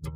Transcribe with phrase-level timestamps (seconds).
[0.00, 0.12] Guten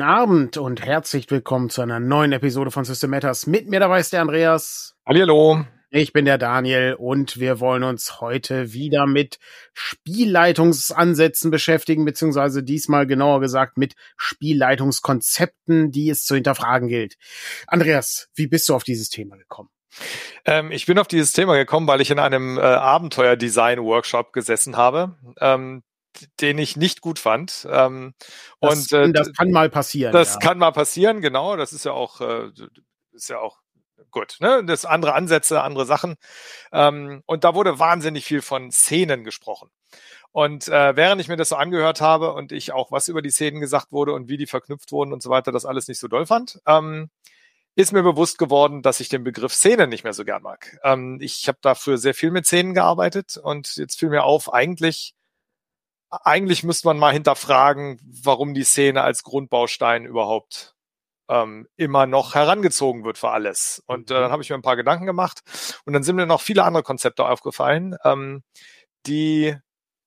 [0.00, 3.48] Abend und herzlich willkommen zu einer neuen Episode von System Matters.
[3.48, 4.94] Mit mir dabei ist der Andreas.
[5.06, 5.64] Hallo.
[5.90, 9.38] Ich bin der Daniel und wir wollen uns heute wieder mit
[9.72, 17.14] Spielleitungsansätzen beschäftigen, beziehungsweise diesmal genauer gesagt mit Spielleitungskonzepten, die es zu hinterfragen gilt.
[17.68, 19.70] Andreas, wie bist du auf dieses Thema gekommen?
[20.44, 25.16] Ähm, ich bin auf dieses Thema gekommen, weil ich in einem äh, Abenteuer-Design-Workshop gesessen habe.
[25.40, 25.82] Ähm,
[26.40, 27.68] den ich nicht gut fand.
[27.70, 28.14] Ähm,
[28.60, 30.12] das, und äh, das kann mal passieren.
[30.12, 30.40] Das ja.
[30.40, 31.56] kann mal passieren, genau.
[31.56, 32.50] Das ist ja auch, äh,
[33.12, 33.58] ist ja auch
[34.16, 34.36] gut.
[34.40, 34.64] Ne?
[34.64, 36.16] Das andere Ansätze, andere Sachen.
[36.72, 39.70] Ähm, und da wurde wahnsinnig viel von Szenen gesprochen.
[40.32, 43.30] Und äh, während ich mir das so angehört habe und ich auch was über die
[43.30, 46.08] Szenen gesagt wurde und wie die verknüpft wurden und so weiter, das alles nicht so
[46.08, 47.10] doll fand, ähm,
[47.74, 50.78] ist mir bewusst geworden, dass ich den Begriff Szene nicht mehr so gern mag.
[50.82, 55.14] Ähm, ich habe dafür sehr viel mit Szenen gearbeitet und jetzt fiel mir auf, eigentlich
[56.10, 60.75] eigentlich müsste man mal hinterfragen, warum die Szene als Grundbaustein überhaupt
[61.28, 63.82] ähm, immer noch herangezogen wird für alles.
[63.86, 64.32] Und äh, dann mhm.
[64.32, 65.40] habe ich mir ein paar Gedanken gemacht
[65.84, 68.42] und dann sind mir noch viele andere Konzepte aufgefallen, ähm,
[69.06, 69.56] die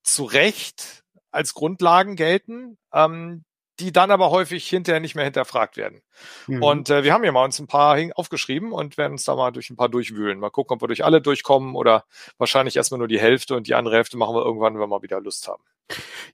[0.04, 3.44] zu Recht als Grundlagen gelten, ähm,
[3.80, 6.02] die dann aber häufig hinterher nicht mehr hinterfragt werden.
[6.48, 6.64] Mhm.
[6.64, 9.52] Und äh, wir haben ja mal uns ein paar aufgeschrieben und werden uns da mal
[9.52, 10.40] durch ein paar durchwühlen.
[10.40, 12.06] Mal gucken, ob wir durch alle durchkommen oder
[12.38, 15.02] wahrscheinlich erstmal nur die Hälfte und die andere Hälfte machen wir irgendwann, wenn wir mal
[15.02, 15.64] wieder Lust haben.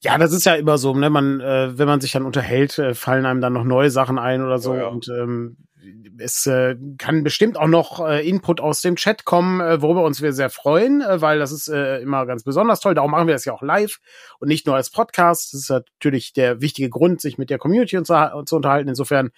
[0.02, 1.10] Ja, das ist ja immer so, ne?
[1.10, 4.44] Man, äh, wenn man sich dann unterhält, äh, fallen einem dann noch neue Sachen ein
[4.44, 4.74] oder so.
[4.74, 4.88] Ja, ja.
[4.88, 5.58] Und ähm,
[6.18, 10.22] es äh, kann bestimmt auch noch äh, Input aus dem Chat kommen, äh, worüber uns
[10.22, 12.94] wir sehr freuen, äh, weil das ist äh, immer ganz besonders toll.
[12.94, 14.00] Darum machen wir das ja auch live
[14.40, 15.54] und nicht nur als Podcast.
[15.54, 18.90] Das ist natürlich der wichtige Grund, sich mit der Community zu, zu unterhalten.
[18.90, 19.32] Insofern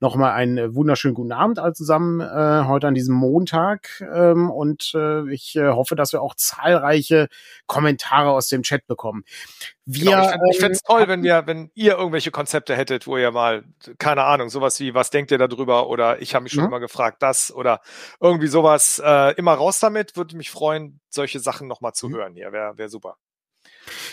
[0.00, 4.04] nochmal einen wunderschönen guten Abend alle zusammen äh, heute an diesem Montag.
[4.14, 7.28] Ähm, und äh, ich äh, hoffe, dass wir auch zahlreiche
[7.66, 9.24] Kommentare aus dem Chat bekommen.
[9.86, 13.18] Wir, genau, ich fände es ähm, toll, wenn wir, wenn ihr irgendwelche Konzepte hättet, wo
[13.18, 13.64] ihr mal,
[13.98, 15.88] keine Ahnung, sowas wie, was denkt ihr darüber?
[15.88, 16.70] Oder ich habe mich schon mhm.
[16.70, 17.80] immer gefragt, das oder
[18.18, 22.14] irgendwie sowas, äh, immer raus damit, würde mich freuen, solche Sachen nochmal zu mhm.
[22.14, 22.50] hören hier.
[22.52, 23.18] Wäre wär super.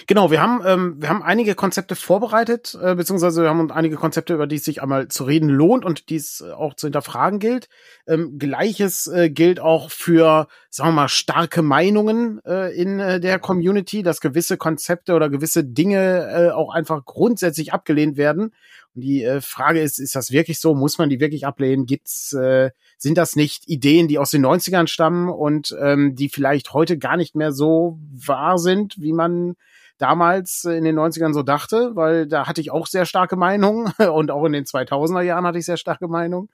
[0.08, 4.34] Genau, wir haben, ähm, wir haben einige Konzepte vorbereitet, äh, beziehungsweise wir haben einige Konzepte,
[4.34, 7.40] über die es sich einmal zu reden lohnt und die es äh, auch zu hinterfragen
[7.40, 7.70] gilt.
[8.08, 13.40] Ähm, Gleiches äh, gilt auch für, sagen wir mal, starke Meinungen äh, in äh, der
[13.40, 18.54] Community, dass gewisse Konzepte oder gewisse Dinge äh, auch einfach grundsätzlich abgelehnt werden.
[18.96, 20.76] Und die äh, Frage ist, ist das wirklich so?
[20.76, 21.86] Muss man die wirklich ablehnen?
[21.86, 26.74] Gibt's, äh, sind das nicht Ideen, die aus den 90ern stammen und ähm, die vielleicht
[26.74, 29.56] heute gar nicht mehr so wahr sind, wie man
[30.02, 34.32] damals in den 90ern so dachte, weil da hatte ich auch sehr starke Meinungen und
[34.32, 36.50] auch in den 2000er Jahren hatte ich sehr starke Meinungen.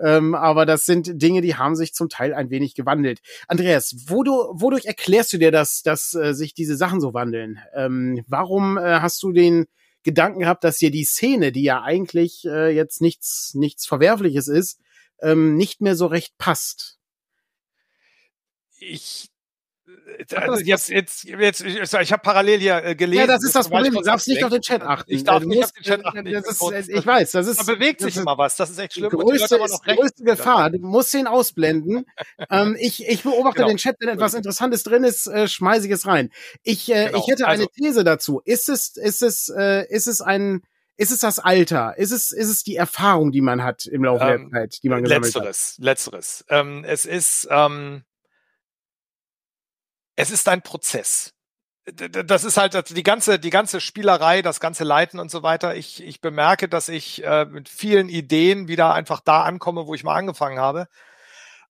[0.00, 3.20] Ähm, aber das sind Dinge, die haben sich zum Teil ein wenig gewandelt.
[3.46, 7.60] Andreas, wodurch, wodurch erklärst du dir, dass, dass äh, sich diese Sachen so wandeln?
[7.72, 9.66] Ähm, warum äh, hast du den
[10.08, 14.80] Gedanken gehabt, dass hier die Szene, die ja eigentlich äh, jetzt nichts, nichts Verwerfliches ist,
[15.20, 16.98] ähm, nicht mehr so recht passt?
[18.78, 19.28] Ich
[20.34, 23.20] also jetzt, jetzt, jetzt, ich habe parallel hier äh, gelesen.
[23.20, 23.94] Ja, das ist das Problem.
[23.94, 25.12] Du darfst nicht auf den Chat achten.
[25.12, 26.26] Ich darf nicht auf den Chat achten.
[26.26, 27.60] Ist, ich weiß, das ist.
[27.60, 28.56] Da bewegt sich immer was.
[28.56, 29.10] Das ist echt schlimm.
[29.10, 30.70] Die größte, ist, größte Gefahr.
[30.70, 32.06] Du musst ihn ausblenden.
[32.50, 33.68] ähm, ich, ich beobachte genau.
[33.68, 36.30] den Chat, wenn etwas Interessantes drin ist, äh, schmeiße ich es rein.
[36.62, 37.18] Ich, äh, genau.
[37.18, 38.40] ich hätte eine also, These dazu.
[38.44, 40.62] Ist es, ist es, äh, ist es ein,
[40.96, 41.96] ist es das Alter?
[41.96, 44.88] Ist es, ist es die Erfahrung, die man hat im Laufe ähm, der Zeit, die
[44.88, 45.84] man gesammelt letzteres, hat?
[45.84, 46.44] Letzteres, letzteres.
[46.48, 48.02] Ähm, es ist, ähm,
[50.18, 51.32] es ist ein Prozess.
[51.86, 55.76] Das ist halt die ganze, die ganze Spielerei, das ganze Leiten und so weiter.
[55.76, 60.02] Ich, ich bemerke, dass ich äh, mit vielen Ideen wieder einfach da ankomme, wo ich
[60.02, 60.88] mal angefangen habe.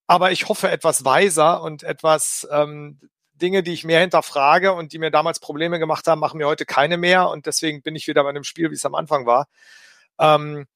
[0.06, 2.98] Aber ich hoffe etwas weiser und etwas ähm,
[3.34, 6.64] Dinge, die ich mehr hinterfrage und die mir damals Probleme gemacht haben, machen mir heute
[6.64, 7.28] keine mehr.
[7.28, 9.46] Und deswegen bin ich wieder bei einem Spiel, wie es am Anfang war.
[10.18, 10.66] Ähm,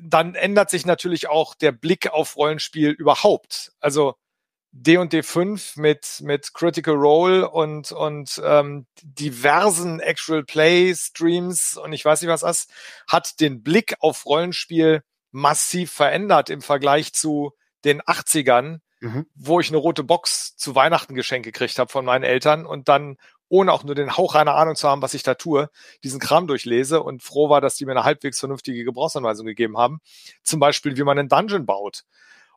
[0.00, 3.72] dann ändert sich natürlich auch der Blick auf Rollenspiel überhaupt.
[3.80, 4.14] Also
[4.72, 12.04] D&D 5 mit, mit Critical Role und, und ähm, diversen Actual Play Streams und ich
[12.04, 12.68] weiß nicht was das,
[13.06, 17.52] hat den Blick auf Rollenspiel massiv verändert im Vergleich zu
[17.84, 19.26] den 80ern, mhm.
[19.34, 23.16] wo ich eine rote Box zu Weihnachten geschenkt gekriegt habe von meinen Eltern und dann
[23.48, 25.70] ohne auch nur den Hauch einer Ahnung zu haben, was ich da tue,
[26.04, 30.00] diesen Kram durchlese und froh war, dass die mir eine halbwegs vernünftige Gebrauchsanweisung gegeben haben.
[30.42, 32.04] Zum Beispiel, wie man einen Dungeon baut.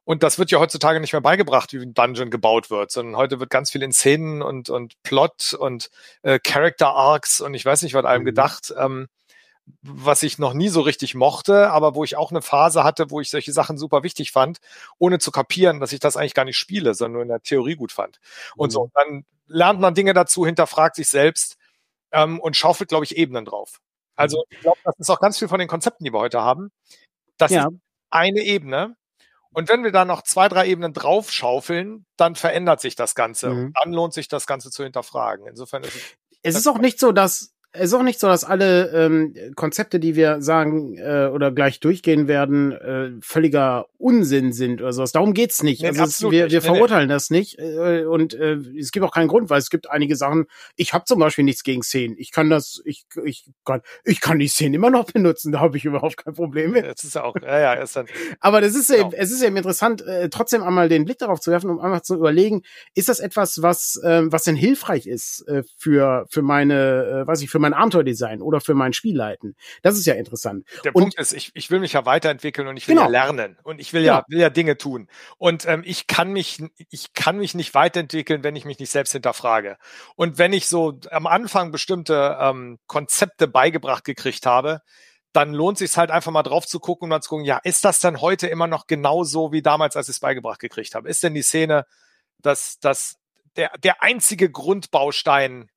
[0.03, 3.39] Und das wird ja heutzutage nicht mehr beigebracht, wie ein Dungeon gebaut wird, sondern heute
[3.39, 5.89] wird ganz viel in Szenen und, und Plot und
[6.23, 8.25] äh, Character Arcs und ich weiß nicht, was allem mhm.
[8.25, 9.07] gedacht, ähm,
[9.81, 13.21] was ich noch nie so richtig mochte, aber wo ich auch eine Phase hatte, wo
[13.21, 14.59] ich solche Sachen super wichtig fand,
[14.97, 17.75] ohne zu kapieren, dass ich das eigentlich gar nicht spiele, sondern nur in der Theorie
[17.75, 18.19] gut fand.
[18.55, 18.71] Und mhm.
[18.71, 21.57] so, dann lernt man Dinge dazu, hinterfragt sich selbst
[22.11, 23.81] ähm, und schaufelt, glaube ich, Ebenen drauf.
[24.15, 24.55] Also mhm.
[24.55, 26.71] ich glaube, das ist auch ganz viel von den Konzepten, die wir heute haben.
[27.37, 27.67] Das ja.
[27.67, 28.95] ist eine Ebene.
[29.53, 33.49] Und wenn wir da noch zwei, drei Ebenen draufschaufeln, dann verändert sich das Ganze.
[33.49, 33.65] Mhm.
[33.65, 35.45] Und dann lohnt sich das Ganze zu hinterfragen.
[35.47, 36.01] Insofern ist es.
[36.43, 39.99] Es ist auch nicht so, dass es ist auch nicht so, dass alle ähm, Konzepte,
[39.99, 45.13] die wir sagen äh, oder gleich durchgehen werden, äh, völliger Unsinn sind oder sowas.
[45.13, 45.81] Darum geht's nicht.
[45.81, 47.13] Nee, also es, wir, wir nee, verurteilen nee.
[47.13, 50.47] das nicht äh, und äh, es gibt auch keinen Grund, weil es gibt einige Sachen.
[50.75, 52.15] Ich habe zum Beispiel nichts gegen Szenen.
[52.17, 55.53] Ich kann das, ich ich kann ich kann die Szenen immer noch benutzen.
[55.53, 56.85] Da habe ich überhaupt kein Problem mit.
[56.85, 58.07] Das ist auch, ja, ja, ist dann.
[58.41, 59.07] Aber das ist genau.
[59.07, 62.01] eben, es ist eben interessant, äh, trotzdem einmal den Blick darauf zu werfen, um einfach
[62.01, 62.63] zu überlegen,
[62.95, 67.41] ist das etwas, was äh, was denn hilfreich ist äh, für für meine, äh, weiß
[67.41, 69.55] ich, für mein Abenteuerdesign oder für mein Spielleiten.
[69.81, 70.65] Das ist ja interessant.
[70.83, 73.05] Der und, Punkt ist, ich, ich will mich ja weiterentwickeln und ich will genau.
[73.05, 75.07] ja lernen und ich will ja, ja will ja Dinge tun.
[75.37, 79.13] Und ähm, ich kann mich, ich kann mich nicht weiterentwickeln, wenn ich mich nicht selbst
[79.13, 79.77] hinterfrage.
[80.15, 84.81] Und wenn ich so am Anfang bestimmte ähm, Konzepte beigebracht gekriegt habe,
[85.33, 87.85] dann lohnt sich halt einfach mal drauf zu gucken und mal zu gucken, ja, ist
[87.85, 91.09] das dann heute immer noch genauso wie damals, als ich es beigebracht gekriegt habe?
[91.09, 91.85] Ist denn die Szene,
[92.39, 93.15] dass, dass
[93.55, 95.69] der, der einzige Grundbaustein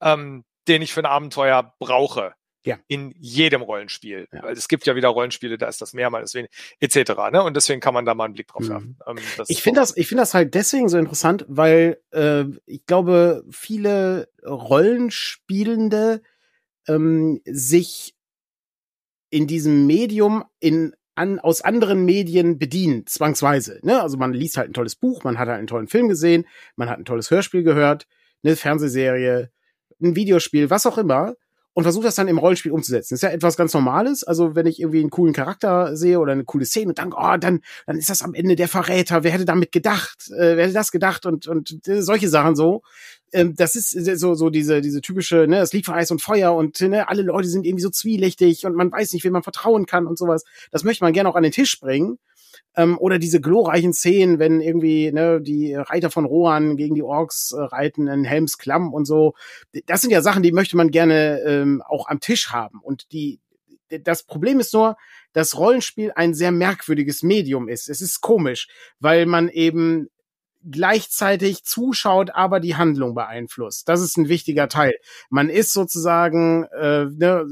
[0.00, 2.34] ähm, den ich für ein Abenteuer brauche.
[2.66, 2.78] Ja.
[2.88, 4.26] In jedem Rollenspiel.
[4.32, 4.42] Ja.
[4.42, 6.50] Weil es gibt ja wieder Rollenspiele, da ist das mehr, mal das weniger,
[6.80, 7.12] etc.
[7.30, 7.42] Ne?
[7.42, 8.68] Und deswegen kann man da mal einen Blick drauf mhm.
[8.68, 8.98] werfen.
[9.06, 9.18] Ähm,
[9.48, 14.30] ich finde das, ich finde das halt deswegen so interessant, weil äh, ich glaube, viele
[14.46, 16.22] Rollenspielende
[16.88, 18.14] ähm, sich
[19.28, 23.78] in diesem Medium in an, aus anderen Medien bedienen, zwangsweise.
[23.82, 24.00] Ne?
[24.00, 26.46] Also man liest halt ein tolles Buch, man hat halt einen tollen Film gesehen,
[26.76, 28.06] man hat ein tolles Hörspiel gehört,
[28.42, 29.50] eine Fernsehserie,
[30.04, 31.34] ein Videospiel, was auch immer,
[31.74, 33.14] und versuche das dann im Rollenspiel umzusetzen.
[33.14, 34.22] Das ist ja etwas ganz Normales.
[34.22, 37.36] Also wenn ich irgendwie einen coolen Charakter sehe oder eine coole Szene und dann, oh,
[37.36, 39.24] dann, dann ist das am Ende der Verräter.
[39.24, 40.30] Wer hätte damit gedacht?
[40.30, 41.26] Äh, wer hätte das gedacht?
[41.26, 42.82] Und, und äh, solche Sachen so.
[43.32, 46.54] Ähm, das ist so, so diese, diese typische, ne, es liegt von Eis und Feuer
[46.54, 49.86] und ne, alle Leute sind irgendwie so zwielichtig und man weiß nicht, wem man vertrauen
[49.86, 50.44] kann und sowas.
[50.70, 52.18] Das möchte man gerne auch an den Tisch bringen.
[52.76, 57.52] Ähm, oder diese glorreichen Szenen, wenn irgendwie ne, die Reiter von Rohan gegen die Orks
[57.52, 59.34] äh, reiten in Helms Klamm und so.
[59.86, 62.80] Das sind ja Sachen, die möchte man gerne ähm, auch am Tisch haben.
[62.82, 63.40] Und die,
[63.88, 64.96] das Problem ist nur,
[65.32, 67.88] dass Rollenspiel ein sehr merkwürdiges Medium ist.
[67.88, 68.68] Es ist komisch,
[69.00, 70.08] weil man eben
[70.70, 73.88] gleichzeitig zuschaut, aber die Handlung beeinflusst.
[73.88, 74.94] Das ist ein wichtiger Teil.
[75.30, 77.46] Man ist sozusagen äh, ne,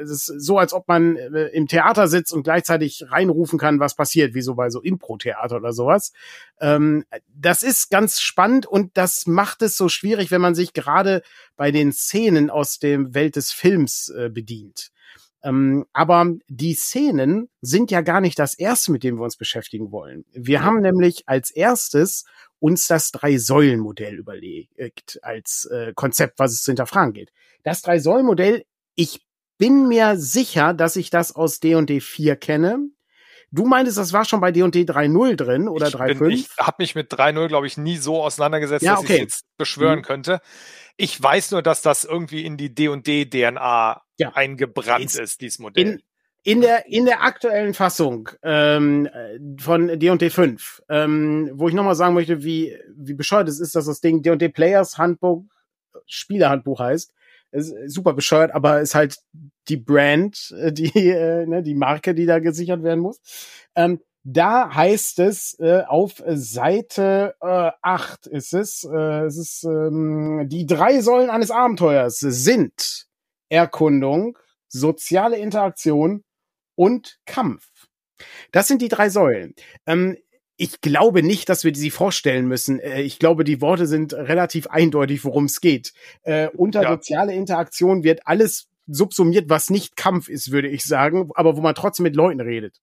[0.00, 3.94] es ist so, als ob man äh, im Theater sitzt und gleichzeitig reinrufen kann, was
[3.94, 6.12] passiert, wie so bei so Impro-Theater oder sowas.
[6.60, 7.04] Ähm,
[7.34, 11.22] das ist ganz spannend und das macht es so schwierig, wenn man sich gerade
[11.56, 14.90] bei den Szenen aus dem Welt des Films äh, bedient.
[15.42, 19.92] Ähm, aber die Szenen sind ja gar nicht das erste, mit dem wir uns beschäftigen
[19.92, 20.24] wollen.
[20.32, 22.24] Wir haben nämlich als erstes
[22.58, 27.32] uns das Drei-Säulen-Modell überlegt als äh, Konzept, was es zu hinterfragen geht.
[27.62, 29.26] Das Drei-Säulen-Modell, ich
[29.58, 32.78] bin mir sicher, dass ich das aus D&D 4 kenne.
[33.52, 36.28] Du meintest, das war schon bei D&D 3.0 drin oder 3.5?
[36.28, 39.14] Ich habe mich mit 3.0 glaube ich nie so auseinandergesetzt, ja, dass okay.
[39.14, 40.04] ich jetzt beschwören mhm.
[40.04, 40.40] könnte.
[40.96, 44.32] Ich weiß nur, dass das irgendwie in die D&D DNA ja.
[44.34, 45.86] eingebrannt in, ist, dieses Modell.
[45.86, 46.02] In,
[46.42, 49.08] in der in der aktuellen Fassung ähm,
[49.58, 53.86] von D&D 5, ähm, wo ich nochmal sagen möchte, wie wie bescheuert es ist, dass
[53.86, 55.42] das Ding D&D Players Handbuch
[56.06, 57.12] Spielerhandbuch heißt.
[57.50, 59.18] ist super bescheuert, aber ist halt
[59.68, 63.20] die Brand, äh, die äh, ne, die Marke, die da gesichert werden muss.
[63.74, 70.46] Ähm, da heißt es äh, auf Seite äh, 8 ist es, äh, es ist ähm,
[70.48, 73.05] die drei Säulen eines Abenteuers sind
[73.48, 74.38] Erkundung,
[74.68, 76.24] soziale Interaktion
[76.74, 77.66] und Kampf.
[78.52, 79.54] Das sind die drei Säulen.
[79.86, 80.16] Ähm,
[80.56, 82.80] ich glaube nicht, dass wir sie vorstellen müssen.
[82.80, 85.92] Äh, ich glaube, die Worte sind relativ eindeutig, worum es geht.
[86.22, 86.90] Äh, unter ja.
[86.90, 91.74] soziale Interaktion wird alles subsumiert, was nicht Kampf ist, würde ich sagen, aber wo man
[91.74, 92.80] trotzdem mit Leuten redet.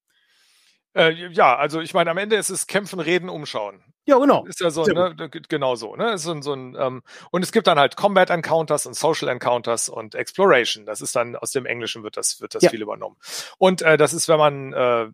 [0.94, 3.82] Äh, ja, also ich meine, am Ende ist es Kämpfen, Reden, Umschauen.
[4.06, 4.44] Ja, genau.
[4.44, 5.14] Ist ja so, ne,
[5.48, 5.96] genau so.
[5.96, 6.12] Ne?
[6.12, 9.88] Ist so, so ein, ähm, und es gibt dann halt Combat Encounters und Social Encounters
[9.88, 10.84] und Exploration.
[10.84, 12.70] Das ist dann aus dem Englischen wird das wird das ja.
[12.70, 13.16] viel übernommen.
[13.58, 15.06] Und äh, das ist, wenn man äh,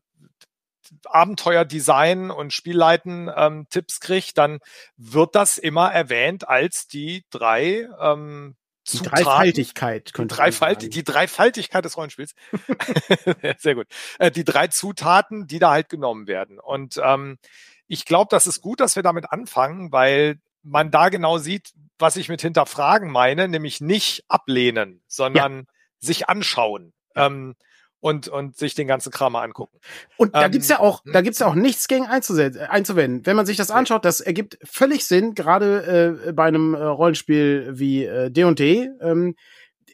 [1.04, 4.58] Abenteuerdesign und Spielleiten ähm, Tipps kriegt, dann
[4.96, 8.56] wird das immer erwähnt als die drei ähm,
[8.88, 10.12] die Dreifaltigkeit.
[10.16, 12.34] Die, Dreifalt die Dreifaltigkeit des Rollenspiels.
[13.58, 13.86] Sehr gut.
[14.18, 16.58] Äh, die drei Zutaten, die da halt genommen werden.
[16.58, 17.38] Und ähm,
[17.86, 22.16] ich glaube, das ist gut, dass wir damit anfangen, weil man da genau sieht, was
[22.16, 25.64] ich mit hinterfragen meine, nämlich nicht ablehnen, sondern ja.
[25.98, 26.92] sich anschauen.
[27.14, 27.56] Ähm,
[28.00, 29.78] und, und sich den ganzen Kram mal angucken.
[30.16, 33.26] Und da ähm, gibt's ja auch, da gibt's ja auch nichts gegen einzuwenden.
[33.26, 37.72] Wenn man sich das anschaut, das ergibt völlig Sinn, gerade äh, bei einem äh, Rollenspiel
[37.74, 39.36] wie äh, D&D, ähm,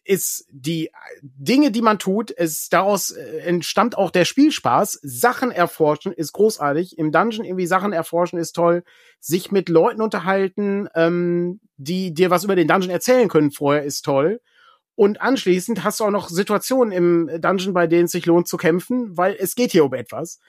[0.04, 5.00] ist die Dinge, die man tut, es daraus äh, entstammt auch der Spielspaß.
[5.02, 6.96] Sachen erforschen ist großartig.
[6.96, 8.84] Im Dungeon irgendwie Sachen erforschen ist toll.
[9.18, 14.02] Sich mit Leuten unterhalten, ähm, die dir was über den Dungeon erzählen können vorher ist
[14.02, 14.40] toll.
[14.96, 18.56] Und anschließend hast du auch noch Situationen im Dungeon, bei denen es sich lohnt zu
[18.56, 20.40] kämpfen, weil es geht hier um etwas.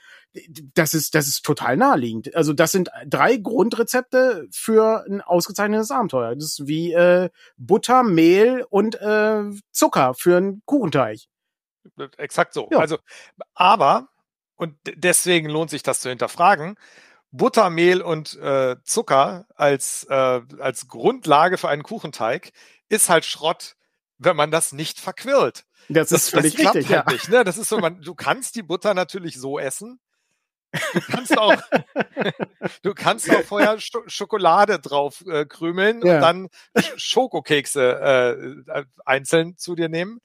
[0.74, 2.34] Das ist, das ist total naheliegend.
[2.34, 6.34] Also das sind drei Grundrezepte für ein ausgezeichnetes Abenteuer.
[6.34, 11.20] Das ist wie äh, Butter, Mehl und äh, Zucker für einen Kuchenteig.
[12.18, 12.70] Exakt so.
[12.72, 12.80] Ja.
[12.80, 12.98] Also,
[13.54, 14.08] aber,
[14.56, 16.76] und deswegen lohnt sich das zu hinterfragen,
[17.32, 22.52] Butter, Mehl und äh, Zucker als, äh, als Grundlage für einen Kuchenteig
[22.90, 23.76] ist halt Schrott,
[24.18, 25.66] wenn man das nicht verquirlt.
[25.90, 27.14] Das, das ist völlig das richtig, halt ja.
[27.14, 27.30] nicht.
[27.30, 27.44] Ne?
[27.44, 30.00] Das ist so, man, du kannst die Butter natürlich so essen.
[30.94, 31.56] Du kannst auch,
[32.84, 36.16] du kannst auch vorher Sch Schokolade drauf äh, krümeln ja.
[36.16, 36.50] und dann
[36.98, 40.20] Schokokekse äh, einzeln zu dir nehmen.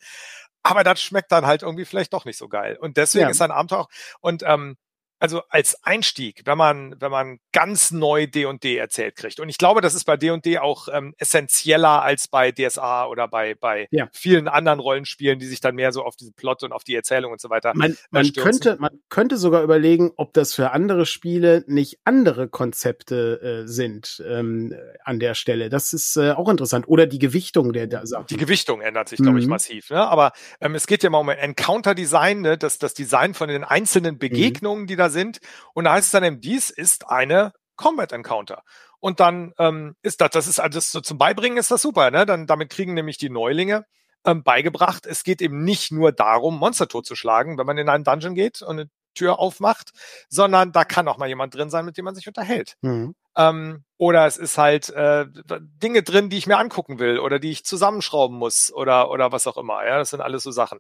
[0.64, 2.76] Aber das schmeckt dann halt irgendwie vielleicht doch nicht so geil.
[2.80, 3.30] Und deswegen ja.
[3.30, 3.88] ist ein Abenteuer auch,
[4.20, 4.76] und ähm,
[5.22, 9.38] also als Einstieg, wenn man, wenn man ganz neu D&D erzählt kriegt.
[9.38, 13.54] Und ich glaube, das ist bei D&D auch ähm, essentieller als bei DSA oder bei,
[13.54, 14.08] bei ja.
[14.12, 17.30] vielen anderen Rollenspielen, die sich dann mehr so auf diesen Plot und auf die Erzählung
[17.30, 21.62] und so weiter man, man könnte Man könnte sogar überlegen, ob das für andere Spiele
[21.68, 24.74] nicht andere Konzepte äh, sind ähm,
[25.04, 25.68] an der Stelle.
[25.68, 26.88] Das ist äh, auch interessant.
[26.88, 28.26] Oder die Gewichtung der, der Sachen.
[28.26, 29.50] Die Gewichtung ändert sich, glaube ich, mhm.
[29.50, 29.90] massiv.
[29.90, 30.00] Ne?
[30.00, 32.58] Aber ähm, es geht ja mal um Encounter-Design, ne?
[32.58, 34.18] das, das Design von den einzelnen mhm.
[34.18, 34.86] Begegnungen, mhm.
[34.88, 35.38] die da sind.
[35.74, 38.62] Und da heißt es dann eben, dies ist eine Combat Encounter.
[39.00, 42.10] Und dann ähm, ist das, das ist also das so zum Beibringen ist das super,
[42.10, 42.24] ne?
[42.24, 43.84] Dann damit kriegen nämlich die Neulinge
[44.24, 45.06] ähm, beigebracht.
[45.06, 48.78] Es geht eben nicht nur darum, Monster totzuschlagen, wenn man in einen Dungeon geht und
[48.78, 49.90] eine Tür aufmacht,
[50.28, 52.76] sondern da kann auch mal jemand drin sein, mit dem man sich unterhält.
[52.80, 53.14] Mhm.
[53.36, 55.26] Ähm, oder es ist halt äh,
[55.60, 59.46] Dinge drin, die ich mir angucken will oder die ich zusammenschrauben muss oder oder was
[59.46, 59.84] auch immer.
[59.86, 60.78] Ja, das sind alles so Sachen.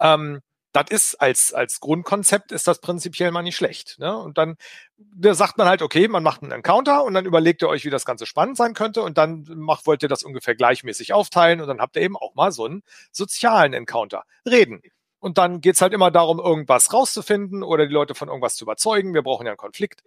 [0.00, 0.40] Ähm,
[0.72, 3.98] das ist als, als Grundkonzept ist das prinzipiell mal nicht schlecht.
[3.98, 4.16] Ne?
[4.16, 4.56] Und dann
[5.14, 7.90] da sagt man halt, okay, man macht einen Encounter und dann überlegt ihr euch, wie
[7.90, 11.68] das Ganze spannend sein könnte und dann macht, wollt ihr das ungefähr gleichmäßig aufteilen und
[11.68, 14.24] dann habt ihr eben auch mal so einen sozialen Encounter.
[14.46, 14.82] Reden.
[15.18, 19.14] Und dann geht's halt immer darum, irgendwas rauszufinden oder die Leute von irgendwas zu überzeugen.
[19.14, 20.02] Wir brauchen ja einen Konflikt.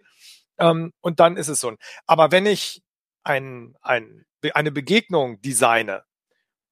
[0.58, 1.72] Ähm, und dann ist es so.
[2.06, 2.82] Aber wenn ich
[3.24, 6.04] ein, ein, eine Begegnung designe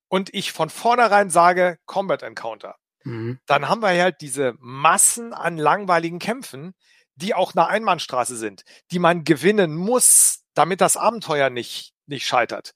[0.08, 3.38] und ich von vornherein sage Combat Encounter, Mhm.
[3.46, 6.75] Dann haben wir halt diese Massen an langweiligen Kämpfen,
[7.16, 12.75] die auch eine Einbahnstraße sind, die man gewinnen muss, damit das Abenteuer nicht, nicht scheitert.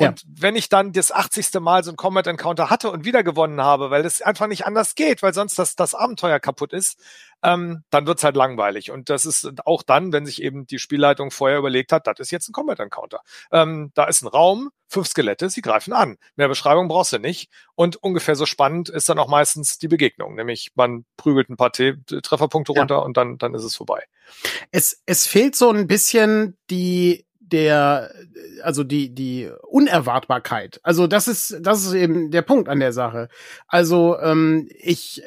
[0.00, 0.28] Und ja.
[0.38, 1.54] wenn ich dann das 80.
[1.60, 4.94] Mal so ein Combat Encounter hatte und wieder gewonnen habe, weil es einfach nicht anders
[4.94, 7.00] geht, weil sonst das, das Abenteuer kaputt ist,
[7.42, 8.92] ähm, dann wird's halt langweilig.
[8.92, 12.30] Und das ist auch dann, wenn sich eben die Spielleitung vorher überlegt hat, das ist
[12.30, 13.22] jetzt ein Combat Encounter.
[13.50, 16.16] Ähm, da ist ein Raum, fünf Skelette, sie greifen an.
[16.36, 17.50] Mehr Beschreibung brauchst du nicht.
[17.74, 21.72] Und ungefähr so spannend ist dann auch meistens die Begegnung, nämlich man prügelt ein paar
[21.72, 23.00] T Trefferpunkte runter ja.
[23.00, 24.04] und dann, dann ist es vorbei.
[24.70, 28.12] Es, es fehlt so ein bisschen die der,
[28.62, 30.80] also die, die Unerwartbarkeit.
[30.82, 33.28] Also das ist, das ist eben der Punkt an der Sache.
[33.66, 35.22] Also ähm, ich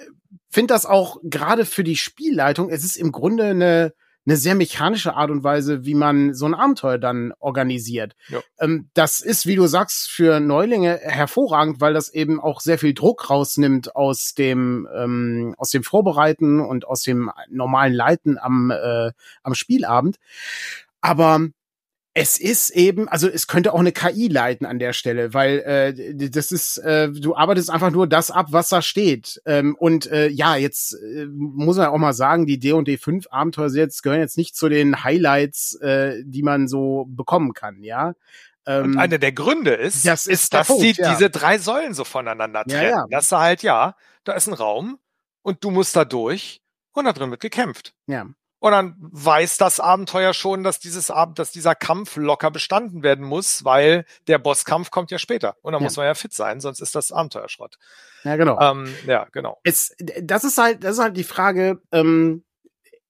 [0.50, 3.94] finde das auch gerade für die Spielleitung, es ist im Grunde eine,
[4.26, 8.16] eine sehr mechanische Art und Weise, wie man so ein Abenteuer dann organisiert.
[8.28, 8.40] Ja.
[8.60, 12.94] Ähm, das ist, wie du sagst, für Neulinge hervorragend, weil das eben auch sehr viel
[12.94, 19.12] Druck rausnimmt aus dem ähm, aus dem Vorbereiten und aus dem normalen Leiten am äh,
[19.42, 20.18] am Spielabend.
[21.00, 21.48] Aber
[22.14, 26.30] es ist eben, also es könnte auch eine KI leiten an der Stelle, weil äh,
[26.30, 29.42] das ist, äh, du arbeitest einfach nur das ab, was da steht.
[29.46, 33.70] Ähm, und äh, ja, jetzt äh, muss man auch mal sagen, die D&D 5 Abenteuer
[33.70, 38.14] jetzt gehören jetzt nicht zu den Highlights, äh, die man so bekommen kann, ja.
[38.66, 41.14] Ähm, und einer der Gründe ist, das ist, dass Punkt, die ja.
[41.14, 42.84] diese drei Säulen so voneinander trennen.
[42.84, 43.06] Ja, ja.
[43.10, 45.00] Dass du halt, ja, da ist ein Raum
[45.44, 47.94] und du musst da durch und da drin wird gekämpft.
[48.06, 48.28] Ja.
[48.62, 53.26] Und dann weiß das Abenteuer schon, dass dieses Abend, dass dieser Kampf locker bestanden werden
[53.26, 55.56] muss, weil der Bosskampf kommt ja später.
[55.64, 55.86] Und dann ja.
[55.86, 57.80] muss man ja fit sein, sonst ist das Abenteuer Schrott.
[58.24, 58.62] Ja, genau.
[58.62, 59.60] Ähm, ja, genau.
[59.64, 62.44] Es, das ist halt, das ist halt die Frage, ähm,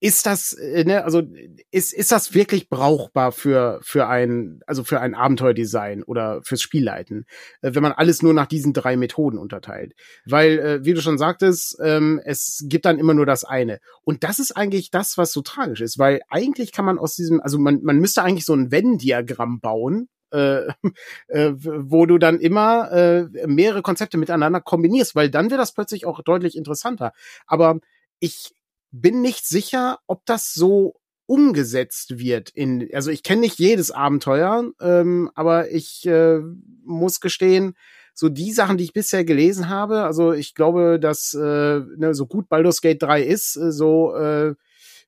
[0.02, 1.22] ist das, äh, ne, also
[1.70, 7.26] ist, ist das wirklich brauchbar für, für ein, also für ein Abenteuerdesign oder fürs Spielleiten,
[7.62, 9.94] äh, wenn man alles nur nach diesen drei Methoden unterteilt?
[10.26, 13.80] Weil, äh, wie du schon sagtest, ähm, es gibt dann immer nur das eine.
[14.04, 17.40] Und das ist eigentlich das, was so tragisch ist, weil eigentlich kann man aus diesem,
[17.40, 20.64] also man, man müsste eigentlich so ein Venn-Diagramm bauen, äh,
[21.28, 26.08] äh, wo du dann immer äh, mehrere Konzepte miteinander kombinierst, weil dann wird das plötzlich
[26.08, 27.14] auch deutlich interessanter.
[27.46, 27.80] Aber
[28.20, 28.52] ich
[28.92, 30.96] bin nicht sicher, ob das so
[31.26, 36.40] umgesetzt wird in also ich kenne nicht jedes Abenteuer ähm, aber ich äh,
[36.84, 37.76] muss gestehen
[38.14, 42.28] so die Sachen, die ich bisher gelesen habe, also ich glaube, dass äh, ne, so
[42.28, 44.54] gut Baldur's Gate 3 ist, äh, so äh,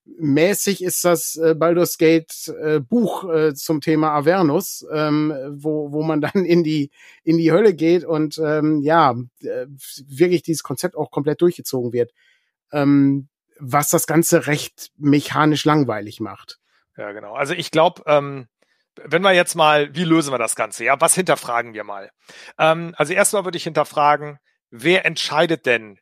[0.06, 6.04] mäßig ist das äh, Baldur's Gate äh, Buch äh, zum Thema Avernus, ähm, wo, wo
[6.04, 6.92] man dann in die,
[7.24, 9.68] in die Hölle geht und ähm, ja, äh,
[10.08, 12.12] wirklich dieses Konzept auch komplett durchgezogen wird.
[12.72, 13.28] Ähm,
[13.66, 16.60] was das Ganze recht mechanisch langweilig macht.
[16.98, 17.34] Ja, genau.
[17.34, 18.48] Also ich glaube, ähm,
[18.96, 20.84] wenn wir jetzt mal, wie lösen wir das Ganze?
[20.84, 22.12] Ja, was hinterfragen wir mal?
[22.60, 24.38] Ähm, also erstmal würde ich hinterfragen,
[24.70, 26.00] wer entscheidet denn,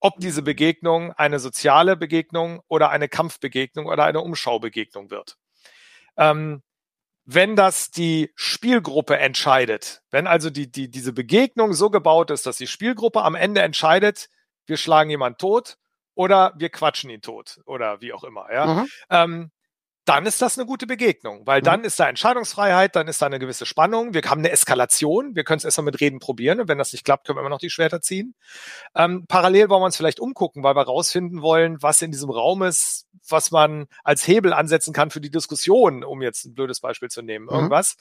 [0.00, 5.36] ob diese Begegnung eine soziale Begegnung oder eine Kampfbegegnung oder eine Umschaubegegnung wird?
[6.16, 6.62] Ähm,
[7.24, 12.56] wenn das die Spielgruppe entscheidet, wenn also die, die, diese Begegnung so gebaut ist, dass
[12.56, 14.30] die Spielgruppe am Ende entscheidet,
[14.66, 15.76] wir schlagen jemanden tot
[16.18, 18.88] oder wir quatschen ihn tot oder wie auch immer, ja, mhm.
[19.08, 19.50] ähm,
[20.04, 21.64] dann ist das eine gute Begegnung, weil mhm.
[21.64, 25.44] dann ist da Entscheidungsfreiheit, dann ist da eine gewisse Spannung, wir haben eine Eskalation, wir
[25.44, 27.60] können es erstmal mit Reden probieren und wenn das nicht klappt, können wir immer noch
[27.60, 28.34] die Schwerter ziehen.
[28.96, 32.64] Ähm, parallel wollen wir uns vielleicht umgucken, weil wir rausfinden wollen, was in diesem Raum
[32.64, 37.10] ist, was man als Hebel ansetzen kann für die Diskussion, um jetzt ein blödes Beispiel
[37.10, 37.52] zu nehmen, mhm.
[37.52, 37.96] irgendwas.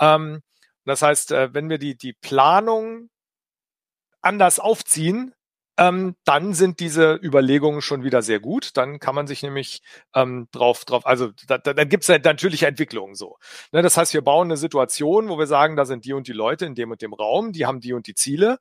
[0.00, 0.40] Ähm,
[0.84, 3.08] das heißt, äh, wenn wir die, die Planung
[4.20, 5.32] anders aufziehen,
[5.78, 8.76] ähm, dann sind diese Überlegungen schon wieder sehr gut.
[8.76, 9.82] Dann kann man sich nämlich
[10.14, 13.38] ähm, drauf, drauf, also da, da, dann gibt es natürliche Entwicklungen so.
[13.72, 16.32] Ne, das heißt, wir bauen eine Situation, wo wir sagen, da sind die und die
[16.32, 18.58] Leute in dem und dem Raum, die haben die und die Ziele.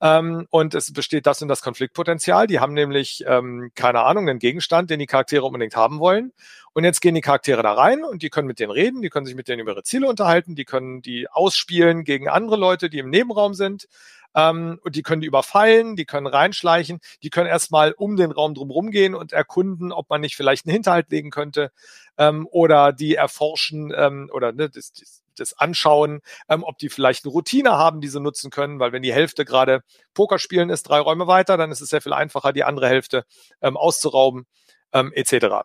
[0.00, 2.46] Ähm, und es besteht das und das Konfliktpotenzial.
[2.46, 6.32] Die haben nämlich, ähm, keine Ahnung, einen Gegenstand, den die Charaktere unbedingt haben wollen.
[6.72, 9.26] Und jetzt gehen die Charaktere da rein und die können mit denen reden, die können
[9.26, 12.98] sich mit denen über ihre Ziele unterhalten, die können die ausspielen gegen andere Leute, die
[12.98, 13.88] im Nebenraum sind.
[14.34, 18.54] Ähm, und die können die überfallen, die können reinschleichen, die können erstmal um den Raum
[18.54, 21.72] drumherum gehen und erkunden, ob man nicht vielleicht einen Hinterhalt legen könnte.
[22.18, 27.24] Ähm, oder die erforschen ähm, oder ne, das, das, das anschauen, ähm, ob die vielleicht
[27.24, 29.82] eine Routine haben, die sie nutzen können, weil wenn die Hälfte gerade
[30.14, 33.24] Poker spielen ist, drei Räume weiter, dann ist es sehr viel einfacher, die andere Hälfte
[33.62, 34.46] ähm, auszurauben,
[34.92, 35.64] ähm, etc.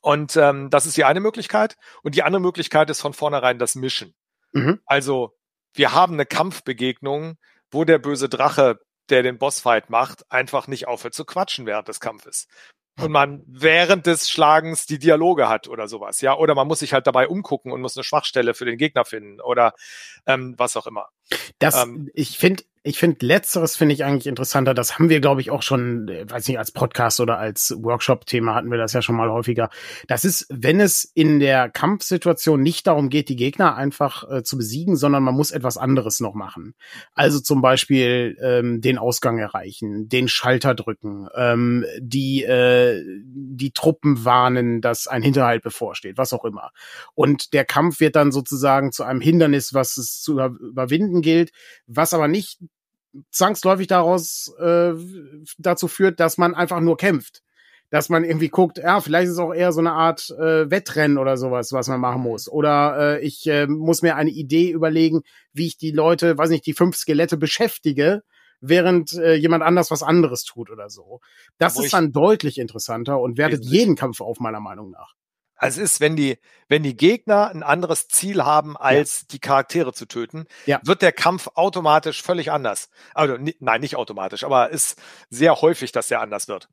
[0.00, 1.76] Und ähm, das ist die eine Möglichkeit.
[2.02, 4.14] Und die andere Möglichkeit ist von vornherein das Mischen.
[4.52, 4.80] Mhm.
[4.86, 5.37] Also
[5.74, 7.36] wir haben eine Kampfbegegnung,
[7.70, 12.00] wo der böse Drache, der den Bossfight macht, einfach nicht aufhört zu quatschen während des
[12.00, 12.48] Kampfes.
[13.00, 16.36] Und man während des Schlagens die Dialoge hat oder sowas, ja.
[16.36, 19.40] Oder man muss sich halt dabei umgucken und muss eine Schwachstelle für den Gegner finden
[19.40, 19.74] oder
[20.26, 21.08] ähm, was auch immer.
[21.60, 24.72] Das, ähm, ich finde, ich finde letzteres finde ich eigentlich interessanter.
[24.72, 28.54] Das haben wir, glaube ich, auch schon, äh, weiß nicht, als Podcast oder als Workshop-Thema
[28.54, 29.68] hatten wir das ja schon mal häufiger.
[30.06, 34.56] Das ist, wenn es in der Kampfsituation nicht darum geht, die Gegner einfach äh, zu
[34.56, 36.74] besiegen, sondern man muss etwas anderes noch machen.
[37.12, 44.24] Also zum Beispiel ähm, den Ausgang erreichen, den Schalter drücken, ähm, die äh, die Truppen
[44.24, 46.70] warnen, dass ein Hinterhalt bevorsteht, was auch immer.
[47.14, 51.50] Und der Kampf wird dann sozusagen zu einem Hindernis, was es zu überwinden gilt,
[51.86, 52.58] was aber nicht
[53.30, 54.92] zwangsläufig daraus äh,
[55.58, 57.42] dazu führt, dass man einfach nur kämpft.
[57.90, 61.16] Dass man irgendwie guckt, ja, vielleicht ist es auch eher so eine Art äh, Wettrennen
[61.16, 62.46] oder sowas, was man machen muss.
[62.46, 65.22] Oder äh, ich äh, muss mir eine Idee überlegen,
[65.54, 68.22] wie ich die Leute, weiß nicht, die fünf Skelette beschäftige,
[68.60, 71.20] während äh, jemand anders was anderes tut oder so.
[71.56, 75.14] Das Wo ist dann deutlich interessanter und wertet jeden Kampf auf, meiner Meinung nach.
[75.58, 79.26] Also es ist, wenn die, wenn die Gegner ein anderes Ziel haben, als ja.
[79.32, 80.80] die Charaktere zu töten, ja.
[80.84, 82.88] wird der Kampf automatisch völlig anders.
[83.12, 86.68] Also nein, nicht automatisch, aber ist sehr häufig, dass der anders wird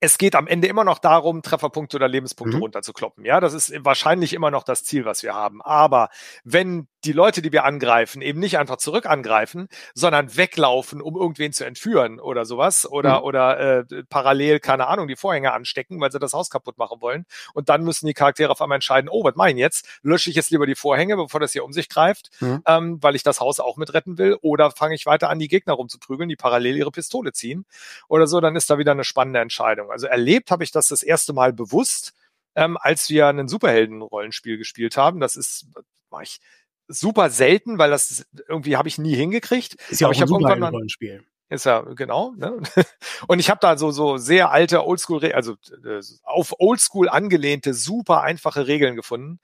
[0.00, 2.62] es geht am Ende immer noch darum, Trefferpunkte oder Lebenspunkte mhm.
[2.64, 3.24] runterzukloppen.
[3.24, 5.62] Ja, das ist wahrscheinlich immer noch das Ziel, was wir haben.
[5.62, 6.10] Aber
[6.44, 11.52] wenn die Leute, die wir angreifen, eben nicht einfach zurück angreifen, sondern weglaufen, um irgendwen
[11.52, 13.24] zu entführen oder sowas oder, mhm.
[13.24, 17.24] oder äh, parallel, keine Ahnung, die Vorhänge anstecken, weil sie das Haus kaputt machen wollen.
[17.54, 19.88] Und dann müssen die Charaktere auf einmal entscheiden, oh, was mache ich jetzt?
[20.02, 22.62] Lösche ich jetzt lieber die Vorhänge, bevor das hier um sich greift, mhm.
[22.66, 24.36] ähm, weil ich das Haus auch mit retten will?
[24.42, 27.64] Oder fange ich weiter an, die Gegner rumzuprügeln, die parallel ihre Pistole ziehen?
[28.08, 29.90] Oder so, dann ist da wieder eine spannende Entscheidung.
[29.90, 32.14] Also erlebt habe ich das das erste Mal bewusst,
[32.56, 35.20] ähm, als wir ein Superhelden-Rollenspiel gespielt haben.
[35.20, 35.66] Das ist,
[36.10, 36.40] war ich
[36.88, 39.76] super selten, weil das irgendwie habe ich nie hingekriegt.
[39.90, 41.24] Ist ja auch ein Superhelden-Rollenspiel.
[41.48, 42.32] Ist ja, genau.
[42.36, 42.60] Ne?
[43.28, 45.52] Und ich habe da so, so sehr alte Oldschool, also
[45.84, 49.38] äh, auf Oldschool angelehnte, super einfache Regeln gefunden,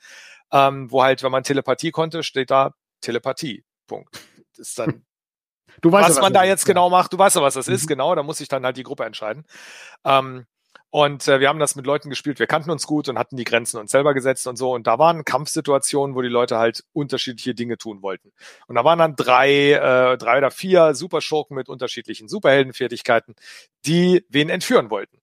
[0.51, 3.65] ähm, wo halt, wenn man Telepathie konnte, steht da Telepathie.
[3.87, 4.21] Punkt.
[4.57, 5.05] Das ist dann
[5.81, 7.67] Du weißt was, was man da jetzt ist, genau macht, du weißt ja, was das
[7.67, 7.75] mhm.
[7.75, 9.45] ist, genau, da muss sich dann halt die Gruppe entscheiden.
[10.05, 10.47] Ähm,
[10.95, 13.45] Und äh, wir haben das mit Leuten gespielt, wir kannten uns gut und hatten die
[13.45, 14.75] Grenzen uns selber gesetzt und so.
[14.75, 18.31] Und da waren Kampfsituationen, wo die Leute halt unterschiedliche Dinge tun wollten.
[18.67, 23.37] Und da waren dann drei, äh, drei oder vier Superschurken mit unterschiedlichen Superheldenfertigkeiten,
[23.87, 25.22] die wen entführen wollten.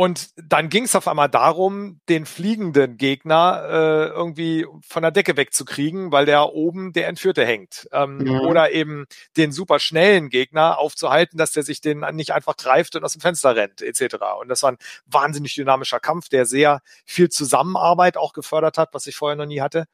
[0.00, 5.36] Und dann ging es auf einmal darum, den fliegenden Gegner äh, irgendwie von der Decke
[5.36, 7.86] wegzukriegen, weil der oben der Entführte hängt.
[7.92, 8.40] Ähm, mhm.
[8.40, 9.04] Oder eben
[9.36, 13.20] den super schnellen Gegner aufzuhalten, dass der sich den nicht einfach greift und aus dem
[13.20, 14.16] Fenster rennt, etc.
[14.40, 19.06] Und das war ein wahnsinnig dynamischer Kampf, der sehr viel Zusammenarbeit auch gefördert hat, was
[19.06, 19.84] ich vorher noch nie hatte.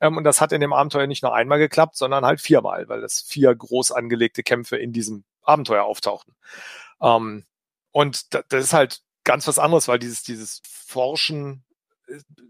[0.00, 3.00] Ähm, und das hat in dem Abenteuer nicht nur einmal geklappt, sondern halt viermal, weil
[3.00, 6.34] das vier groß angelegte Kämpfe in diesem Abenteuer auftauchten.
[7.00, 7.44] Ähm,
[7.92, 11.64] und das ist halt ganz was anderes, weil dieses, dieses Forschen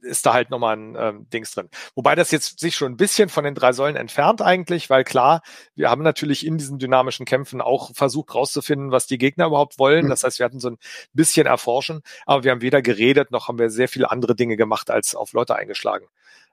[0.02, 1.68] ist da halt nochmal ein ähm, Dings drin.
[1.94, 5.42] Wobei das jetzt sich schon ein bisschen von den drei Säulen entfernt eigentlich, weil klar,
[5.74, 10.06] wir haben natürlich in diesen dynamischen Kämpfen auch versucht rauszufinden, was die Gegner überhaupt wollen.
[10.06, 10.10] Mhm.
[10.10, 10.78] Das heißt, wir hatten so ein
[11.12, 14.90] bisschen erforschen, aber wir haben weder geredet, noch haben wir sehr viele andere Dinge gemacht,
[14.90, 16.06] als auf Leute eingeschlagen.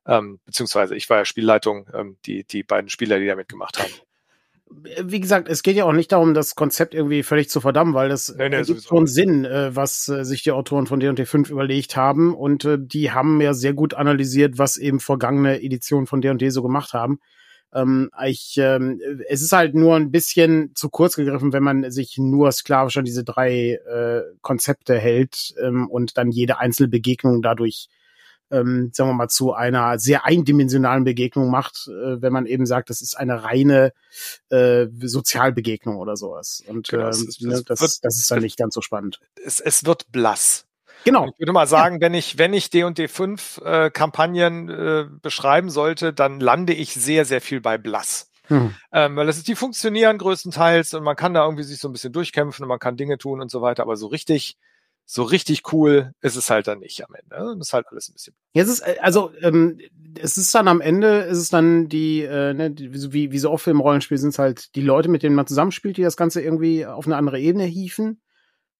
[0.06, 3.92] Ähm, beziehungsweise ich war ja Spielleitung, ähm, die, die beiden Spieler, die da mitgemacht haben
[5.04, 8.10] wie gesagt, es geht ja auch nicht darum, das Konzept irgendwie völlig zu verdammen, weil
[8.10, 11.50] das nee, nee, gibt schon Sinn, äh, was äh, sich die Autoren von D&D 5
[11.50, 16.22] überlegt haben und äh, die haben ja sehr gut analysiert, was eben vergangene Editionen von
[16.22, 17.20] D&D so gemacht haben.
[17.74, 22.18] Ähm, ich, ähm, es ist halt nur ein bisschen zu kurz gegriffen, wenn man sich
[22.18, 27.88] nur sklavisch an diese drei äh, Konzepte hält ähm, und dann jede einzelne Begegnung dadurch
[28.52, 32.90] ähm, sagen wir mal, zu einer sehr eindimensionalen Begegnung macht, äh, wenn man eben sagt,
[32.90, 33.94] das ist eine reine
[34.50, 36.64] äh, Sozialbegegnung oder sowas.
[36.68, 39.20] Und genau, ähm, es, ne, das, wird, das ist dann nicht ganz so spannend.
[39.44, 40.66] Es, es wird blass.
[41.04, 41.28] Genau.
[41.34, 42.02] Ich würde mal sagen, ja.
[42.02, 47.26] wenn ich, wenn ich D&D 5 äh, Kampagnen äh, beschreiben sollte, dann lande ich sehr,
[47.26, 48.30] sehr viel bei blass.
[48.48, 48.76] Hm.
[48.92, 51.94] Ähm, weil das ist, die funktionieren größtenteils und man kann da irgendwie sich so ein
[51.94, 54.58] bisschen durchkämpfen und man kann Dinge tun und so weiter, aber so richtig
[55.14, 57.58] so richtig cool ist es halt dann nicht am Ende.
[57.58, 58.34] Das ist halt alles ein bisschen.
[58.54, 59.78] Jetzt ist, äh, also, ähm,
[60.18, 63.52] es ist dann am Ende, ist es dann die, äh, ne, die, wie, wie so
[63.52, 66.42] oft im Rollenspiel sind es halt die Leute, mit denen man zusammenspielt, die das Ganze
[66.42, 68.22] irgendwie auf eine andere Ebene hieven.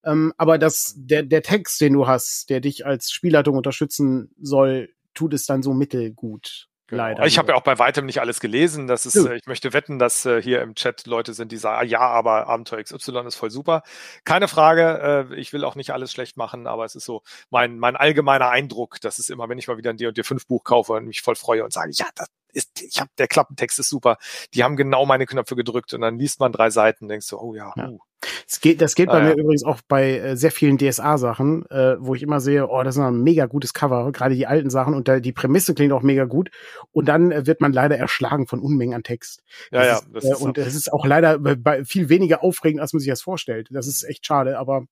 [0.06, 4.88] Ähm, aber das, der, der Text, den du hast, der dich als Spielleitung unterstützen soll,
[5.14, 6.70] tut es dann so mittelgut.
[6.92, 7.04] Genau.
[7.04, 7.26] Leider.
[7.26, 8.86] Ich habe ja auch bei weitem nicht alles gelesen.
[8.86, 9.32] Das ist, ja.
[9.32, 12.02] äh, ich möchte wetten, dass äh, hier im Chat Leute sind, die sagen, ah, ja,
[12.02, 13.84] aber Abenteuer XY ist voll super.
[14.26, 15.30] Keine Frage.
[15.32, 18.50] Äh, ich will auch nicht alles schlecht machen, aber es ist so mein, mein allgemeiner
[18.50, 19.00] Eindruck.
[19.00, 21.36] Das ist immer, wenn ich mal wieder ein D&D 5 Buch kaufe und mich voll
[21.36, 24.18] freue und sage, ja, das ist, ich habe der Klappentext ist super.
[24.54, 27.56] Die haben genau meine Knöpfe gedrückt und dann liest man drei Seiten, denkst du, oh
[27.56, 27.90] ja, ja.
[27.90, 28.00] Uh.
[28.48, 29.36] Das geht, das geht bei ah, mir ja.
[29.36, 33.02] übrigens auch bei äh, sehr vielen DSA-Sachen, äh, wo ich immer sehe, oh, das ist
[33.02, 36.26] ein mega gutes Cover, gerade die alten Sachen und da, die Prämisse klingt auch mega
[36.26, 36.52] gut.
[36.92, 39.42] Und dann äh, wird man leider erschlagen von Unmengen an Text.
[39.72, 40.02] Ja, ja.
[40.14, 43.10] Das ist, äh, und es ist auch leider bei, viel weniger aufregend, als man sich
[43.10, 43.70] das vorstellt.
[43.72, 44.86] Das ist echt schade, aber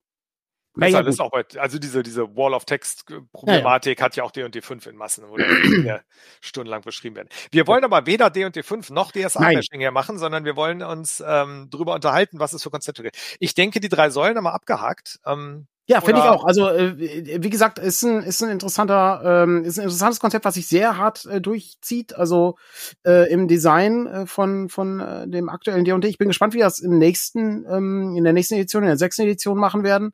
[0.75, 4.05] das ja, ist auch bei, also diese, diese Wall of Text-Problematik ja, ja.
[4.05, 5.37] hat ja auch D&D 5 in Massen, wo
[6.41, 7.29] stundenlang beschrieben werden.
[7.51, 11.69] Wir wollen aber weder D&D 5 noch DSA-Bashing hier machen, sondern wir wollen uns ähm,
[11.69, 13.17] drüber unterhalten, was es für Konzepte gibt.
[13.39, 15.19] Ich denke, die drei Säulen haben wir abgehakt.
[15.25, 16.45] Ähm, ja, finde ich auch.
[16.45, 20.53] Also äh, wie gesagt, ist ein ist ein interessanter ähm, ist ein interessantes Konzept, was
[20.53, 22.15] sich sehr hart äh, durchzieht.
[22.15, 22.57] Also
[23.03, 26.07] äh, im Design äh, von von äh, dem aktuellen D&D.
[26.07, 29.23] Ich bin gespannt, wie das im nächsten ähm, in der nächsten Edition, in der sechsten
[29.23, 30.13] Edition machen werden.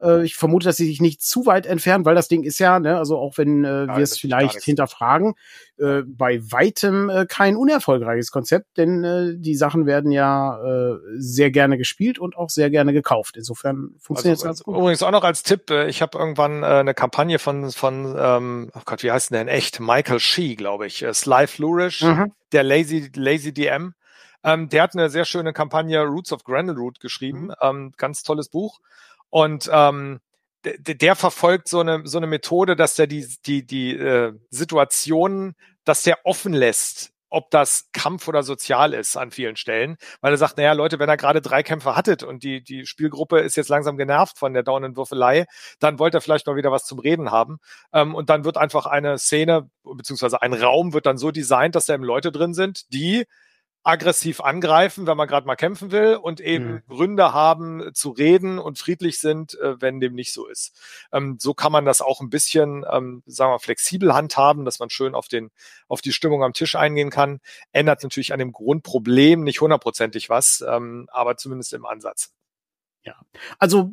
[0.00, 2.78] Äh, ich vermute, dass sie sich nicht zu weit entfernen, weil das Ding ist ja,
[2.78, 5.34] ne, also auch wenn äh, wir es vielleicht hinterfragen,
[5.78, 11.50] äh, bei weitem äh, kein unerfolgreiches Konzept, denn äh, die Sachen werden ja äh, sehr
[11.50, 13.36] gerne gespielt und auch sehr gerne gekauft.
[13.36, 14.76] Insofern funktioniert es also, ganz gut.
[14.76, 18.70] Übrigens auch noch als Tipp, äh, ich habe irgendwann äh, eine Kampagne von, von ähm,
[18.74, 19.80] oh Gott, wie heißt denn echt?
[19.80, 21.02] Michael Shee, glaube ich.
[21.02, 22.32] Äh, Sly Flourish, mhm.
[22.52, 23.94] der Lazy, Lazy DM.
[24.44, 27.46] Ähm, der hat eine sehr schöne Kampagne Roots of Grandelroot geschrieben.
[27.46, 27.54] Mhm.
[27.62, 28.80] Ähm, ganz tolles Buch.
[29.34, 30.20] Und ähm,
[30.62, 36.02] der, verfolgt so eine, so eine Methode, dass der die, die, die äh, Situationen, dass
[36.02, 40.56] der offen lässt, ob das Kampf oder sozial ist an vielen Stellen, weil er sagt,
[40.56, 43.96] naja, Leute, wenn er gerade drei Kämpfe hattet und die, die Spielgruppe ist jetzt langsam
[43.96, 45.46] genervt von der dauernden Würfelei,
[45.80, 47.58] dann wollte er vielleicht mal wieder was zum Reden haben.
[47.92, 51.86] Ähm, und dann wird einfach eine Szene, beziehungsweise ein Raum wird dann so designt, dass
[51.86, 53.24] da eben Leute drin sind, die
[53.84, 56.82] aggressiv angreifen, wenn man gerade mal kämpfen will und eben mhm.
[56.88, 60.74] Gründe haben zu reden und friedlich sind, äh, wenn dem nicht so ist.
[61.12, 64.90] Ähm, so kann man das auch ein bisschen, ähm, sagen wir, flexibel handhaben, dass man
[64.90, 65.50] schön auf den,
[65.86, 67.40] auf die Stimmung am Tisch eingehen kann.
[67.72, 72.33] Ändert natürlich an dem Grundproblem nicht hundertprozentig was, ähm, aber zumindest im Ansatz.
[73.06, 73.16] Ja,
[73.58, 73.92] also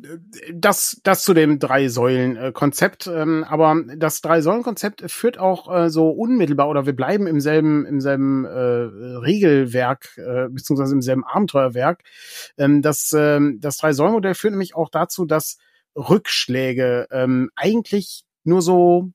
[0.54, 6.86] das, das zu dem Drei-Säulen-Konzept, ähm, aber das Drei-Säulen-Konzept führt auch äh, so unmittelbar oder
[6.86, 12.02] wir bleiben im selben, im selben äh, Regelwerk, äh, beziehungsweise im selben Abenteuerwerk.
[12.56, 15.58] Ähm, das, ähm, das Drei-Säulen-Modell führt nämlich auch dazu, dass
[15.94, 19.12] Rückschläge ähm, eigentlich nur so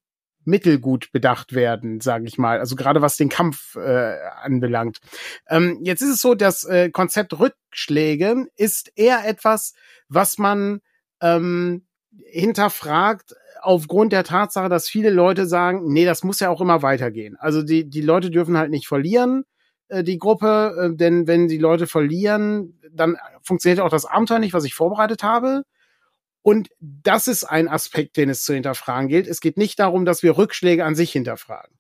[0.48, 2.60] mittelgut bedacht werden, sage ich mal.
[2.60, 5.00] Also gerade was den Kampf äh, anbelangt.
[5.48, 9.74] Ähm, jetzt ist es so, das äh, Konzept Rückschläge ist eher etwas,
[10.08, 10.80] was man
[11.22, 11.86] ähm,
[12.26, 17.36] hinterfragt aufgrund der Tatsache, dass viele Leute sagen, nee, das muss ja auch immer weitergehen.
[17.40, 19.44] Also die, die Leute dürfen halt nicht verlieren,
[19.90, 24.54] äh, die Gruppe, äh, denn wenn die Leute verlieren, dann funktioniert auch das Abenteuer nicht,
[24.54, 25.64] was ich vorbereitet habe.
[26.48, 29.28] Und das ist ein Aspekt, den es zu hinterfragen gilt.
[29.28, 31.78] Es geht nicht darum, dass wir Rückschläge an sich hinterfragen.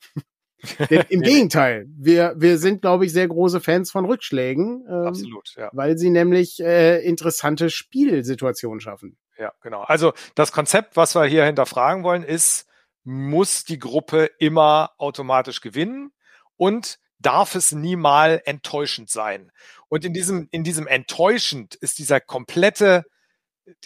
[1.08, 4.86] Im Gegenteil, wir, wir sind, glaube ich, sehr große Fans von Rückschlägen.
[4.86, 5.70] Ähm, Absolut, ja.
[5.72, 9.18] Weil sie nämlich äh, interessante Spielsituationen schaffen.
[9.38, 9.84] Ja, genau.
[9.84, 12.68] Also das Konzept, was wir hier hinterfragen wollen, ist,
[13.06, 16.12] muss die Gruppe immer automatisch gewinnen
[16.58, 19.50] und darf es niemals enttäuschend sein.
[19.88, 23.06] Und in diesem, in diesem enttäuschend ist dieser komplette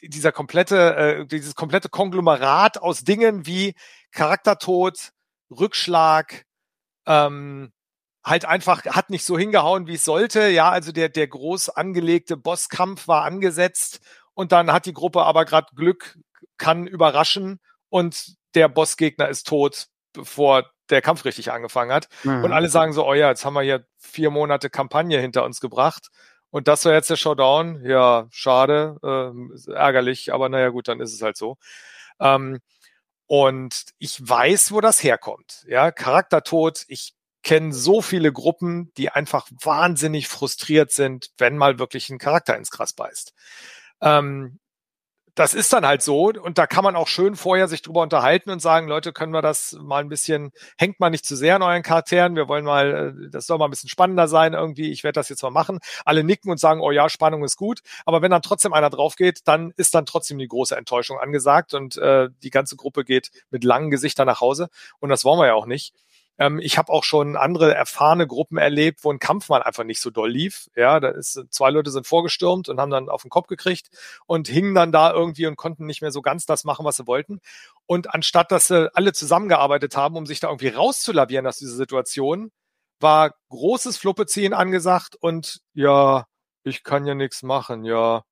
[0.02, 3.74] dieser komplette, äh, dieses komplette Konglomerat aus Dingen wie
[4.12, 5.12] Charaktertod,
[5.50, 6.44] Rückschlag,
[7.06, 7.72] ähm,
[8.24, 10.50] halt einfach hat nicht so hingehauen, wie es sollte.
[10.50, 14.00] Ja, also der, der groß angelegte Bosskampf war angesetzt
[14.34, 16.18] und dann hat die Gruppe aber gerade Glück,
[16.58, 22.08] kann überraschen und der Bossgegner ist tot, bevor der Kampf richtig angefangen hat.
[22.24, 22.44] Mhm.
[22.44, 25.60] Und alle sagen so, oh ja, jetzt haben wir hier vier Monate Kampagne hinter uns
[25.60, 26.10] gebracht
[26.52, 27.84] und das war jetzt der Showdown.
[27.86, 31.58] Ja, schade, äh, ärgerlich, aber naja gut, dann ist es halt so.
[32.20, 32.60] Ähm,
[33.28, 35.66] und ich weiß, wo das herkommt.
[35.68, 36.84] Ja, Charaktertod.
[36.90, 42.58] Ich kenne so viele Gruppen, die einfach wahnsinnig frustriert sind, wenn mal wirklich ein Charakter
[42.58, 43.34] ins Gras beißt.
[44.02, 44.60] Ähm,
[45.36, 48.50] das ist dann halt so und da kann man auch schön vorher sich drüber unterhalten
[48.50, 51.62] und sagen, Leute, können wir das mal ein bisschen, hängt mal nicht zu sehr an
[51.62, 55.04] euren Charakteren, wir wollen mal, äh, das soll mal ein bisschen spannender sein irgendwie, ich
[55.04, 55.80] werde das jetzt mal machen.
[56.06, 59.16] Alle nicken und sagen, oh ja, Spannung ist gut, aber wenn dann trotzdem einer drauf
[59.16, 63.32] geht, dann ist dann trotzdem die große Enttäuschung angesagt und äh, die ganze Gruppe geht
[63.50, 65.94] mit langen Gesichtern nach Hause und das wollen wir ja auch nicht.
[66.38, 70.02] Ähm, ich habe auch schon andere erfahrene Gruppen erlebt, wo ein Kampf mal einfach nicht
[70.02, 70.70] so doll lief.
[70.76, 73.90] Ja, da ist zwei Leute sind vorgestürmt und haben dann auf den Kopf gekriegt
[74.26, 77.08] und hingen dann da irgendwie und konnten nicht mehr so ganz das machen, was sie
[77.08, 77.42] wollten.
[77.86, 82.52] Und anstatt dass sie alle zusammengearbeitet haben, um sich da irgendwie rauszulavieren aus dieser Situation,
[83.00, 86.26] war großes Fluppeziehen angesagt und ja,
[86.64, 88.24] ich kann ja nichts machen, ja.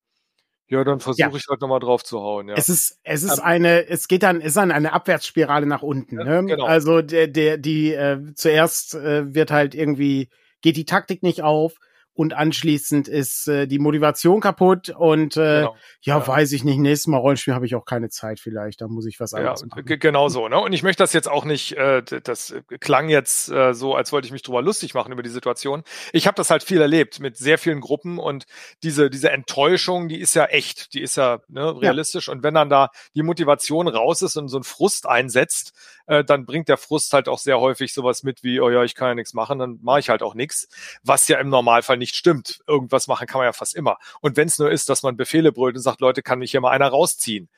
[0.70, 1.36] Ja, dann versuche ja.
[1.36, 2.48] ich halt nochmal drauf zu hauen.
[2.48, 2.54] Ja.
[2.54, 6.18] Es ist, es ist um, eine, es geht dann, ist dann eine Abwärtsspirale nach unten.
[6.18, 6.44] Ja, ne?
[6.46, 6.64] genau.
[6.64, 10.30] Also der, der, die äh, zuerst äh, wird halt irgendwie
[10.62, 11.74] geht die Taktik nicht auf
[12.20, 15.76] und anschließend ist äh, die Motivation kaputt und äh, genau.
[16.02, 18.88] ja, ja, weiß ich nicht, nächstes Mal Rollenspiel habe ich auch keine Zeit vielleicht, da
[18.88, 19.86] muss ich was anderes ja, machen.
[19.86, 20.60] Genau so, ne?
[20.60, 24.26] Und ich möchte das jetzt auch nicht, äh, das klang jetzt äh, so, als wollte
[24.26, 25.82] ich mich drüber lustig machen über die Situation.
[26.12, 28.44] Ich habe das halt viel erlebt mit sehr vielen Gruppen und
[28.82, 32.34] diese, diese Enttäuschung, die ist ja echt, die ist ja ne, realistisch ja.
[32.34, 35.72] und wenn dann da die Motivation raus ist und so ein Frust einsetzt,
[36.10, 38.94] äh, dann bringt der Frust halt auch sehr häufig sowas mit wie, oh ja, ich
[38.94, 40.68] kann ja nichts machen, dann mache ich halt auch nichts,
[41.02, 42.60] was ja im Normalfall nicht stimmt.
[42.66, 43.98] Irgendwas machen kann man ja fast immer.
[44.20, 46.60] Und wenn es nur ist, dass man Befehle brüllt und sagt, Leute, kann mich hier
[46.60, 47.48] mal einer rausziehen.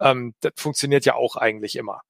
[0.00, 2.02] Ähm, das funktioniert ja auch eigentlich immer.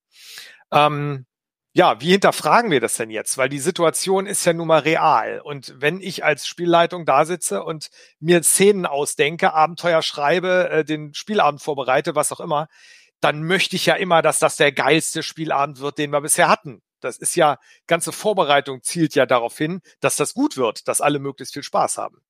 [0.71, 1.25] Ähm,
[1.73, 3.37] ja, wie hinterfragen wir das denn jetzt?
[3.37, 5.41] Weil die Situation ist ja nun mal real.
[5.41, 11.13] Und wenn ich als Spielleitung da sitze und mir Szenen ausdenke, Abenteuer schreibe, äh, den
[11.13, 12.67] Spielabend vorbereite, was auch immer,
[13.21, 16.81] dann möchte ich ja immer, dass das der geilste Spielabend wird, den wir bisher hatten.
[16.99, 17.57] Das ist ja,
[17.87, 21.97] ganze Vorbereitung zielt ja darauf hin, dass das gut wird, dass alle möglichst viel Spaß
[21.97, 22.21] haben.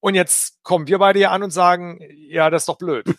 [0.00, 3.06] Und jetzt kommen wir beide ja an und sagen, ja, das ist doch blöd.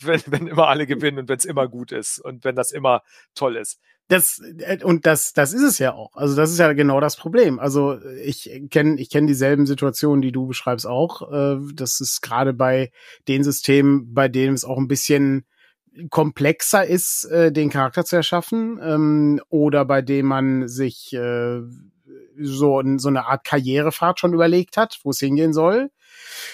[0.00, 3.02] Wenn, wenn immer alle gewinnen und wenn es immer gut ist und wenn das immer
[3.34, 3.80] toll ist.
[4.08, 6.14] Das, äh, und das, das ist es ja auch.
[6.14, 7.58] Also das ist ja genau das Problem.
[7.58, 11.30] Also ich kenne ich kenn dieselben Situationen, die du beschreibst auch.
[11.32, 12.90] Äh, das ist gerade bei
[13.28, 15.46] den Systemen, bei denen es auch ein bisschen
[16.10, 21.60] komplexer ist, äh, den Charakter zu erschaffen, ähm, oder bei dem man sich äh,
[22.40, 25.90] so, so eine Art Karrierefahrt schon überlegt hat, wo es hingehen soll,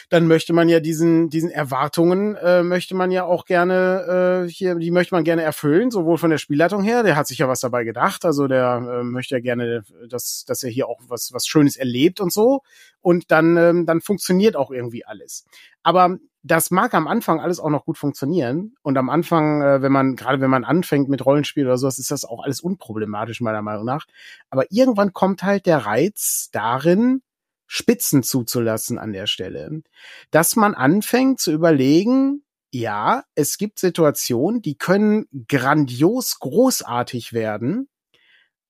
[0.09, 4.75] dann möchte man ja diesen, diesen Erwartungen, äh, möchte man ja auch gerne, äh, hier,
[4.77, 7.61] die möchte man gerne erfüllen, sowohl von der Spielleitung her, der hat sich ja was
[7.61, 11.47] dabei gedacht, also der äh, möchte ja gerne, dass, dass er hier auch was, was
[11.47, 12.61] Schönes erlebt und so.
[13.01, 15.45] Und dann, ähm, dann funktioniert auch irgendwie alles.
[15.83, 18.77] Aber das mag am Anfang alles auch noch gut funktionieren.
[18.83, 22.11] Und am Anfang, äh, wenn man, gerade wenn man anfängt mit Rollenspiel oder sowas, ist
[22.11, 24.07] das auch alles unproblematisch, meiner Meinung nach.
[24.51, 27.23] Aber irgendwann kommt halt der Reiz darin,
[27.67, 29.83] Spitzen zuzulassen an der Stelle.
[30.31, 37.89] Dass man anfängt zu überlegen, ja, es gibt Situationen, die können grandios großartig werden,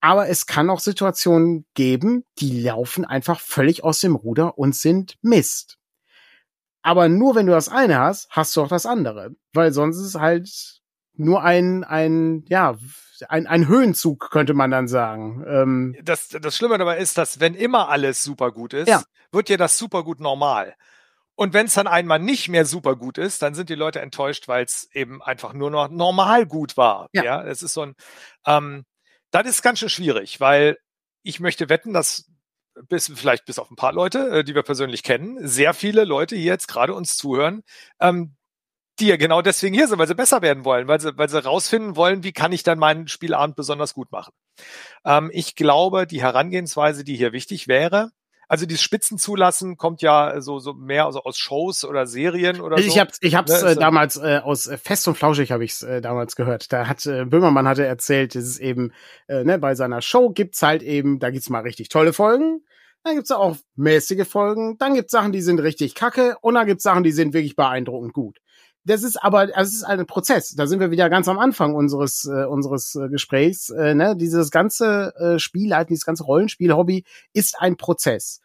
[0.00, 5.16] aber es kann auch Situationen geben, die laufen einfach völlig aus dem Ruder und sind
[5.22, 5.78] Mist.
[6.84, 9.30] Aber nur wenn du das eine hast, hast du auch das andere.
[9.54, 10.48] Weil sonst ist es halt
[11.16, 12.76] nur ein, ein, ja,
[13.28, 15.42] ein, ein Höhenzug, könnte man dann sagen.
[15.48, 19.02] Ähm, das, das Schlimme dabei ist, dass wenn immer alles super gut ist, Ja.
[19.32, 20.74] wird ja das super gut normal.
[21.36, 24.46] Und wenn es dann einmal nicht mehr super gut ist, dann sind die Leute enttäuscht,
[24.46, 27.08] weil es eben einfach nur noch normal gut war.
[27.12, 27.24] Ja.
[27.24, 27.94] Ja, es ist so ein,
[28.46, 28.84] ähm,
[29.30, 30.76] das ist ganz schön schwierig, weil
[31.22, 32.26] ich möchte wetten, dass
[32.88, 36.37] bis vielleicht bis auf ein paar Leute, äh, die wir persönlich kennen, sehr viele Leute
[36.37, 37.62] hier jetzt gerade uns zuhören,
[38.00, 38.37] ähm,
[39.00, 41.42] die ja genau deswegen hier sind, weil sie besser werden wollen, weil sie, weil sie
[41.42, 44.32] rausfinden wollen, wie kann ich dann meinen Spielabend besonders gut machen.
[45.04, 48.12] Ähm, ich glaube, die Herangehensweise, die hier wichtig wäre,
[48.48, 52.88] also dieses Spitzenzulassen kommt ja so, so mehr also aus Shows oder Serien oder Also
[52.88, 52.94] so.
[52.94, 55.83] ich hab's, ich hab's Ne, äh, damals äh, aus äh, Fest und Flauschig habe ich's
[55.83, 56.72] äh, damals gehört.
[56.72, 58.92] Da hat äh, Böhmermann hatte erzählt, dass es eben
[59.28, 62.61] äh, ne, bei seiner Show gibt's halt eben, da gibt's mal richtig tolle Folgen,
[63.02, 66.85] dann gibt's auch mäßige Folgen, dann gibt's Sachen, die sind richtig kacke und dann gibt's
[66.85, 68.38] Sachen, die sind wirklich beeindruckend gut.
[68.86, 70.54] Das ist aber, es ist ein Prozess.
[70.54, 73.70] Da sind wir wieder ganz am Anfang unseres äh, unseres äh, Gesprächs.
[73.70, 74.14] Äh, ne?
[74.16, 78.40] Dieses ganze äh, Spielleiten, dieses ganze Rollenspiel-Hobby ist ein Prozess.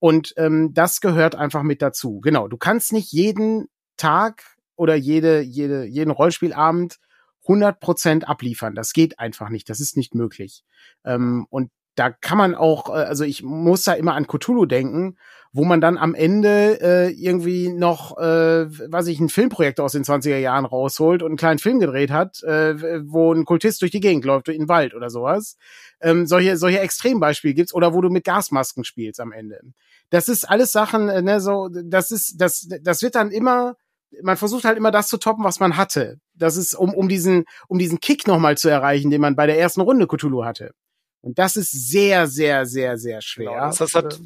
[0.00, 2.20] Und ähm, das gehört einfach mit dazu.
[2.20, 4.42] Genau, du kannst nicht jeden Tag
[4.76, 6.98] oder jede, jede, jeden Rollspielabend
[7.46, 8.74] 100% abliefern.
[8.74, 9.70] Das geht einfach nicht.
[9.70, 10.64] Das ist nicht möglich.
[11.04, 15.16] Ähm, und da kann man auch, äh, also ich muss da immer an Cthulhu denken,
[15.54, 20.02] wo man dann am Ende äh, irgendwie noch, äh, weiß ich, ein Filmprojekt aus den
[20.02, 22.74] 20er Jahren rausholt und einen kleinen Film gedreht hat, äh,
[23.08, 25.56] wo ein Kultist durch die Gegend läuft, in den Wald oder sowas.
[26.00, 29.60] Ähm, solche, solche Extrembeispiele gibt's oder wo du mit Gasmasken spielst am Ende.
[30.10, 33.76] Das ist alles Sachen, äh, ne, so, das ist, das, das wird dann immer,
[34.24, 36.18] man versucht halt immer das zu toppen, was man hatte.
[36.34, 39.60] Das ist, um, um diesen, um diesen Kick nochmal zu erreichen, den man bei der
[39.60, 40.72] ersten Runde Cthulhu hatte.
[41.24, 43.50] Und das ist sehr, sehr, sehr, sehr schwer.
[43.52, 44.20] Genau, das, das hat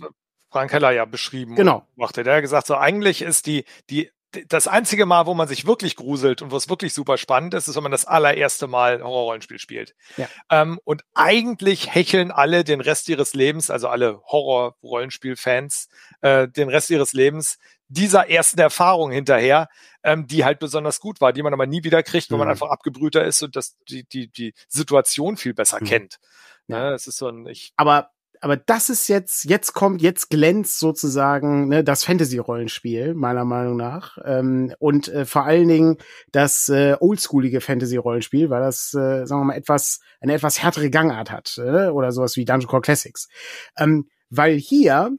[0.50, 1.54] Frank Heller ja beschrieben.
[1.54, 1.86] Genau.
[1.96, 2.24] Machte.
[2.24, 4.10] Der hat gesagt, so eigentlich ist die, die,
[4.48, 7.68] das einzige Mal, wo man sich wirklich gruselt und wo es wirklich super spannend ist,
[7.68, 9.94] ist, wenn man das allererste Mal Horrorrollenspiel spielt.
[10.16, 10.28] Ja.
[10.50, 15.88] Ähm, und eigentlich hecheln alle den Rest ihres Lebens, also alle Horror-Rollenspiel-Fans,
[16.20, 17.58] äh, den Rest ihres Lebens
[17.90, 19.68] dieser ersten Erfahrung hinterher,
[20.02, 22.52] ähm, die halt besonders gut war, die man aber nie wieder kriegt, wenn man Mhm.
[22.52, 25.86] einfach abgebrühter ist und das, die, die, die Situation viel besser Mhm.
[25.86, 26.18] kennt.
[26.68, 26.90] Ja.
[26.90, 30.78] Ne, es ist so ein, ich, aber aber das ist jetzt, jetzt kommt, jetzt glänzt
[30.78, 34.18] sozusagen ne, das Fantasy-Rollenspiel, meiner Meinung nach.
[34.24, 35.96] Ähm, und äh, vor allen Dingen
[36.32, 41.30] das äh, oldschoolige Fantasy-Rollenspiel, weil das, äh, sagen wir mal, etwas, eine etwas härtere Gangart
[41.30, 43.28] hat, äh, oder sowas wie Dungeon Core Classics.
[43.76, 45.16] Ähm, weil hier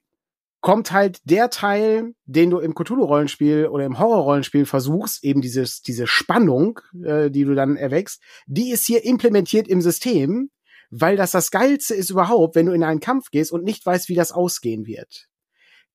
[0.61, 6.05] kommt halt der Teil, den du im Cthulhu-Rollenspiel oder im Horror-Rollenspiel versuchst, eben dieses, diese
[6.05, 10.49] Spannung, äh, die du dann erwächst, die ist hier implementiert im System,
[10.89, 14.09] weil das das Geilste ist überhaupt, wenn du in einen Kampf gehst und nicht weißt,
[14.09, 15.27] wie das ausgehen wird.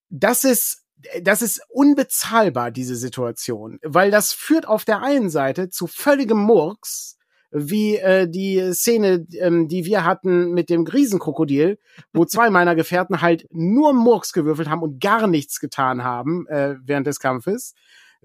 [0.09, 0.85] Das ist,
[1.23, 7.19] das ist unbezahlbar, diese Situation, weil das führt auf der einen Seite zu völligem Murks,
[7.51, 11.79] wie äh, die Szene, ähm, die wir hatten mit dem Riesenkrokodil,
[12.13, 16.75] wo zwei meiner Gefährten halt nur Murks gewürfelt haben und gar nichts getan haben äh,
[16.83, 17.75] während des Kampfes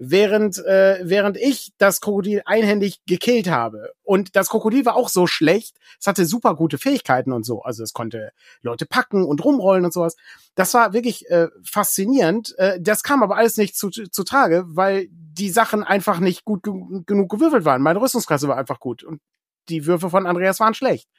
[0.02, 3.92] während, äh, während ich das Krokodil einhändig gekillt habe.
[4.02, 7.62] Und das Krokodil war auch so schlecht, es hatte super gute Fähigkeiten und so.
[7.62, 8.32] Also es konnte
[8.62, 10.16] Leute packen und rumrollen und sowas.
[10.54, 12.58] Das war wirklich äh, faszinierend.
[12.58, 16.62] Äh, das kam aber alles nicht zu, zu Trage, weil die Sachen einfach nicht gut
[16.62, 16.72] ge
[17.04, 17.82] genug gewürfelt waren.
[17.82, 19.20] Meine Rüstungsklasse war einfach gut und
[19.68, 21.10] die Würfe von Andreas waren schlecht.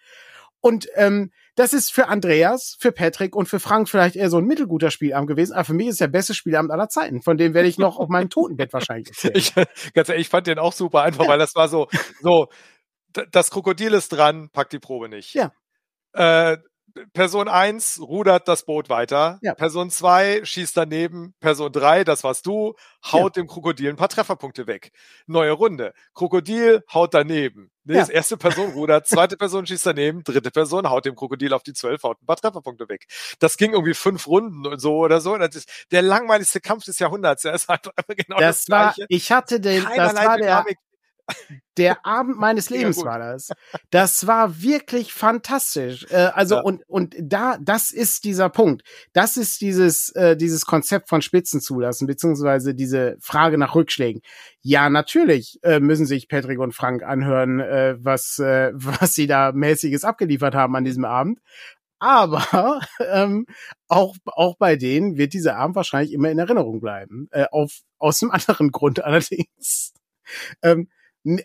[0.60, 4.46] Und ähm, das ist für Andreas, für Patrick und für Frank vielleicht eher so ein
[4.46, 7.22] mittelguter Spielabend gewesen, aber für mich ist der beste Spielabend aller Zeiten.
[7.22, 9.36] Von dem werde ich noch auf meinem Totenbett wahrscheinlich erzählen.
[9.36, 9.54] Ich,
[9.94, 11.88] ganz ehrlich, ich fand den auch super einfach, weil das war so,
[12.22, 12.48] so,
[13.32, 15.34] das Krokodil ist dran, packt die Probe nicht.
[15.34, 15.52] Ja.
[16.14, 16.58] Äh,
[17.14, 19.40] Person eins rudert das Boot weiter.
[19.42, 19.54] Ja.
[19.54, 21.34] Person zwei schießt daneben.
[21.40, 22.76] Person drei, das warst du,
[23.12, 24.92] haut dem Krokodil ein paar Trefferpunkte weg.
[25.26, 25.94] Neue Runde.
[26.14, 27.71] Krokodil haut daneben.
[27.84, 28.00] Nee, Ja.
[28.02, 31.74] das erste Person rudert, zweite Person schießt daneben, dritte Person haut dem Krokodil auf die
[31.74, 33.08] zwölf, haut ein paar Trefferpunkte weg.
[33.40, 35.36] Das ging irgendwie fünf Runden und so oder so.
[35.38, 37.44] Das ist der langweiligste Kampf des Jahrhunderts.
[37.44, 39.06] Ja, ist einfach genau das, Das war, Gleiche.
[39.10, 40.78] ich hatte den, das Keinerlei war der, Dynamik.
[41.78, 43.06] Der Abend meines Lebens gut.
[43.06, 43.50] war das.
[43.90, 46.06] Das war wirklich fantastisch.
[46.10, 46.62] Äh, also Ja.
[46.62, 48.84] und und da das ist dieser Punkt.
[49.14, 54.22] Das ist dieses äh, dieses Konzept von Spitzen zulassen beziehungsweise diese Frage nach Rückschlägen.
[54.62, 59.52] Ja, natürlich äh, müssen sich Patrick und Frank anhören, äh, was äh, was sie da
[59.54, 61.40] mäßiges abgeliefert haben an diesem Abend.
[62.00, 62.82] Aber
[63.12, 63.46] ähm,
[63.88, 67.28] auch, auch bei denen wird dieser Abend wahrscheinlich immer in Erinnerung bleiben.
[67.32, 69.94] Äh, auf, aus einem anderen Grund allerdings.
[70.64, 70.90] Ähm,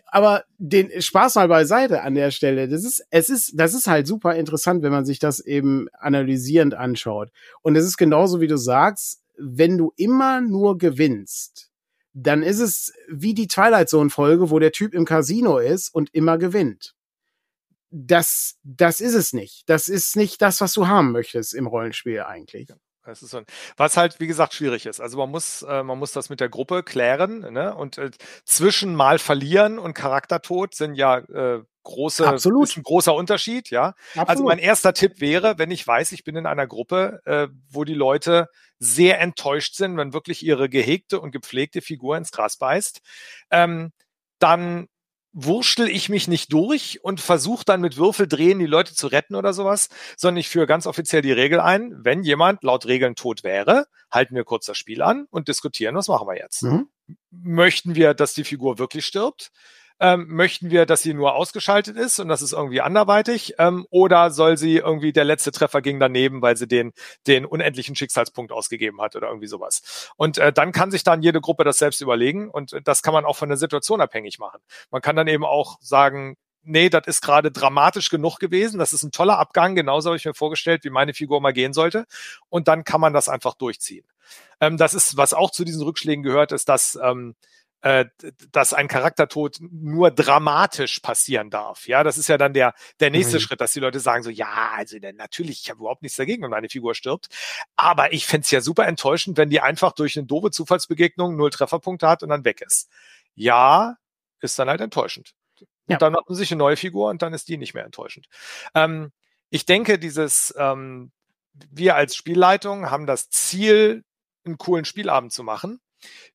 [0.07, 2.67] aber den Spaß mal beiseite an der Stelle.
[2.67, 6.73] Das ist, es ist, das ist halt super interessant, wenn man sich das eben analysierend
[6.73, 7.31] anschaut.
[7.61, 11.69] Und es ist genauso, wie du sagst, wenn du immer nur gewinnst,
[12.13, 16.13] dann ist es wie die Twilight Zone Folge, wo der Typ im Casino ist und
[16.13, 16.95] immer gewinnt.
[17.91, 19.69] Das, das ist es nicht.
[19.69, 22.69] Das ist nicht das, was du haben möchtest im Rollenspiel eigentlich.
[23.07, 23.45] Das ist so ein,
[23.77, 24.99] was halt, wie gesagt, schwierig ist.
[24.99, 27.73] Also man muss, äh, man muss das mit der Gruppe klären, ne?
[27.73, 28.11] Und äh,
[28.43, 32.67] zwischen mal verlieren und Charaktertod sind ja äh, große, Absolut.
[32.67, 33.95] ist ein großer Unterschied, ja.
[34.09, 34.29] Absolut.
[34.29, 37.85] Also mein erster Tipp wäre, wenn ich weiß, ich bin in einer Gruppe, äh, wo
[37.85, 43.01] die Leute sehr enttäuscht sind, wenn wirklich ihre gehegte und gepflegte Figur ins Gras beißt,
[43.51, 43.91] ähm,
[44.39, 44.87] dann
[45.39, 49.53] wurschtel ich mich nicht durch und versuche dann mit Würfeldrehen die Leute zu retten oder
[49.53, 53.85] sowas, sondern ich führe ganz offiziell die Regel ein, wenn jemand laut Regeln tot wäre,
[54.09, 56.63] halten wir kurz das Spiel an und diskutieren, was machen wir jetzt.
[56.63, 56.89] Mhm.
[57.29, 59.51] Möchten wir, dass die Figur wirklich stirbt?
[59.99, 63.55] Ähm, möchten wir, dass sie nur ausgeschaltet ist und das ist irgendwie anderweitig?
[63.57, 66.93] Ähm, oder soll sie irgendwie der letzte Treffer ging daneben, weil sie den,
[67.25, 70.11] den unendlichen Schicksalspunkt ausgegeben hat oder irgendwie sowas?
[70.15, 73.25] Und äh, dann kann sich dann jede Gruppe das selbst überlegen und das kann man
[73.25, 74.59] auch von der Situation abhängig machen.
[74.91, 76.37] Man kann dann eben auch sagen,
[76.67, 78.77] nee, das ist gerade dramatisch genug gewesen.
[78.77, 79.73] Das ist ein toller Abgang.
[79.75, 82.05] Genauso habe ich mir vorgestellt, wie meine Figur mal gehen sollte.
[82.49, 84.05] Und dann kann man das einfach durchziehen.
[84.59, 88.87] Ähm, das ist, was auch zu diesen Rückschlägen gehört, ist, dass ähm, äh, dass ein
[88.87, 91.87] Charaktertod nur dramatisch passieren darf.
[91.87, 93.41] Ja, das ist ja dann der, der nächste mhm.
[93.41, 96.49] Schritt, dass die Leute sagen so, ja, also natürlich, ich habe überhaupt nichts dagegen, wenn
[96.49, 97.27] meine Figur stirbt.
[97.75, 102.07] Aber ich fände ja super enttäuschend, wenn die einfach durch eine doofe Zufallsbegegnung null Trefferpunkte
[102.07, 102.89] hat und dann weg ist.
[103.35, 103.97] Ja,
[104.41, 105.33] ist dann halt enttäuschend.
[105.87, 105.95] Ja.
[105.95, 108.27] Und dann macht man sich eine neue Figur und dann ist die nicht mehr enttäuschend.
[108.73, 109.11] Ähm,
[109.49, 111.11] ich denke, dieses, ähm,
[111.53, 114.03] wir als Spielleitung haben das Ziel,
[114.45, 115.79] einen coolen Spielabend zu machen.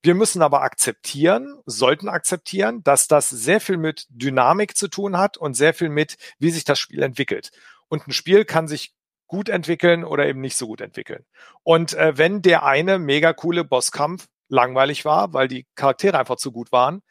[0.02, 5.36] Wir müssen aber akzeptieren, sollten akzeptieren, dass das sehr viel mit Dynamik zu tun hat
[5.36, 7.50] und sehr viel mit, wie sich das Spiel entwickelt.
[7.88, 8.94] Und ein Spiel kann sich
[9.26, 11.24] gut entwickeln oder eben nicht so gut entwickeln.
[11.62, 16.52] Und äh, wenn der eine mega coole Bosskampf langweilig war, weil die Charaktere einfach zu
[16.52, 17.02] gut waren,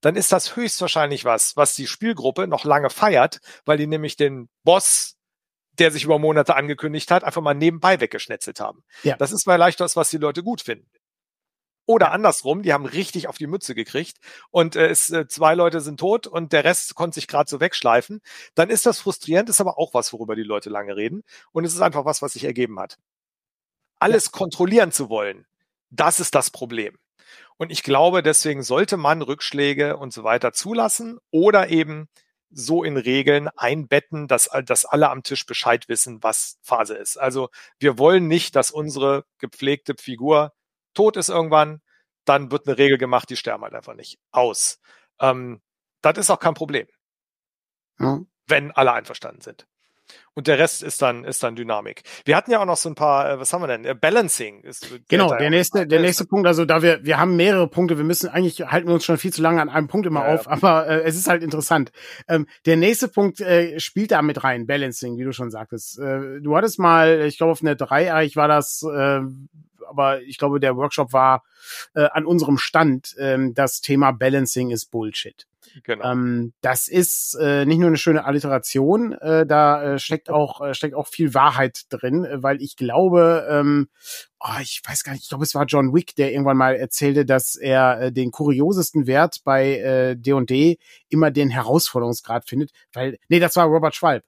[0.00, 4.48] dann ist das höchstwahrscheinlich was, was die Spielgruppe noch lange feiert, weil die nämlich den
[4.64, 5.18] Boss
[5.78, 8.82] der sich über Monate angekündigt hat, einfach mal nebenbei weggeschnetzelt haben.
[9.02, 9.16] Ja.
[9.16, 10.88] Das ist vielleicht das, was die Leute gut finden.
[11.88, 14.18] Oder andersrum, die haben richtig auf die Mütze gekriegt
[14.50, 17.60] und äh, es, äh, zwei Leute sind tot und der Rest konnte sich gerade so
[17.60, 18.20] wegschleifen.
[18.54, 21.22] Dann ist das frustrierend, ist aber auch was, worüber die Leute lange reden.
[21.50, 22.98] Und es ist einfach was, was sich ergeben hat.
[23.98, 24.32] Alles ja.
[24.32, 25.46] kontrollieren zu wollen,
[25.88, 26.98] das ist das Problem.
[27.56, 32.10] Und ich glaube, deswegen sollte man Rückschläge und so weiter zulassen oder eben
[32.50, 37.16] so in Regeln einbetten, dass, dass alle am Tisch Bescheid wissen, was Phase ist.
[37.16, 40.52] Also wir wollen nicht, dass unsere gepflegte Figur
[40.94, 41.80] tot ist irgendwann,
[42.24, 44.18] dann wird eine Regel gemacht, die sterben halt einfach nicht.
[44.30, 44.80] Aus.
[45.20, 45.60] Ähm,
[46.02, 46.86] das ist auch kein Problem.
[47.98, 48.20] Ja.
[48.46, 49.66] Wenn alle einverstanden sind.
[50.34, 52.02] Und der Rest ist dann, ist dann Dynamik.
[52.24, 53.84] Wir hatten ja auch noch so ein paar, äh, was haben wir denn?
[53.84, 55.00] Äh, Balancing ist.
[55.08, 58.28] Genau, der nächste, der nächste Punkt, also da wir, wir haben mehrere Punkte, wir müssen
[58.28, 60.52] eigentlich halten wir uns schon viel zu lange an einem Punkt immer ja, auf, ja.
[60.52, 61.90] aber äh, es ist halt interessant.
[62.28, 65.98] Ähm, der nächste Punkt äh, spielt da mit rein, Balancing, wie du schon sagtest.
[65.98, 69.20] Äh, du hattest mal, ich glaube auf einer 3 eigentlich war das, äh,
[69.88, 71.42] aber ich glaube, der Workshop war
[71.94, 73.14] äh, an unserem Stand.
[73.18, 75.46] Ähm, das Thema Balancing ist Bullshit.
[75.84, 76.12] Genau.
[76.12, 80.74] Ähm, das ist äh, nicht nur eine schöne Alliteration, äh, da äh, steckt auch äh,
[80.74, 83.88] steckt auch viel Wahrheit drin, äh, weil ich glaube, ähm,
[84.40, 87.24] oh, ich weiß gar nicht, ich glaube, es war John Wick, der irgendwann mal erzählte,
[87.24, 90.78] dass er äh, den kuriosesten Wert bei äh, D&D
[91.08, 94.24] immer den Herausforderungsgrad findet, weil nee, das war Robert Schwalb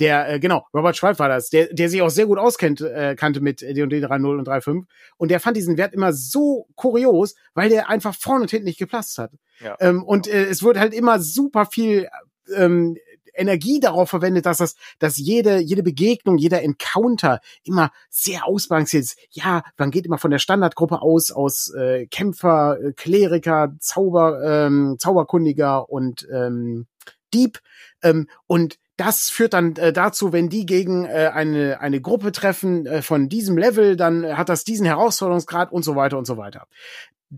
[0.00, 3.14] der, äh, genau, Robert Schwalb war das, der, der sich auch sehr gut auskennt, äh,
[3.16, 4.84] kannte mit D&D 3.0 und 3.5
[5.16, 8.78] und der fand diesen Wert immer so kurios, weil der einfach vorne und hinten nicht
[8.78, 9.32] gepasst hat.
[9.60, 9.76] Ja.
[9.80, 12.08] Ähm, und äh, es wird halt immer super viel
[12.54, 12.96] ähm,
[13.34, 19.18] Energie darauf verwendet, dass das, dass jede, jede Begegnung, jeder Encounter immer sehr ausbalanciert ist.
[19.30, 24.96] Ja, man geht immer von der Standardgruppe aus, aus äh, Kämpfer, äh, Kleriker, Zauber, ähm,
[24.98, 26.86] Zauberkundiger und ähm,
[27.32, 27.60] Dieb.
[28.02, 32.86] Ähm, und das führt dann äh, dazu, wenn die gegen äh, eine, eine Gruppe treffen
[32.86, 36.66] äh, von diesem Level, dann hat das diesen Herausforderungsgrad und so weiter und so weiter.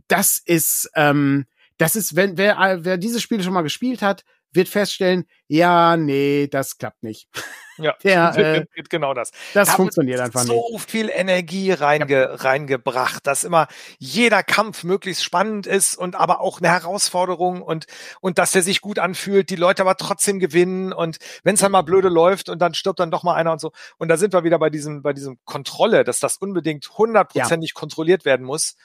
[0.09, 1.47] Das ist, ähm,
[1.79, 6.49] das ist, wenn wer, wer dieses Spiel schon mal gespielt hat, wird feststellen, ja, nee,
[6.49, 7.29] das klappt nicht.
[7.79, 9.31] Ja, der, äh, genau das.
[9.53, 10.73] Das da funktioniert einfach so nicht.
[10.73, 12.35] So viel Energie reinge, ja.
[12.35, 13.67] reingebracht, dass immer
[13.99, 17.87] jeder Kampf möglichst spannend ist und aber auch eine Herausforderung und,
[18.21, 21.73] und dass er sich gut anfühlt, die Leute aber trotzdem gewinnen und wenn es dann
[21.73, 23.73] mal blöde läuft und dann stirbt dann doch mal einer und so.
[23.99, 27.79] Und da sind wir wieder bei diesem, bei diesem Kontrolle, dass das unbedingt hundertprozentig ja.
[27.79, 28.77] kontrolliert werden muss.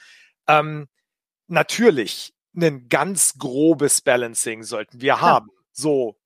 [0.48, 0.88] Ähm,
[1.46, 5.20] natürlich, ein ganz grobes Balancing sollten wir ja.
[5.20, 5.50] haben.
[5.72, 6.19] So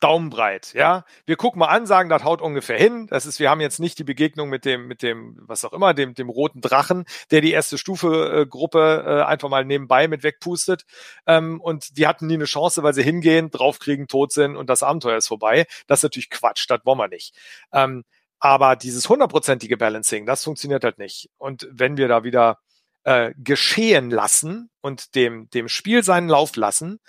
[0.00, 1.04] Daumenbreit, ja.
[1.24, 3.06] Wir gucken mal an, sagen, das haut ungefähr hin.
[3.06, 5.94] Das ist, wir haben jetzt nicht die Begegnung mit dem, mit dem, was auch immer,
[5.94, 10.22] dem, dem roten Drachen, der die erste Stufe äh, Gruppe äh, einfach mal nebenbei mit
[10.22, 10.84] wegpustet.
[11.26, 14.82] Ähm, und die hatten nie eine Chance, weil sie hingehen, draufkriegen, tot sind und das
[14.82, 15.66] Abenteuer ist vorbei.
[15.86, 17.34] Das ist natürlich Quatsch, das wollen wir nicht.
[17.72, 18.04] Ähm,
[18.40, 21.30] aber dieses hundertprozentige Balancing, das funktioniert halt nicht.
[21.38, 22.58] Und wenn wir da wieder
[23.04, 27.00] äh, geschehen lassen und dem, dem Spiel seinen Lauf lassen,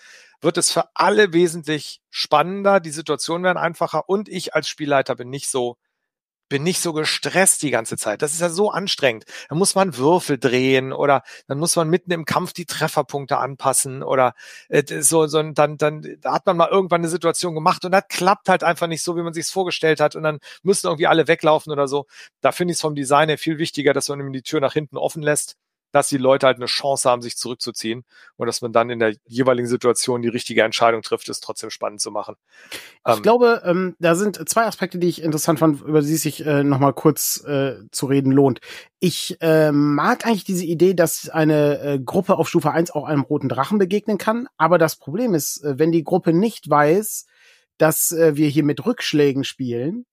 [0.42, 5.30] wird es für alle wesentlich spannender, die Situationen werden einfacher und ich als Spielleiter bin
[5.30, 5.78] nicht so
[6.50, 8.22] bin nicht so gestresst die ganze Zeit.
[8.22, 9.26] Das ist ja so anstrengend.
[9.50, 14.04] Da muss man Würfel drehen oder dann muss man mitten im Kampf die Trefferpunkte anpassen
[14.04, 14.36] oder
[14.70, 18.04] äh, so, so dann, dann da hat man mal irgendwann eine Situation gemacht und das
[18.10, 21.08] klappt halt einfach nicht so, wie man sich es vorgestellt hat und dann müssen irgendwie
[21.08, 22.06] alle weglaufen oder so.
[22.42, 24.98] Da finde ich es vom Design her viel wichtiger, dass man die Tür nach hinten
[24.98, 25.56] offen lässt
[25.96, 28.04] dass die Leute halt eine Chance haben, sich zurückzuziehen
[28.36, 32.02] und dass man dann in der jeweiligen Situation die richtige Entscheidung trifft, ist trotzdem spannend
[32.02, 32.36] zu machen.
[33.08, 36.24] Ich ähm, glaube, ähm, da sind zwei Aspekte, die ich interessant fand, über die es
[36.24, 38.60] sich äh, nochmal kurz äh, zu reden lohnt.
[39.00, 43.22] Ich äh, mag eigentlich diese Idee, dass eine äh, Gruppe auf Stufe 1 auch einem
[43.22, 47.26] roten Drachen begegnen kann, aber das Problem ist, äh, wenn die Gruppe nicht weiß,
[47.78, 50.06] dass äh, wir hier mit Rückschlägen spielen,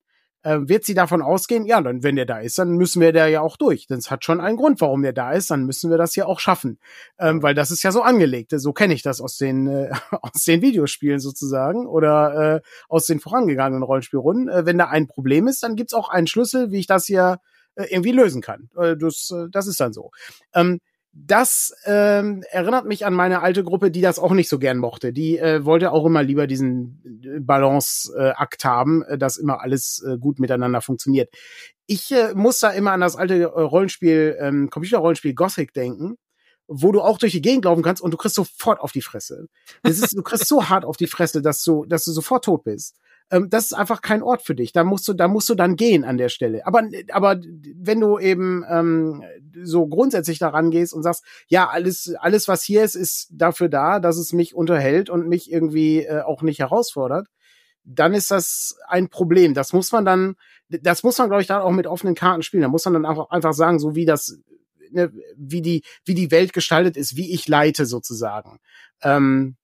[0.42, 3.26] äh, wird sie davon ausgehen, ja, dann, wenn der da ist, dann müssen wir da
[3.26, 3.86] ja auch durch.
[3.86, 6.26] Denn es hat schon einen Grund, warum der da ist, dann müssen wir das ja
[6.26, 6.78] auch schaffen.
[7.18, 8.52] Ähm, weil das ist ja so angelegt.
[8.54, 9.90] So kenne ich das aus den, äh,
[10.22, 14.48] aus den Videospielen sozusagen oder äh, aus den vorangegangenen Rollenspielrunden.
[14.48, 17.38] Äh, wenn da ein Problem ist, dann gibt's auch einen Schlüssel, wie ich das hier
[17.74, 18.68] äh, irgendwie lösen kann.
[18.76, 20.10] Äh, das, äh, das ist dann so.
[20.54, 20.80] Ähm,
[21.14, 25.12] das ähm, erinnert mich an meine alte Gruppe, die das auch nicht so gern mochte.
[25.12, 30.16] Die äh, wollte auch immer lieber diesen äh, Balance-Akt haben, äh, dass immer alles äh,
[30.16, 31.32] gut miteinander funktioniert.
[31.86, 36.16] Ich äh, muss da immer an das alte äh, Rollenspiel, ähm, Computerrollenspiel Gothic denken,
[36.66, 39.48] wo du auch durch die Gegend laufen kannst und du kriegst sofort auf die Fresse.
[39.82, 42.64] Das ist, du kriegst so hart auf die Fresse, dass du, dass du sofort tot
[42.64, 42.96] bist
[43.32, 44.72] ähm, das ist einfach kein Ort für dich.
[44.72, 46.66] Da musst du, da musst du dann gehen an der Stelle.
[46.66, 47.40] Aber, aber
[47.74, 49.24] wenn du eben ähm,
[49.64, 54.00] so grundsätzlich daran gehst und sagst, ja, alles, alles, was hier ist, ist dafür da,
[54.00, 57.26] dass es mich unterhält und mich irgendwie äh, auch nicht herausfordert,
[57.84, 59.54] dann ist das ein Problem.
[59.54, 60.36] Das muss man dann,
[60.68, 62.62] das muss man, glaube ich, dann auch mit offenen Karten spielen.
[62.62, 64.38] Da muss man dann einfach, einfach sagen, so wie das,
[64.90, 68.58] ne, wie die, wie die Welt gestaltet ist, wie ich leite sozusagen.
[69.02, 69.56] Ähm,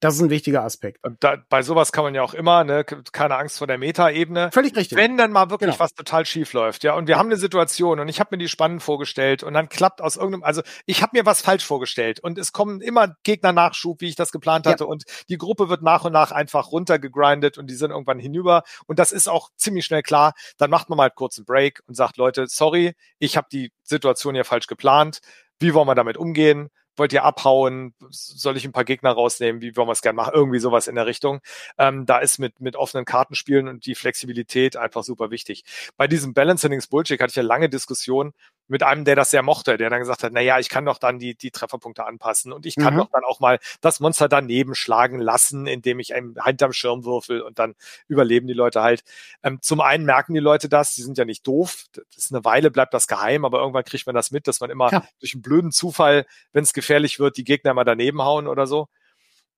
[0.00, 1.04] das ist ein wichtiger Aspekt.
[1.20, 4.50] Da, bei sowas kann man ja auch immer, ne, keine Angst vor der Meta-Ebene.
[4.50, 4.96] Völlig richtig.
[4.96, 5.80] Wenn dann mal wirklich genau.
[5.80, 8.48] was total schief läuft, ja, und wir haben eine Situation und ich habe mir die
[8.48, 12.38] spannend vorgestellt und dann klappt aus irgendeinem, also ich habe mir was falsch vorgestellt und
[12.38, 14.90] es kommen immer Gegner-Nachschub, wie ich das geplant hatte ja.
[14.90, 18.98] und die Gruppe wird nach und nach einfach runtergegrindet und die sind irgendwann hinüber und
[18.98, 20.32] das ist auch ziemlich schnell klar.
[20.56, 24.34] Dann macht man mal kurz einen Break und sagt, Leute, sorry, ich habe die Situation
[24.34, 25.20] ja falsch geplant.
[25.58, 26.70] Wie wollen wir damit umgehen?
[26.96, 27.94] Wollt ihr abhauen?
[28.10, 29.62] Soll ich ein paar Gegner rausnehmen?
[29.62, 30.32] Wie wollen wir es gerne machen?
[30.34, 31.40] Irgendwie sowas in der Richtung.
[31.78, 35.64] Ähm, da ist mit, mit offenen Kartenspielen und die Flexibilität einfach super wichtig.
[35.96, 38.32] Bei diesem Balancing Bullshit hatte ich ja lange Diskussionen
[38.70, 40.98] mit einem, der das sehr mochte, der dann gesagt hat, na ja, ich kann doch
[40.98, 42.98] dann die, die Trefferpunkte anpassen und ich kann mhm.
[42.98, 47.42] doch dann auch mal das Monster daneben schlagen lassen, indem ich einem hinterm Schirm würfel
[47.42, 47.74] und dann
[48.06, 49.02] überleben die Leute halt.
[49.42, 52.44] Ähm, zum einen merken die Leute das, die sind ja nicht doof, das ist eine
[52.44, 55.04] Weile bleibt das geheim, aber irgendwann kriegt man das mit, dass man immer ja.
[55.18, 58.88] durch einen blöden Zufall, wenn es gefährlich wird, die Gegner mal daneben hauen oder so.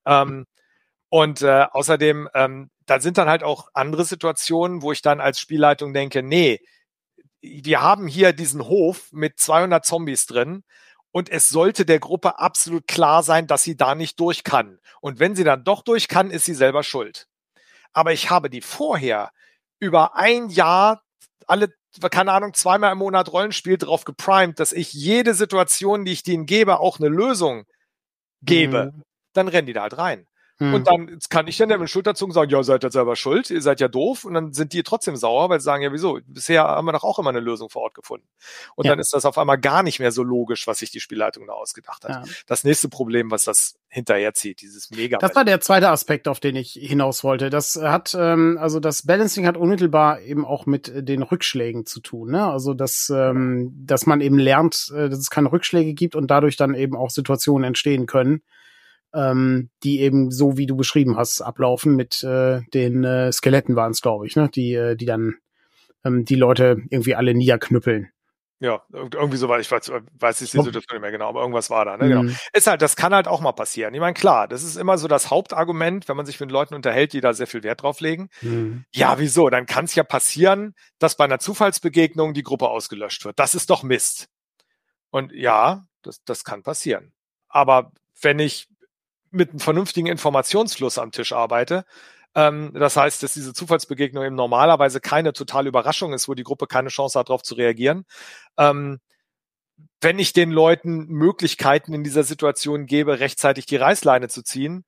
[0.07, 0.47] Ähm,
[1.11, 5.39] und äh, außerdem, ähm, da sind dann halt auch andere Situationen, wo ich dann als
[5.39, 6.61] Spielleitung denke, nee,
[7.43, 10.65] wir haben hier diesen Hof mit 200 Zombies drin
[11.11, 14.79] und es sollte der Gruppe absolut klar sein, dass sie da nicht durch kann.
[15.01, 17.29] Und wenn sie dann doch durch kann, ist sie selber schuld.
[17.93, 19.33] Aber ich habe die vorher
[19.79, 21.03] über ein Jahr
[21.47, 21.75] alle
[22.11, 26.47] keine Ahnung, zweimal im Monat Rollenspiel drauf geprimed, dass ich jede Situation, die ich denen
[26.47, 27.67] gebe, auch eine Lösung
[28.41, 29.03] gebe, mhm.
[29.35, 30.27] dann rennen die da halt rein.
[30.59, 30.75] Hm.
[30.75, 33.81] Und dann kann ich dann mit Schulterzucken sagen, ja, seid ihr selber schuld, ihr seid
[33.81, 34.25] ja doof.
[34.25, 36.21] Und dann sind die trotzdem sauer, weil sie sagen, ja, wieso?
[36.27, 38.27] Bisher haben wir doch auch immer eine Lösung vor Ort gefunden.
[38.77, 38.93] Und ja.
[38.93, 41.55] dann ist das auf einmal gar nicht mehr so logisch, was sich die Spielleitung da
[41.55, 42.27] ausgedacht hat.
[42.27, 42.33] Ja.
[42.47, 45.19] Das nächste Problem, was das hinterherzieht, dieses mega.
[45.19, 47.51] Das war der zweite Aspekt, auf den ich hinaus wollte.
[47.51, 52.31] Das hat, ähm, also das Balancing hat unmittelbar eben auch mit den Rückschlägen zu tun.
[52.31, 52.47] Ne?
[52.47, 56.57] Also dass, ähm, dass man eben lernt, äh, dass es keine Rückschläge gibt und dadurch
[56.57, 58.43] dann eben auch Situationen entstehen können
[59.15, 63.93] ähm, die eben so wie du beschrieben hast ablaufen mit äh, den äh, Skeletten waren
[63.93, 65.37] es glaube ich ne die äh, die dann
[66.05, 68.09] ähm, die Leute irgendwie alle niederknüppeln
[68.63, 69.91] ja, irgendwie so war, ich weiß,
[70.21, 72.07] weiß ich die Situation nicht mehr genau, aber irgendwas war da, ne?
[72.07, 72.23] Genau.
[72.23, 72.37] Mhm.
[72.53, 73.93] Ist halt, das kann halt auch mal passieren.
[73.93, 77.13] Ich meine, klar, das ist immer so das Hauptargument, wenn man sich mit Leuten unterhält,
[77.13, 78.29] die da sehr viel Wert drauf legen.
[78.41, 78.85] Mhm.
[78.95, 79.51] Ja, wieso?
[79.51, 83.37] Dann kann es ja passieren, dass bei einer Zufallsbegegnung die Gruppe ausgelöscht wird.
[83.41, 84.29] Das ist doch Mist.
[85.11, 87.13] Und ja, das, das kann passieren.
[87.49, 87.91] Aber
[88.21, 88.69] wenn ich
[89.33, 91.85] mit einem vernünftigen Informationsfluss am Tisch arbeite,
[92.35, 96.67] Ähm, das heißt, dass diese Zufallsbegegnung eben normalerweise keine totale Überraschung ist, wo die Gruppe
[96.67, 98.05] keine Chance hat, darauf zu reagieren.
[98.59, 99.01] Ähm,
[100.01, 104.85] wenn ich den Leuten Möglichkeiten in dieser Situation gebe, rechtzeitig die Reißleine zu ziehen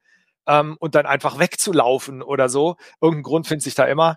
[0.47, 4.17] ähm, und dann einfach wegzulaufen oder so, irgendein Grund findet sich da immer,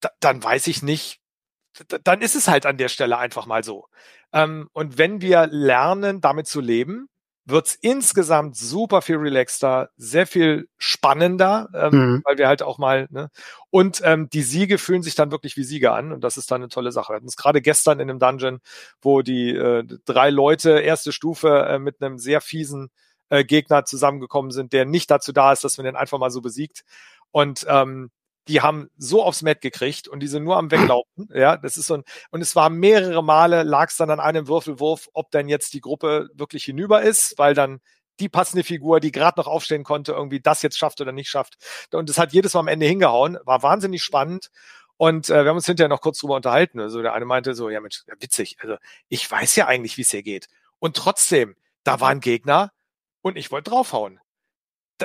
[0.00, 1.20] da, dann weiß ich nicht,
[2.04, 3.86] dann ist es halt an der Stelle einfach mal so.
[4.32, 7.08] Ähm, und wenn wir lernen, damit zu leben,
[7.46, 12.22] wird's insgesamt super viel relaxter, sehr viel spannender, ähm, mhm.
[12.24, 13.30] weil wir halt auch mal, ne,
[13.70, 16.60] und ähm, die Siege fühlen sich dann wirklich wie Siege an und das ist dann
[16.62, 17.12] eine tolle Sache.
[17.12, 18.58] Wir hatten es gerade gestern in einem Dungeon,
[19.00, 22.90] wo die äh, drei Leute erste Stufe äh, mit einem sehr fiesen
[23.28, 26.40] äh, Gegner zusammengekommen sind, der nicht dazu da ist, dass man den einfach mal so
[26.40, 26.84] besiegt.
[27.30, 28.10] Und ähm,
[28.48, 31.28] die haben so aufs Met gekriegt und die sind nur am Weglaufen.
[31.34, 34.48] Ja, das ist so ein, und es war mehrere Male, lag es dann an einem
[34.48, 37.80] Würfelwurf, ob dann jetzt die Gruppe wirklich hinüber ist, weil dann
[38.20, 41.56] die passende Figur, die gerade noch aufstehen konnte, irgendwie das jetzt schafft oder nicht schafft.
[41.92, 44.50] Und es hat jedes Mal am Ende hingehauen, war wahnsinnig spannend.
[44.96, 46.80] Und äh, wir haben uns hinterher noch kurz drüber unterhalten.
[46.80, 48.56] Also der eine meinte so, ja Mensch, ja, witzig.
[48.60, 48.76] Also
[49.08, 50.48] ich weiß ja eigentlich, wie es hier geht.
[50.78, 52.72] Und trotzdem, da war ein Gegner
[53.20, 54.20] und ich wollte draufhauen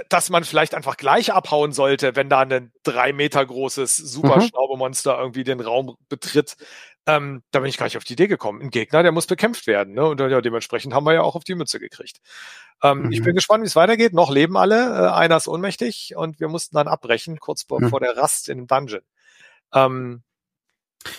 [0.10, 5.20] dass man vielleicht einfach gleich abhauen sollte, wenn da ein drei Meter großes Superschnaubemonster mhm.
[5.22, 6.56] irgendwie den Raum betritt.
[7.08, 8.62] Ähm, da bin ich gar nicht auf die Idee gekommen.
[8.62, 9.94] Ein Gegner, der muss bekämpft werden.
[9.96, 10.06] Ne?
[10.06, 12.20] Und ja, dementsprechend haben wir ja auch auf die Mütze gekriegt.
[12.84, 13.12] Ähm, mhm.
[13.12, 14.14] Ich bin gespannt, wie es weitergeht.
[14.14, 15.08] Noch leben alle.
[15.08, 17.90] Äh, einer ist ohnmächtig und wir mussten dann abbrechen, kurz vor, mhm.
[17.90, 19.02] vor der Rast in dem Dungeon.
[19.74, 20.24] Ähm,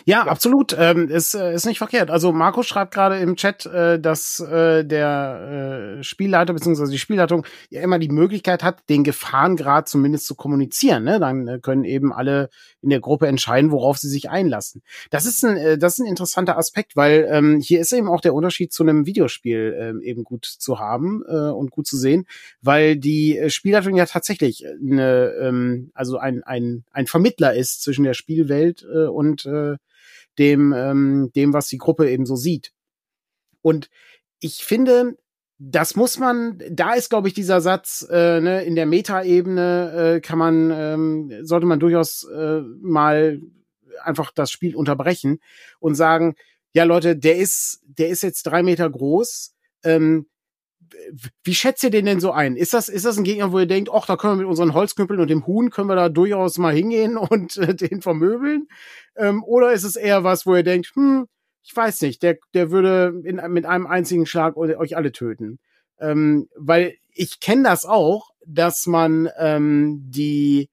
[0.04, 0.76] ja, ja, absolut.
[0.78, 2.10] Ähm, ist, äh, ist nicht verkehrt.
[2.10, 6.90] Also Marco schreibt gerade im Chat, äh, dass äh, der äh, Spielleiter bzw.
[6.90, 11.04] die Spielleitung ja immer die Möglichkeit hat, den Gefahrengrad zumindest zu kommunizieren.
[11.04, 11.18] Ne?
[11.18, 12.50] Dann äh, können eben alle
[12.82, 14.82] in der Gruppe entscheiden, worauf sie sich einlassen.
[15.10, 18.20] Das ist ein, äh, das ist ein interessanter Aspekt, weil ähm, hier ist eben auch
[18.20, 22.26] der Unterschied zu einem Videospiel äh, eben gut zu haben äh, und gut zu sehen,
[22.60, 28.04] weil die äh, Spielleitung ja tatsächlich eine, ähm, also ein, ein, ein Vermittler ist zwischen
[28.04, 29.71] der Spielwelt äh, und äh,
[30.38, 32.72] dem, ähm, dem, was die Gruppe eben so sieht.
[33.62, 33.88] Und
[34.40, 35.16] ich finde,
[35.58, 40.20] das muss man, da ist, glaube ich, dieser Satz, äh, ne, in der Metaebene äh,
[40.20, 43.40] kann man, ähm, sollte man durchaus äh, mal
[44.02, 45.38] einfach das Spiel unterbrechen
[45.78, 46.34] und sagen,
[46.72, 49.54] ja Leute, der ist, der ist jetzt drei Meter groß.
[49.84, 50.26] Ähm,
[51.44, 52.56] wie schätzt ihr den denn so ein?
[52.56, 54.74] Ist das, ist das ein Gegner, wo ihr denkt, ach, da können wir mit unseren
[54.74, 58.68] Holzknüppeln und dem Huhn können wir da durchaus mal hingehen und äh, den vermöbeln?
[59.16, 61.26] Ähm, oder ist es eher was, wo ihr denkt, hm,
[61.62, 65.58] ich weiß nicht, der, der würde in, mit einem einzigen Schlag euch alle töten?
[66.00, 70.70] Ähm, weil ich kenne das auch, dass man ähm, die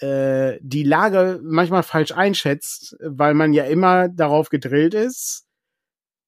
[0.00, 5.45] äh, die Lage manchmal falsch einschätzt, weil man ja immer darauf gedrillt ist,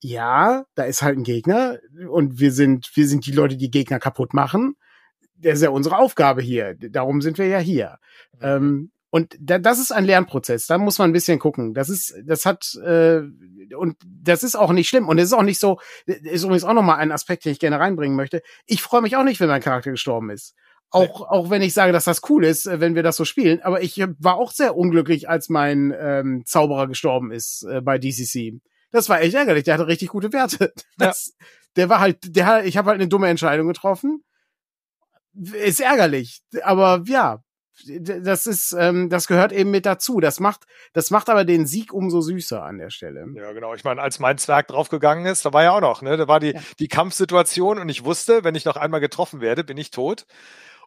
[0.01, 1.79] ja, da ist halt ein Gegner
[2.09, 4.75] und wir sind, wir sind die Leute, die Gegner kaputt machen.
[5.37, 6.75] Das ist ja unsere Aufgabe hier.
[6.75, 7.99] Darum sind wir ja hier.
[8.35, 8.41] Mhm.
[8.43, 10.67] Ähm, und da, das ist ein Lernprozess.
[10.67, 11.73] Da muss man ein bisschen gucken.
[11.73, 13.23] Das ist, das hat äh,
[13.75, 15.09] und das ist auch nicht schlimm.
[15.09, 15.79] Und es ist auch nicht so.
[16.07, 18.43] Ist übrigens auch noch mal ein Aspekt, den ich gerne reinbringen möchte.
[18.67, 20.55] Ich freue mich auch nicht, wenn mein Charakter gestorben ist.
[20.91, 23.61] Auch, auch wenn ich sage, dass das cool ist, wenn wir das so spielen.
[23.63, 28.61] Aber ich war auch sehr unglücklich, als mein ähm, Zauberer gestorben ist äh, bei DCC.
[28.91, 29.65] Das war echt ärgerlich.
[29.65, 30.73] Der hatte richtig gute Werte.
[30.97, 31.47] Das, ja.
[31.77, 34.25] Der war halt, der hat, ich habe halt eine dumme Entscheidung getroffen.
[35.35, 37.45] Ist ärgerlich, aber ja,
[37.87, 40.21] das ist, ähm, das gehört eben mit dazu.
[40.21, 43.27] Das macht, das macht aber den Sieg umso süßer an der Stelle.
[43.35, 43.75] Ja, genau.
[43.75, 46.41] Ich meine, als mein Zwerg draufgegangen ist, da war ja auch noch, ne, da war
[46.41, 46.61] die, ja.
[46.79, 50.27] die Kampfsituation und ich wusste, wenn ich noch einmal getroffen werde, bin ich tot.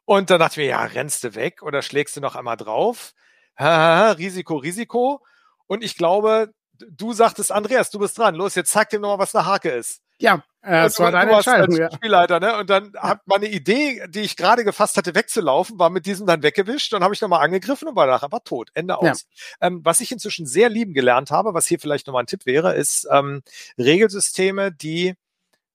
[0.06, 3.14] Und dann dachte ich mir, ja, rennst du weg oder schlägst du noch einmal drauf?
[3.58, 5.24] Risiko, Risiko.
[5.68, 6.54] Und ich glaube,
[6.90, 8.36] du sagtest, Andreas, du bist dran.
[8.36, 10.02] Los, jetzt zeig dir nochmal, was eine Hake ist.
[10.20, 11.76] Ja, äh, das war deine Entscheidung.
[11.76, 11.92] Ja.
[11.92, 12.58] Spielleiter, ne?
[12.58, 13.02] Und dann ja.
[13.02, 16.94] hat meine Idee, die ich gerade gefasst hatte, wegzulaufen, war mit diesem dann weggewischt.
[16.94, 18.70] Dann habe ich nochmal angegriffen und war danach einfach tot.
[18.76, 19.26] Ende aus.
[19.60, 19.68] Ja.
[19.68, 22.76] Ähm, was ich inzwischen sehr lieben gelernt habe, was hier vielleicht nochmal ein Tipp wäre,
[22.76, 23.42] ist ähm,
[23.78, 25.16] Regelsysteme, die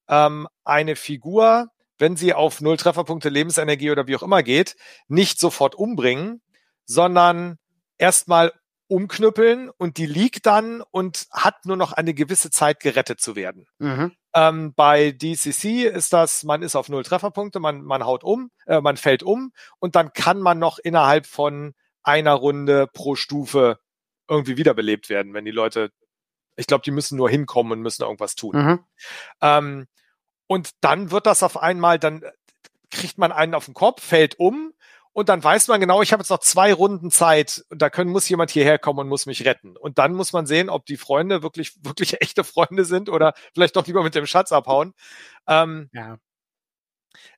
[0.07, 4.75] ähm, eine Figur, wenn sie auf Null Trefferpunkte Lebensenergie oder wie auch immer geht,
[5.09, 6.41] nicht sofort umbringen,
[6.85, 7.57] sondern
[7.97, 8.53] erstmal
[8.87, 13.67] umknüppeln und die liegt dann und hat nur noch eine gewisse Zeit gerettet zu werden.
[13.79, 14.13] Mhm.
[14.33, 18.81] Ähm, bei DCC ist das, man ist auf null Trefferpunkte, man, man haut um, äh,
[18.81, 21.73] man fällt um und dann kann man noch innerhalb von
[22.03, 23.79] einer Runde pro Stufe
[24.29, 25.91] irgendwie wiederbelebt werden, wenn die Leute,
[26.55, 28.55] ich glaube, die müssen nur hinkommen und müssen irgendwas tun.
[28.55, 28.79] Mhm.
[29.41, 29.87] Ähm,
[30.47, 32.23] und dann wird das auf einmal, dann
[32.89, 34.73] kriegt man einen auf den Kopf, fällt um
[35.17, 38.11] und dann weiß man genau, ich habe jetzt noch zwei Runden Zeit und da können,
[38.11, 39.75] muss jemand hierher kommen und muss mich retten.
[39.75, 43.75] Und dann muss man sehen, ob die Freunde wirklich, wirklich echte Freunde sind oder vielleicht
[43.75, 44.93] doch lieber mit dem Schatz abhauen.
[45.47, 46.19] Ähm, ja.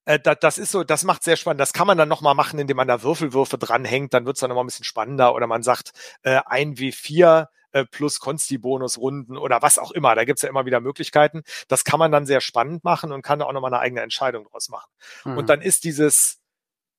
[0.04, 1.62] Äh, da, das ist so, das macht sehr spannend.
[1.62, 4.14] Das kann man dann nochmal machen, indem man da Würfelwürfe dranhängt.
[4.14, 5.34] Dann wird's dann nochmal ein bisschen spannender.
[5.34, 5.92] Oder man sagt,
[6.24, 10.16] äh, ein W4 äh, plus Konsti-Bonus-Runden oder was auch immer.
[10.16, 11.44] Da gibt's ja immer wieder Möglichkeiten.
[11.70, 14.44] Das kann man dann sehr spannend machen und kann da auch nochmal eine eigene Entscheidung
[14.44, 14.92] draus machen.
[15.24, 15.38] Mhm.
[15.38, 16.39] Und dann ist dieses,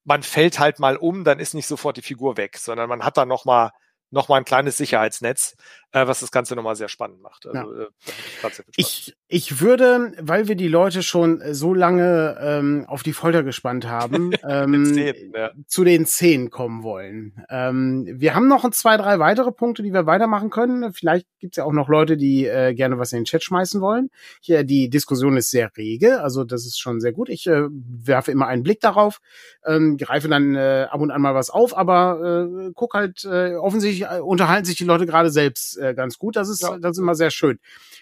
[0.05, 3.17] man fällt halt mal um, dann ist nicht sofort die Figur weg, sondern man hat
[3.17, 3.71] da nochmal
[4.11, 5.55] noch mal ein kleines Sicherheitsnetz,
[5.93, 7.47] äh, was das Ganze nochmal sehr spannend macht.
[7.47, 7.83] Also, ja.
[7.85, 13.43] äh, ich, ich würde, weil wir die Leute schon so lange ähm, auf die Folter
[13.43, 15.51] gespannt haben, ähm, Szenen, ja.
[15.67, 17.45] zu den Szenen kommen wollen.
[17.49, 20.93] Ähm, wir haben noch zwei, drei weitere Punkte, die wir weitermachen können.
[20.93, 23.81] Vielleicht gibt es ja auch noch Leute, die äh, gerne was in den Chat schmeißen
[23.81, 24.11] wollen.
[24.41, 27.29] Hier, die Diskussion ist sehr rege, also das ist schon sehr gut.
[27.29, 29.21] Ich äh, werfe immer einen Blick darauf,
[29.65, 33.55] ähm, greife dann äh, ab und an mal was auf, aber äh, guck halt, äh,
[33.55, 36.37] offensichtlich äh, unterhalten sich die Leute gerade selbst äh, ganz gut.
[36.37, 36.79] Das ist, ja.
[36.79, 37.59] das ist immer sehr schön.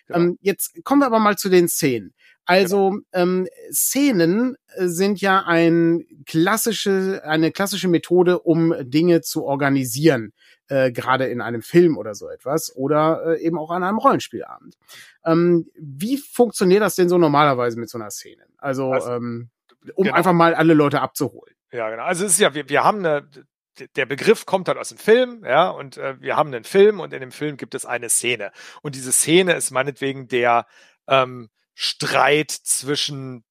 [0.08, 0.16] Ja.
[0.16, 2.14] Ähm, jetzt kommen wir aber mal zu den Szenen.
[2.44, 3.02] Also genau.
[3.12, 10.32] ähm, Szenen äh, sind ja ein klassische, eine klassische Methode, um Dinge zu organisieren,
[10.68, 14.78] äh, gerade in einem Film oder so etwas oder äh, eben auch an einem Rollenspielabend.
[15.26, 18.44] Ähm, wie funktioniert das denn so normalerweise mit so einer Szene?
[18.56, 19.50] Also, also ähm,
[19.94, 20.16] um genau.
[20.16, 21.54] einfach mal alle Leute abzuholen.
[21.70, 22.04] Ja, genau.
[22.04, 23.28] Also es ist ja, wir, wir haben eine,
[23.96, 27.12] der Begriff kommt halt aus dem Film, ja, und äh, wir haben einen Film und
[27.12, 28.52] in dem Film gibt es eine Szene.
[28.82, 30.66] Und diese Szene ist meinetwegen der
[31.06, 33.44] ähm, Streit zwischen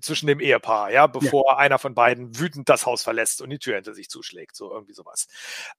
[0.00, 1.56] zwischen dem Ehepaar, ja, bevor ja.
[1.56, 4.92] einer von beiden wütend das Haus verlässt und die Tür hinter sich zuschlägt, so irgendwie
[4.92, 5.28] sowas.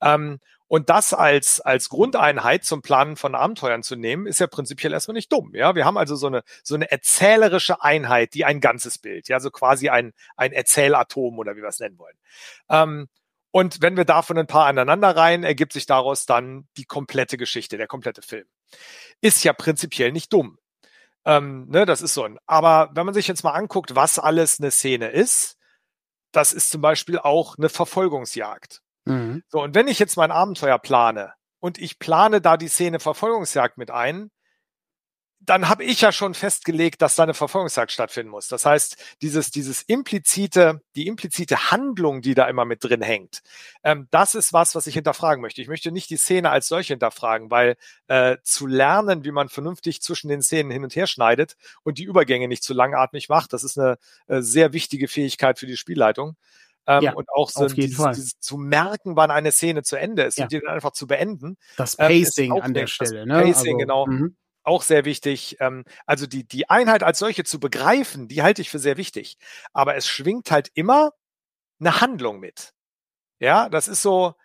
[0.01, 4.93] Ähm, und das als, als Grundeinheit zum Planen von Abenteuern zu nehmen, ist ja prinzipiell
[4.93, 5.51] erstmal nicht dumm.
[5.53, 9.39] Ja, wir haben also so eine, so eine erzählerische Einheit, die ein ganzes Bild, ja,
[9.39, 12.15] so quasi ein, ein Erzählatom oder wie wir es nennen wollen.
[12.69, 13.07] Ähm,
[13.51, 17.77] und wenn wir davon ein paar aneinander rein, ergibt sich daraus dann die komplette Geschichte,
[17.77, 18.47] der komplette Film.
[19.19, 20.57] Ist ja prinzipiell nicht dumm.
[21.25, 22.39] Ähm, ne, das ist so ein.
[22.47, 25.57] Aber wenn man sich jetzt mal anguckt, was alles eine Szene ist,
[26.31, 28.81] das ist zum Beispiel auch eine Verfolgungsjagd.
[29.05, 29.43] Mhm.
[29.49, 33.77] So, und wenn ich jetzt mein Abenteuer plane und ich plane da die Szene Verfolgungsjagd
[33.77, 34.31] mit ein,
[35.51, 38.47] dann habe ich ja schon festgelegt, dass da eine Verfolgungsjagd stattfinden muss.
[38.47, 43.41] Das heißt, dieses, dieses implizite, die implizite Handlung, die da immer mit drin hängt,
[43.83, 45.61] ähm, das ist was, was ich hinterfragen möchte.
[45.61, 47.75] Ich möchte nicht die Szene als solche hinterfragen, weil
[48.07, 52.05] äh, zu lernen, wie man vernünftig zwischen den Szenen hin und her schneidet und die
[52.05, 53.97] Übergänge nicht zu langatmig macht, das ist eine
[54.27, 56.37] äh, sehr wichtige Fähigkeit für die Spielleitung.
[56.87, 60.37] Ähm, ja, und auch so dieses, dieses, zu merken, wann eine Szene zu Ende ist
[60.37, 60.45] ja.
[60.45, 61.57] und die dann einfach zu beenden.
[61.75, 63.33] Das Pacing ähm, an der Stelle, ne?
[63.33, 64.05] Pacing, also, genau.
[64.05, 64.31] -hmm
[64.63, 65.57] auch sehr wichtig.
[65.59, 69.37] Ähm, also die, die Einheit als solche zu begreifen, die halte ich für sehr wichtig.
[69.73, 71.13] Aber es schwingt halt immer
[71.79, 72.73] eine Handlung mit.
[73.39, 74.35] Ja, das ist so,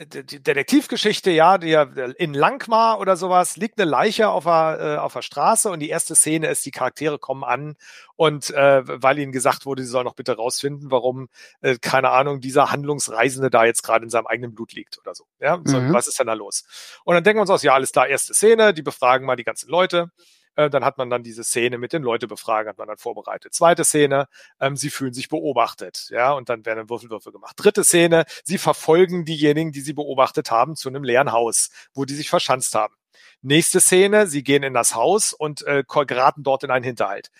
[0.00, 1.72] die Detektivgeschichte, ja, die
[2.16, 5.90] in Langmar oder sowas liegt eine Leiche auf der, äh, auf der Straße und die
[5.90, 7.76] erste Szene ist, die Charaktere kommen an
[8.16, 11.28] und äh, weil ihnen gesagt wurde, sie sollen noch bitte rausfinden, warum,
[11.60, 15.24] äh, keine Ahnung, dieser Handlungsreisende da jetzt gerade in seinem eigenen Blut liegt oder so.
[15.40, 15.92] Ja, so, mhm.
[15.92, 16.64] was ist denn da los?
[17.04, 19.44] Und dann denken wir uns aus, ja, alles da, erste Szene, die befragen mal die
[19.44, 20.10] ganzen Leute.
[20.54, 23.54] Äh, dann hat man dann diese Szene mit den Leute befragen, hat man dann vorbereitet.
[23.54, 24.28] Zweite Szene,
[24.60, 27.54] ähm, sie fühlen sich beobachtet, ja, und dann werden Würfelwürfe gemacht.
[27.56, 32.14] Dritte Szene, sie verfolgen diejenigen, die sie beobachtet haben, zu einem leeren Haus, wo die
[32.14, 32.94] sich verschanzt haben.
[33.40, 37.30] Nächste Szene, sie gehen in das Haus und äh, geraten dort in einen Hinterhalt.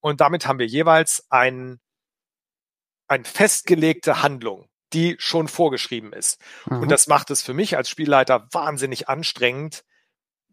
[0.00, 1.80] Und damit haben wir jeweils ein,
[3.08, 6.40] ein festgelegte Handlung, die schon vorgeschrieben ist.
[6.66, 6.82] Mhm.
[6.82, 9.84] Und das macht es für mich als Spielleiter wahnsinnig anstrengend,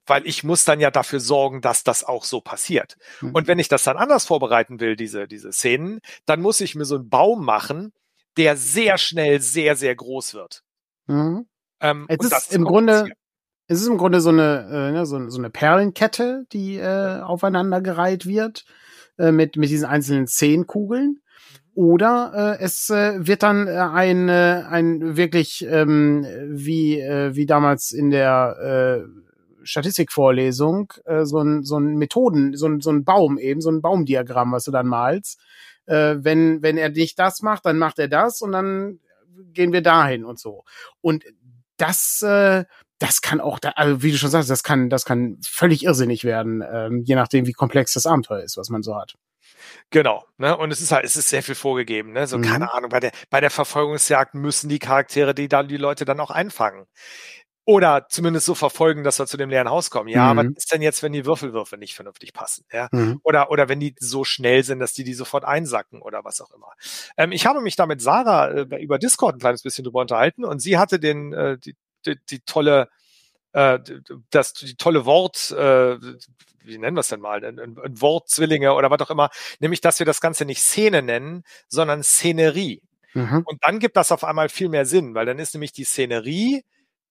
[0.06, 2.98] weil ich muss dann ja dafür sorgen, dass das auch so passiert.
[3.22, 3.32] Mhm.
[3.32, 6.86] Und wenn ich das dann anders vorbereiten will, diese, diese Szenen, dann muss ich mir
[6.86, 7.94] so einen Baum machen,
[8.38, 10.64] der sehr schnell sehr, sehr groß wird.
[11.08, 11.48] Mhm.
[11.80, 13.10] Ähm, es ist im Grunde,
[13.68, 17.82] es ist im Grunde so eine, äh, ne, so, so, eine Perlenkette, die äh, aufeinander
[17.82, 18.66] gereiht wird,
[19.18, 21.08] äh, mit, mit diesen einzelnen Szenenkugeln.
[21.08, 21.20] Mhm.
[21.76, 27.46] Oder äh, es äh, wird dann äh, ein, äh, ein wirklich ähm, wie, äh, wie
[27.46, 29.24] damals in der äh,
[29.64, 33.82] Statistikvorlesung äh, so ein so ein Methoden, so ein, so ein Baum eben, so ein
[33.82, 35.40] Baumdiagramm, was du dann malst.
[35.86, 39.00] Äh, wenn, wenn er nicht das macht, dann macht er das und dann
[39.54, 40.64] gehen wir dahin und so.
[41.02, 41.26] Und
[41.78, 42.66] das, äh,
[43.00, 46.24] das kann auch, da, also wie du schon sagst, das kann, das kann völlig irrsinnig
[46.24, 49.16] werden, ähm, je nachdem, wie komplex das Abenteuer ist, was man so hat.
[49.90, 50.58] Genau, ne?
[50.58, 52.28] Und es ist halt, es ist sehr viel vorgegeben, ne?
[52.28, 52.44] So, mhm.
[52.44, 56.20] keine Ahnung, bei der, bei der Verfolgungsjagd müssen die Charaktere, die da die Leute dann
[56.20, 56.86] auch einfangen.
[57.66, 60.10] Oder zumindest so verfolgen, dass wir zu dem leeren Haus kommen.
[60.10, 60.38] Ja, mhm.
[60.38, 62.66] was ist denn jetzt, wenn die Würfelwürfe nicht vernünftig passen?
[62.74, 62.90] Ja?
[62.92, 63.22] Mhm.
[63.24, 66.52] Oder, oder wenn die so schnell sind, dass die die sofort einsacken oder was auch
[66.52, 66.74] immer.
[67.16, 70.44] Ähm, ich habe mich da mit Sarah äh, über Discord ein kleines bisschen drüber unterhalten
[70.44, 72.90] und sie hatte den, äh, die, die, die tolle
[73.54, 73.80] äh,
[74.32, 75.98] das die tolle Wort, äh,
[76.64, 80.00] wie nennen wir es denn mal, ein, ein Wortzwillinge oder was auch immer, nämlich dass
[80.00, 82.82] wir das Ganze nicht Szene nennen, sondern Szenerie.
[83.14, 83.44] Mhm.
[83.46, 86.64] Und dann gibt das auf einmal viel mehr Sinn, weil dann ist nämlich die Szenerie,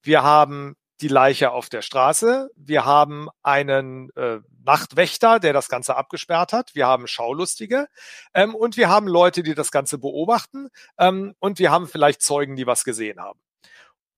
[0.03, 2.51] wir haben die Leiche auf der Straße.
[2.55, 6.75] Wir haben einen äh, Nachtwächter, der das Ganze abgesperrt hat.
[6.75, 7.89] Wir haben Schaulustige
[8.35, 12.57] ähm, und wir haben Leute, die das Ganze beobachten ähm, und wir haben vielleicht Zeugen,
[12.57, 13.41] die was gesehen haben.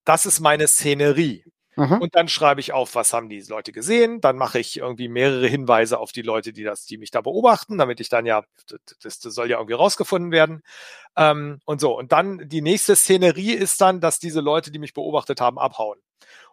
[0.04, 1.44] Das ist meine Szenerie.
[1.76, 2.00] Mhm.
[2.00, 4.20] Und dann schreibe ich auf, was haben die Leute gesehen.
[4.20, 7.78] Dann mache ich irgendwie mehrere Hinweise auf die Leute, die das, die mich da beobachten,
[7.78, 8.44] damit ich dann ja,
[9.02, 10.62] das, das soll ja irgendwie rausgefunden werden.
[11.16, 11.96] Ähm, und so.
[11.98, 15.98] Und dann die nächste Szenerie ist dann, dass diese Leute, die mich beobachtet haben, abhauen.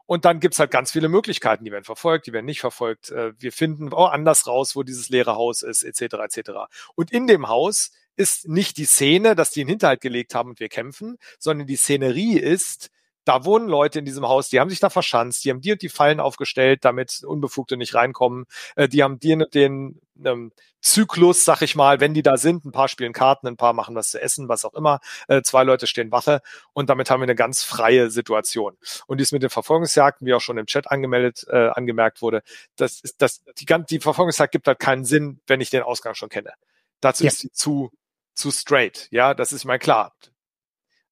[0.06, 1.64] Und dann gibt's halt ganz viele Möglichkeiten.
[1.64, 3.12] Die werden verfolgt, die werden nicht verfolgt.
[3.12, 6.16] Äh, wir finden auch anders raus, wo dieses leere Haus ist, etc.
[6.16, 6.52] etc.
[6.96, 10.60] Und in dem Haus ist nicht die Szene, dass die in Hinterhalt gelegt haben und
[10.60, 12.90] wir kämpfen, sondern die Szenerie ist,
[13.26, 15.82] da wohnen Leute in diesem Haus, die haben sich da verschanzt, die haben die und
[15.82, 18.46] die Fallen aufgestellt, damit Unbefugte nicht reinkommen,
[18.76, 20.52] äh, die haben den und den ähm,
[20.82, 23.96] Zyklus, sag ich mal, wenn die da sind, ein paar spielen Karten, ein paar machen
[23.96, 26.42] was zu essen, was auch immer, äh, zwei Leute stehen Wache
[26.74, 28.78] und damit haben wir eine ganz freie Situation.
[29.06, 32.42] Und dies mit den Verfolgungsjagden, wie auch schon im Chat angemeldet, äh, angemerkt wurde,
[32.76, 36.30] das ist, das, die, die Verfolgungsjagd gibt halt keinen Sinn, wenn ich den Ausgang schon
[36.30, 36.54] kenne.
[37.00, 37.30] Dazu ja.
[37.30, 37.92] ist sie zu,
[38.34, 39.08] zu straight.
[39.12, 40.14] Ja, das ist mein klar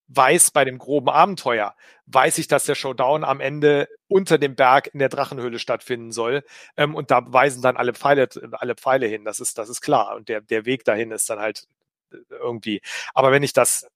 [0.10, 1.76] weiß bei dem groben Abenteuer,
[2.08, 6.44] weiß ich, dass der Showdown am Ende unter dem Berg in der Drachenhöhle stattfinden soll.
[6.76, 9.24] Ähm, und da weisen dann alle Pfeile, alle Pfeile hin.
[9.24, 10.16] Das ist, das ist klar.
[10.16, 11.68] Und der, der Weg dahin ist dann halt
[12.12, 12.82] äh, irgendwie.
[13.14, 13.88] Aber wenn ich das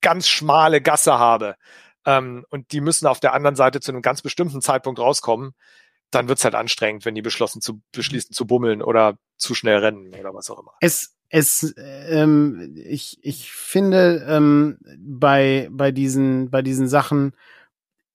[0.00, 1.56] ganz schmale Gasse habe,
[2.04, 5.54] ähm, und die müssen auf der anderen Seite zu einem ganz bestimmten Zeitpunkt rauskommen,
[6.10, 10.14] dann wird's halt anstrengend, wenn die beschlossen zu beschließen zu bummeln oder zu schnell rennen
[10.14, 10.74] oder was auch immer.
[10.80, 17.32] Es es, ähm, ich, ich finde, ähm, bei, bei diesen, bei diesen Sachen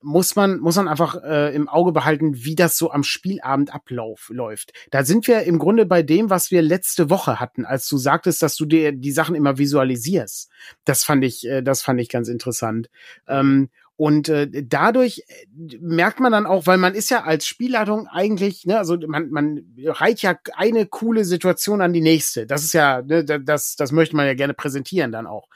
[0.01, 4.30] muss man, muss man einfach äh, im Auge behalten, wie das so am Spielabend ablauf
[4.34, 4.72] läuft.
[4.91, 8.41] Da sind wir im Grunde bei dem, was wir letzte Woche hatten, als du sagtest,
[8.41, 10.49] dass du dir die Sachen immer visualisierst.
[10.86, 12.89] Das fand ich, äh, das fand ich ganz interessant.
[13.28, 13.70] Ähm,
[14.00, 18.66] und äh, dadurch äh, merkt man dann auch, weil man ist ja als Spielleitung eigentlich,
[18.66, 22.47] ne, also man, man reiht ja eine coole Situation an die nächste.
[22.47, 25.50] Das ist ja, ne, das, das möchte man ja gerne präsentieren dann auch.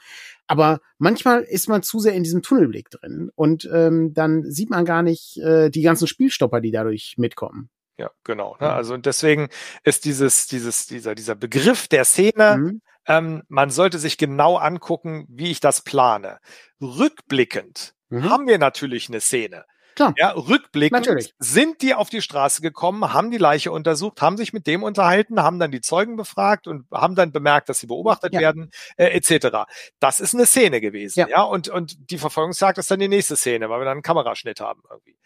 [0.46, 4.84] Aber manchmal ist man zu sehr in diesem Tunnelblick drin und ähm, dann sieht man
[4.84, 7.70] gar nicht äh, die ganzen Spielstopper, die dadurch mitkommen.
[7.96, 8.58] Ja, genau.
[8.60, 8.68] Ne?
[8.68, 9.48] Also und deswegen
[9.84, 12.82] ist dieses, dieses, dieser, dieser Begriff der Szene, mhm.
[13.06, 16.40] ähm, man sollte sich genau angucken, wie ich das plane.
[16.82, 18.30] Rückblickend mhm.
[18.30, 19.64] haben wir natürlich eine Szene.
[19.94, 20.12] Klar.
[20.16, 21.34] Ja, rückblickend Natürlich.
[21.38, 25.40] sind die auf die Straße gekommen, haben die Leiche untersucht, haben sich mit dem unterhalten,
[25.40, 28.40] haben dann die Zeugen befragt und haben dann bemerkt, dass sie beobachtet ja.
[28.40, 29.70] werden, äh, etc.
[30.00, 31.28] Das ist eine Szene gewesen, ja.
[31.28, 31.42] ja.
[31.42, 34.82] Und und die Verfolgungsjagd ist dann die nächste Szene, weil wir dann einen Kameraschnitt haben
[34.90, 35.16] irgendwie.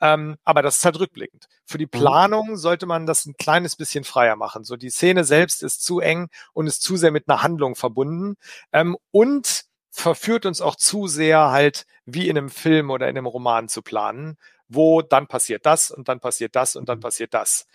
[0.00, 1.46] Ähm, aber das ist halt rückblickend.
[1.66, 1.90] Für die mhm.
[1.90, 4.64] Planung sollte man das ein kleines bisschen freier machen.
[4.64, 8.36] So die Szene selbst ist zu eng und ist zu sehr mit einer Handlung verbunden
[8.72, 9.64] ähm, und
[9.94, 13.80] verführt uns auch zu sehr halt wie in einem Film oder in einem Roman zu
[13.80, 14.36] planen,
[14.68, 17.02] wo dann passiert das und dann passiert das und dann mhm.
[17.02, 17.66] passiert das.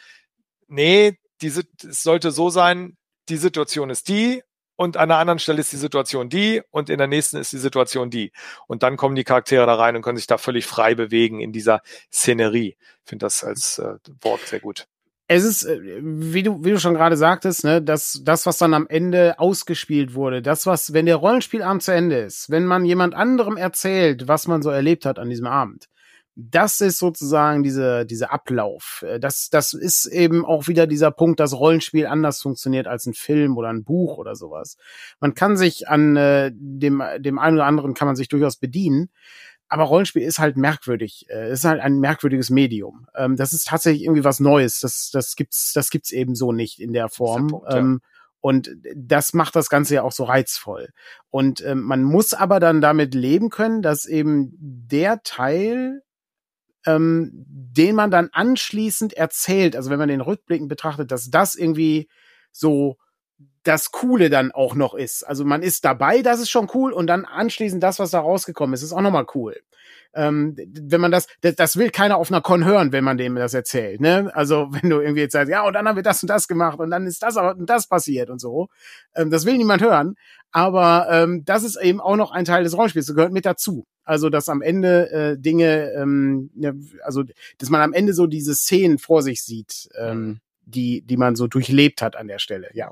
[0.68, 2.98] Nee, diese, es sollte so sein,
[3.30, 4.44] die Situation ist die
[4.76, 7.58] und an einer anderen Stelle ist die Situation die und in der nächsten ist die
[7.58, 8.34] Situation die.
[8.68, 11.54] Und dann kommen die Charaktere da rein und können sich da völlig frei bewegen in
[11.54, 12.76] dieser Szenerie.
[12.78, 14.88] Ich finde das als äh, Wort sehr gut
[15.30, 18.74] es ist, äh, wie du, wie du schon gerade sagtest, ne, dass das, was dann
[18.74, 23.14] am Ende ausgespielt wurde, das, was, wenn der Rollenspielabend zu Ende ist, wenn man jemand
[23.14, 25.86] anderem erzählt, was man so erlebt hat an diesem Abend,
[26.36, 29.06] das ist sozusagen diese, diese Ablauf.
[29.08, 33.14] Äh, das, das ist eben auch wieder dieser Punkt, dass Rollenspiel anders funktioniert als ein
[33.14, 34.78] Film oder ein Buch oder sowas.
[35.20, 39.12] Man kann sich an äh, dem, dem einen oder anderen kann man sich durchaus bedienen
[39.70, 41.28] aber Rollenspiel ist halt merkwürdig.
[41.30, 43.08] Äh, ist halt ein merkwürdiges Medium.
[43.16, 44.80] Ähm, das ist tatsächlich irgendwie was Neues.
[44.80, 47.48] Das, das gibt's, das gibt's eben so nicht in der Form.
[47.48, 48.10] Der Punkt, ähm, ja.
[48.42, 50.90] Und das macht das Ganze ja auch so reizvoll.
[51.30, 56.02] Und ähm, man muss aber dann damit leben können, dass eben der Teil,
[56.86, 62.10] ähm, den man dann anschließend erzählt, also wenn man den Rückblicken betrachtet, dass das irgendwie
[62.52, 62.98] so
[63.64, 65.24] das Coole dann auch noch ist.
[65.24, 68.74] Also man ist dabei, das ist schon cool und dann anschließend das, was da rausgekommen
[68.74, 69.58] ist, ist auch nochmal cool.
[70.16, 73.36] Ähm, wenn man das, das, das will keiner auf einer Con hören, wenn man dem
[73.36, 74.02] das erzählt.
[74.02, 74.32] Ne?
[74.34, 76.80] Also wenn du irgendwie jetzt sagst, ja, und dann haben wir das und das gemacht
[76.80, 78.70] und dann ist das und das passiert und so.
[79.16, 80.16] Ähm, das will niemand hören.
[80.52, 83.86] Aber ähm, das ist eben auch noch ein Teil des Rollenspiels, das gehört mit dazu.
[84.04, 86.50] Also, dass am Ende äh, Dinge, ähm,
[87.04, 87.24] also,
[87.60, 91.46] dass man am Ende so diese Szenen vor sich sieht, ähm, die, die man so
[91.46, 92.92] durchlebt hat an der Stelle, ja.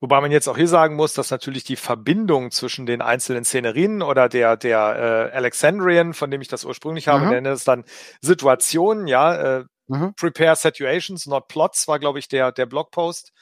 [0.00, 4.02] Wobei man jetzt auch hier sagen muss, dass natürlich die Verbindung zwischen den einzelnen Szenerien
[4.02, 7.30] oder der, der äh, Alexandrian, von dem ich das ursprünglich habe, mhm.
[7.30, 7.84] nenne es dann
[8.20, 10.14] Situationen, ja, äh, mhm.
[10.14, 13.32] Prepare Situations, not Plots, war, glaube ich, der, der Blogpost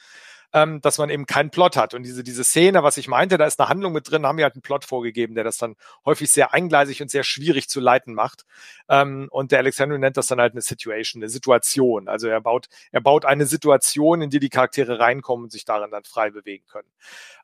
[0.53, 1.93] ähm, dass man eben keinen Plot hat.
[1.93, 4.45] Und diese, diese Szene, was ich meinte, da ist eine Handlung mit drin, haben wir
[4.45, 5.75] halt einen Plot vorgegeben, der das dann
[6.05, 8.45] häufig sehr eingleisig und sehr schwierig zu leiten macht.
[8.87, 12.07] Ähm, und der Alexander nennt das dann halt eine Situation, eine Situation.
[12.07, 15.91] Also er baut, er baut eine Situation, in die die Charaktere reinkommen und sich darin
[15.91, 16.89] dann frei bewegen können.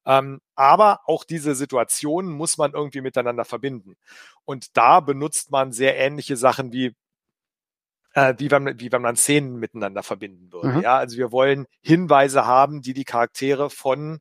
[0.05, 3.97] Ähm, aber auch diese Situationen muss man irgendwie miteinander verbinden.
[4.45, 6.95] Und da benutzt man sehr ähnliche Sachen wie
[8.15, 10.69] äh, wie, wenn, wie wenn man Szenen miteinander verbinden würde.
[10.69, 10.81] Mhm.
[10.81, 14.19] Ja, also wir wollen Hinweise haben, die die Charaktere von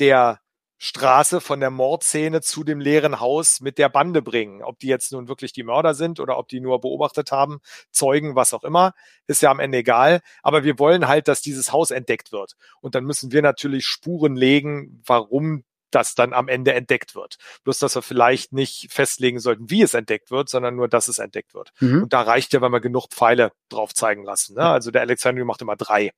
[0.00, 0.40] der
[0.80, 4.62] Straße, von der Mordszene zu dem leeren Haus mit der Bande bringen.
[4.62, 7.58] Ob die jetzt nun wirklich die Mörder sind oder ob die nur beobachtet haben,
[7.90, 8.92] Zeugen, was auch immer,
[9.26, 10.20] ist ja am Ende egal.
[10.42, 12.54] Aber wir wollen halt, dass dieses Haus entdeckt wird.
[12.80, 17.36] Und dann müssen wir natürlich Spuren legen, warum das dann am Ende entdeckt wird.
[17.64, 21.18] Bloß, dass wir vielleicht nicht festlegen sollten, wie es entdeckt wird, sondern nur, dass es
[21.18, 21.72] entdeckt wird.
[21.80, 22.04] Mhm.
[22.04, 24.54] Und da reicht ja, wenn wir genug Pfeile drauf zeigen lassen.
[24.54, 24.62] Ne?
[24.62, 26.12] Also der Alexander macht immer drei.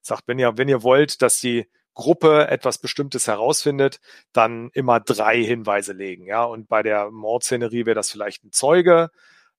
[0.00, 4.00] Sagt, wenn ihr, wenn ihr wollt, dass die Gruppe etwas Bestimmtes herausfindet,
[4.32, 6.26] dann immer drei Hinweise legen.
[6.26, 9.10] Ja, und bei der Mordszenerie wäre das vielleicht ein Zeuge,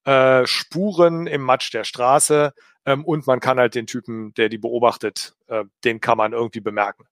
[0.05, 2.53] äh, Spuren im Matsch der Straße
[2.85, 6.61] ähm, und man kann halt den Typen, der die beobachtet, äh, den kann man irgendwie
[6.61, 7.05] bemerken.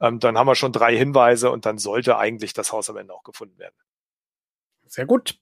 [0.00, 3.14] Ähm, dann haben wir schon drei Hinweise und dann sollte eigentlich das Haus am Ende
[3.14, 3.74] auch gefunden werden.
[4.92, 5.36] Sehr gut.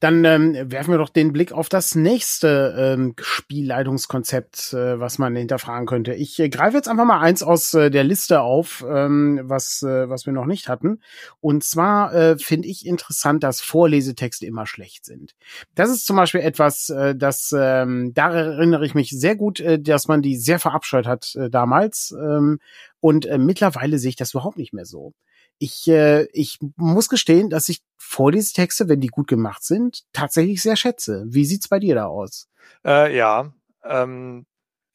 [0.00, 5.36] Dann ähm, werfen wir doch den Blick auf das nächste ähm, Spielleitungskonzept, äh, was man
[5.36, 6.14] hinterfragen könnte.
[6.14, 10.08] Ich äh, greife jetzt einfach mal eins aus äh, der Liste auf, ähm, was, äh,
[10.08, 11.02] was wir noch nicht hatten.
[11.40, 15.34] Und zwar äh, finde ich interessant, dass Vorlesetexte immer schlecht sind.
[15.74, 19.78] Das ist zum Beispiel etwas, äh, das ähm, da erinnere ich mich sehr gut, äh,
[19.78, 22.16] dass man die sehr verabscheut hat äh, damals.
[22.18, 22.58] Ähm,
[23.00, 25.12] und äh, mittlerweile sehe ich das überhaupt nicht mehr so
[25.58, 30.76] ich, äh, ich muss gestehen, dass ich Vorlesetexte, wenn die gut gemacht sind, tatsächlich sehr
[30.76, 31.24] schätze.
[31.26, 32.48] Wie sieht's bei dir da aus?
[32.84, 33.52] Äh, ja,
[33.82, 34.46] ähm,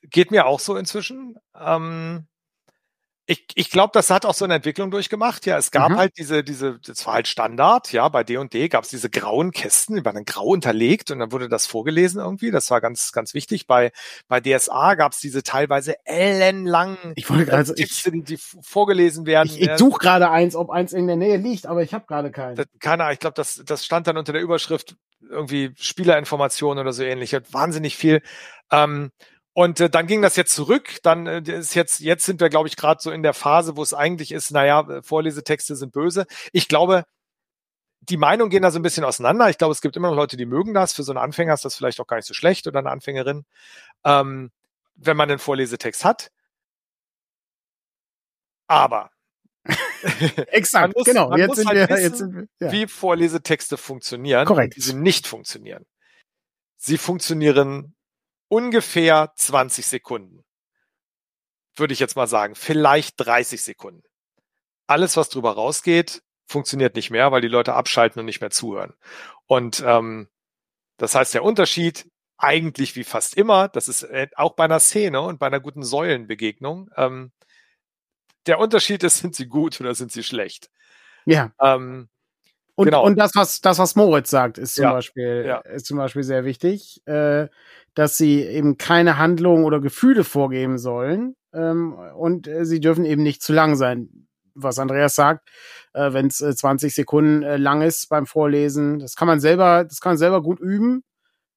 [0.02, 1.38] geht mir auch so inzwischen.
[1.56, 2.28] Ähm,
[3.30, 5.46] ich, ich glaube, das hat auch so eine Entwicklung durchgemacht.
[5.46, 5.98] Ja, es gab mhm.
[5.98, 9.98] halt diese, diese, das war halt Standard, ja, bei D&D gab es diese grauen Kästen,
[9.98, 12.50] die waren dann grau unterlegt und dann wurde das vorgelesen irgendwie.
[12.50, 13.68] Das war ganz, ganz wichtig.
[13.68, 13.92] Bei,
[14.28, 19.48] bei DSA gab es diese teilweise ellenlangen ich wollte also Texte, die, die vorgelesen werden.
[19.48, 22.32] Ich, ich suche gerade eins, ob eins in der Nähe liegt, aber ich habe gerade
[22.32, 22.60] keinen.
[22.80, 27.04] Keine Ahnung, ich glaube, das, das stand dann unter der Überschrift irgendwie Spielerinformationen oder so
[27.04, 27.38] ähnlich.
[27.52, 28.24] Wahnsinnig viel.
[28.72, 29.12] Ähm,
[29.60, 31.00] und äh, dann ging das jetzt zurück.
[31.04, 33.84] Dann äh, ist jetzt, jetzt sind wir, glaube ich, gerade so in der Phase, wo
[33.84, 36.28] es eigentlich ist, naja, äh, Vorlesetexte sind böse.
[36.54, 37.04] Ich glaube,
[38.00, 39.50] die Meinungen gehen da so ein bisschen auseinander.
[39.50, 40.94] Ich glaube, es gibt immer noch Leute, die mögen das.
[40.94, 43.44] Für so einen Anfänger ist das vielleicht auch gar nicht so schlecht oder eine Anfängerin,
[44.06, 44.52] ähm,
[44.96, 46.32] wenn man einen Vorlesetext hat.
[48.68, 49.12] Aber
[50.48, 51.36] Exakt, muss, genau.
[51.36, 52.72] Jetzt sind, halt wir, wissen, jetzt sind wir, ja.
[52.72, 54.76] wie Vorlesetexte funktionieren Korrekt.
[54.76, 55.86] und wie sie nicht funktionieren.
[56.78, 57.94] Sie funktionieren
[58.50, 60.44] ungefähr 20 Sekunden.
[61.76, 62.56] Würde ich jetzt mal sagen.
[62.56, 64.04] Vielleicht 30 Sekunden.
[64.88, 68.94] Alles, was drüber rausgeht, funktioniert nicht mehr, weil die Leute abschalten und nicht mehr zuhören.
[69.46, 70.28] Und ähm,
[70.98, 75.22] das heißt, der Unterschied eigentlich wie fast immer, das ist äh, auch bei einer Szene
[75.22, 77.32] und bei einer guten Säulenbegegnung, ähm,
[78.48, 80.72] der Unterschied ist, sind sie gut oder sind sie schlecht.
[81.26, 81.52] Ja.
[81.62, 82.10] Ähm,
[82.76, 83.04] und, genau.
[83.04, 84.94] und das, was, das, was Moritz sagt, ist zum ja.
[84.94, 85.58] Beispiel, ja.
[85.60, 87.06] ist zum Beispiel sehr wichtig.
[87.06, 87.50] Äh,
[88.00, 93.24] dass sie eben keine Handlungen oder Gefühle vorgeben sollen ähm, und äh, sie dürfen eben
[93.24, 94.26] nicht zu lang sein.
[94.56, 95.50] Was Andreas sagt,
[95.94, 99.84] äh, wenn es äh, 20 Sekunden äh, lang ist beim Vorlesen, das kann man selber,
[99.84, 101.04] das kann man selber gut üben.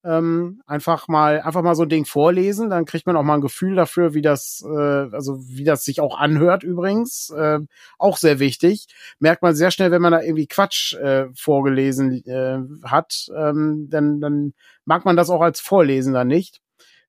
[0.04, 3.40] Ähm, einfach mal, einfach mal so ein Ding vorlesen, dann kriegt man auch mal ein
[3.40, 4.68] Gefühl dafür, wie das, äh,
[5.12, 7.30] also wie das sich auch anhört übrigens.
[7.30, 7.60] Äh,
[7.98, 8.86] auch sehr wichtig.
[9.20, 14.20] Merkt man sehr schnell, wenn man da irgendwie Quatsch äh, vorgelesen äh, hat, ähm, dann,
[14.20, 16.60] dann mag man das auch als Vorlesender nicht.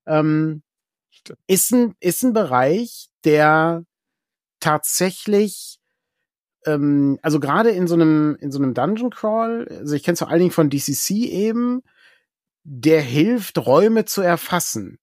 [0.06, 0.62] Ähm,
[1.48, 3.86] ist ein, ist ein Bereich, der
[4.60, 5.80] tatsächlich
[6.66, 10.20] ähm, also gerade in so einem in so einem Dungeon Crawl, also ich kenne es
[10.20, 11.84] vor allen Dingen von DCC eben,
[12.64, 15.00] der hilft, Räume zu erfassen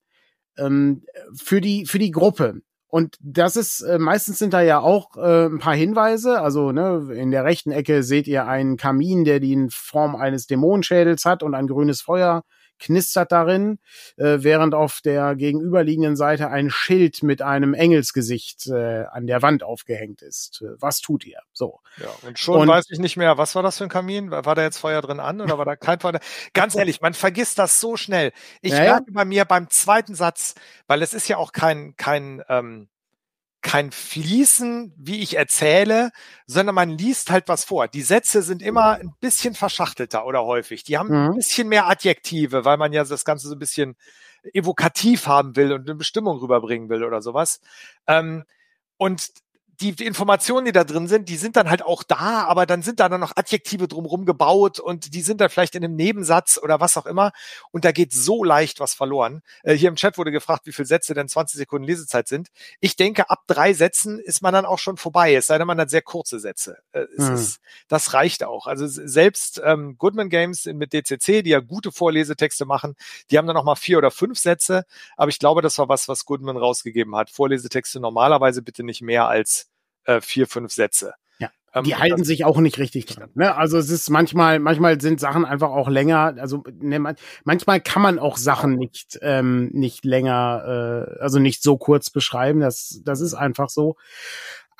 [0.58, 1.04] ähm,
[1.34, 2.60] für die für die Gruppe.
[2.88, 6.40] Und das ist äh, meistens sind da ja auch äh, ein paar Hinweise.
[6.40, 11.24] Also ne, in der rechten Ecke seht ihr einen Kamin, der die Form eines Dämonenschädels
[11.24, 12.42] hat und ein grünes Feuer
[12.80, 13.78] knistert darin,
[14.16, 19.62] äh, während auf der gegenüberliegenden Seite ein Schild mit einem Engelsgesicht äh, an der Wand
[19.62, 20.62] aufgehängt ist.
[20.62, 21.40] Äh, was tut ihr?
[21.52, 21.80] So.
[21.98, 24.30] Ja, und schon und, weiß ich nicht mehr, was war das für ein Kamin?
[24.30, 26.18] War da jetzt Feuer drin an oder war da kein Feuer?
[26.54, 28.32] Ganz ehrlich, man vergisst das so schnell.
[28.62, 29.12] Ich ja, merke ja.
[29.12, 30.54] bei mir beim zweiten Satz,
[30.86, 32.88] weil es ist ja auch kein, kein, ähm,
[33.62, 36.10] kein Fließen, wie ich erzähle,
[36.46, 37.88] sondern man liest halt was vor.
[37.88, 40.84] Die Sätze sind immer ein bisschen verschachtelter oder häufig.
[40.84, 41.30] Die haben mhm.
[41.30, 43.96] ein bisschen mehr Adjektive, weil man ja das Ganze so ein bisschen
[44.54, 47.60] evokativ haben will und eine Bestimmung rüberbringen will oder sowas.
[48.06, 48.44] Ähm,
[48.96, 49.28] und
[49.80, 52.82] die, die Informationen, die da drin sind, die sind dann halt auch da, aber dann
[52.82, 56.58] sind da dann noch Adjektive drumherum gebaut und die sind dann vielleicht in einem Nebensatz
[56.62, 57.32] oder was auch immer.
[57.70, 59.42] Und da geht so leicht was verloren.
[59.62, 62.48] Äh, hier im Chat wurde gefragt, wie viele Sätze denn 20 Sekunden Lesezeit sind.
[62.80, 65.80] Ich denke, ab drei Sätzen ist man dann auch schon vorbei, es sei denn, man
[65.80, 66.76] hat sehr kurze Sätze.
[66.92, 67.34] Äh, hm.
[67.34, 68.66] ist, das reicht auch.
[68.66, 72.96] Also selbst ähm, Goodman Games mit DCC, die ja gute Vorlesetexte machen,
[73.30, 74.84] die haben dann noch mal vier oder fünf Sätze.
[75.16, 77.30] Aber ich glaube, das war was, was Goodman rausgegeben hat.
[77.30, 79.69] Vorlesetexte normalerweise bitte nicht mehr als
[80.04, 81.14] äh, vier, fünf Sätze.
[81.38, 81.50] Ja.
[81.74, 83.30] Ähm, die halten sich auch nicht richtig dran.
[83.34, 83.54] Ne?
[83.54, 86.34] Also es ist manchmal, manchmal sind Sachen einfach auch länger.
[86.38, 91.76] Also ne, manchmal kann man auch Sachen nicht ähm, nicht länger, äh, also nicht so
[91.76, 92.60] kurz beschreiben.
[92.60, 93.96] Das das ist einfach so.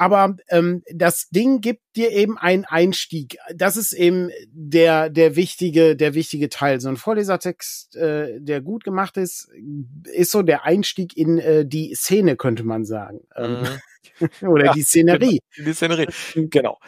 [0.00, 3.36] Aber ähm, das Ding gibt dir eben einen Einstieg.
[3.54, 6.80] Das ist eben der der wichtige der wichtige Teil.
[6.80, 9.50] So ein Vorlesertext, äh, der gut gemacht ist,
[10.04, 13.20] ist so der Einstieg in äh, die Szene, könnte man sagen.
[13.36, 13.60] Ähm,
[14.20, 14.28] mhm.
[14.48, 15.40] Oder ja, die Szenerie.
[15.54, 16.78] Genau, die Szenerie, genau.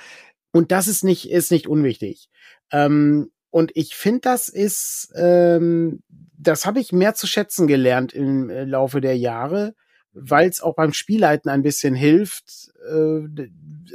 [0.51, 2.31] Und das ist nicht, ist nicht unwichtig.
[2.71, 6.03] Ähm, und ich finde, das ist, ähm,
[6.39, 9.75] das habe ich mehr zu schätzen gelernt im äh, Laufe der Jahre,
[10.15, 13.49] weil es auch beim Spielleiten ein bisschen hilft, äh,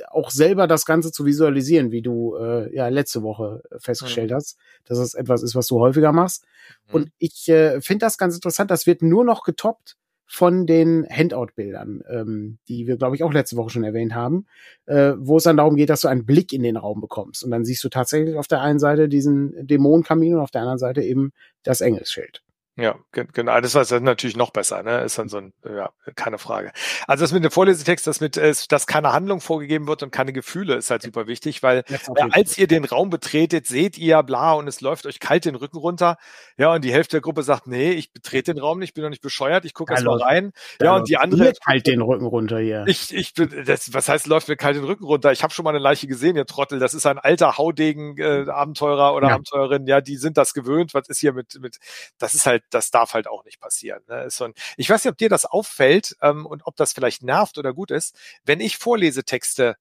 [0.09, 4.36] auch selber das Ganze zu visualisieren, wie du äh, ja letzte Woche festgestellt mhm.
[4.36, 6.45] hast, dass es etwas ist, was du häufiger machst.
[6.88, 6.93] Mhm.
[6.93, 8.72] Und ich äh, finde das ganz interessant.
[8.72, 9.97] Das wird nur noch getoppt
[10.30, 14.45] von den Handout-Bildern, ähm, die wir, glaube ich, auch letzte Woche schon erwähnt haben,
[14.86, 17.45] äh, wo es dann darum geht, dass du einen Blick in den Raum bekommst.
[17.45, 20.80] Und dann siehst du tatsächlich auf der einen Seite diesen Dämonenkamin und auf der anderen
[20.80, 21.32] Seite eben
[21.63, 22.43] das Engelsschild.
[22.80, 23.59] Ja, genau.
[23.59, 25.01] Das war natürlich noch besser, ne?
[25.01, 26.71] Ist dann so ein, ja, keine Frage.
[27.07, 30.75] Also das mit dem Vorlesetext, das mit, dass keine Handlung vorgegeben wird und keine Gefühle,
[30.75, 31.97] ist halt super wichtig, weil äh,
[32.32, 35.78] als ihr den Raum betretet, seht ihr bla und es läuft euch kalt den Rücken
[35.78, 36.17] runter.
[36.57, 39.09] Ja, und die Hälfte der Gruppe sagt, nee, ich betrete den Raum nicht, bin doch
[39.09, 40.51] nicht bescheuert, ich gucke erst mal rein.
[40.80, 41.53] Ja, und die andere.
[41.65, 42.84] kalt den Rücken runter hier.
[42.86, 45.32] Ich, ich bin, das, was heißt, läuft mir kalt den Rücken runter?
[45.32, 46.78] Ich habe schon mal eine Leiche gesehen, ihr Trottel.
[46.78, 49.34] Das ist ein alter Haudegen-Abenteurer äh, oder ja.
[49.34, 50.93] Abenteurerin, ja, die sind das gewöhnt.
[50.93, 51.78] Was ist hier mit, mit,
[52.19, 54.01] das ist halt, das darf halt auch nicht passieren.
[54.07, 54.30] Ne?
[54.30, 57.57] So ein, ich weiß nicht, ob dir das auffällt ähm, und ob das vielleicht nervt
[57.57, 58.15] oder gut ist.
[58.43, 59.78] Wenn ich Vorlesetexte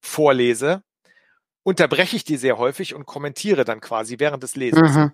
[0.00, 0.82] vorlese,
[1.62, 4.94] unterbreche ich die sehr häufig und kommentiere dann quasi während des Lesens.
[4.94, 5.12] Mhm.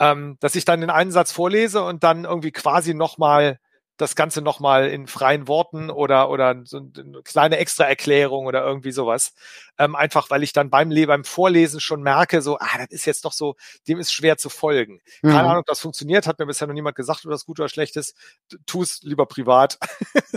[0.00, 3.58] Ähm, dass ich dann den einen Satz vorlese und dann irgendwie quasi nochmal
[3.96, 9.34] das Ganze nochmal in freien Worten oder, oder so eine kleine Extraerklärung oder irgendwie sowas.
[9.78, 13.24] Ähm, einfach, weil ich dann beim, beim Vorlesen schon merke, so, ah, das ist jetzt
[13.24, 13.56] doch so,
[13.86, 15.00] dem ist schwer zu folgen.
[15.22, 15.30] Mhm.
[15.30, 17.68] Keine Ahnung, ob das funktioniert, hat mir bisher noch niemand gesagt, ob das gut oder
[17.68, 18.14] schlecht ist.
[18.66, 19.78] Tu es lieber privat.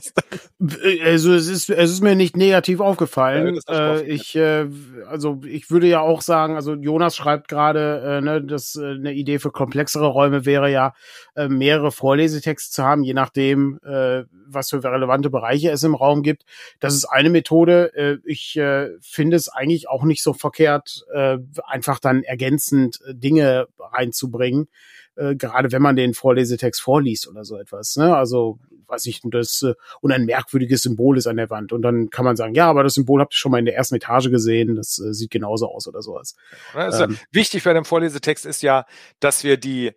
[1.04, 3.60] also es ist, es ist mir nicht negativ aufgefallen.
[3.68, 4.68] Ja, äh, ich, äh,
[5.08, 9.14] also ich würde ja auch sagen, also Jonas schreibt gerade, äh, ne, dass äh, eine
[9.14, 10.94] Idee für komplexere Räume wäre ja,
[11.36, 16.24] äh, mehrere Vorlesetexte zu haben, je nachdem, äh, was für relevante Bereiche es im Raum
[16.24, 16.44] gibt.
[16.80, 17.94] Das ist eine Methode.
[17.96, 23.16] Äh, ich äh, finde es eigentlich auch nicht so verkehrt, äh, einfach dann ergänzend äh,
[23.16, 24.68] Dinge reinzubringen,
[25.16, 27.96] äh, gerade wenn man den Vorlesetext vorliest oder so etwas.
[27.96, 28.16] Ne?
[28.16, 28.60] Also
[28.92, 32.26] weiß ich, das äh, und ein merkwürdiges Symbol ist an der Wand und dann kann
[32.26, 34.76] man sagen, ja, aber das Symbol habt ihr schon mal in der ersten Etage gesehen,
[34.76, 36.36] das äh, sieht genauso aus oder sowas.
[36.74, 38.86] Also, ähm, wichtig bei dem Vorlesetext ist ja,
[39.20, 39.92] dass wir die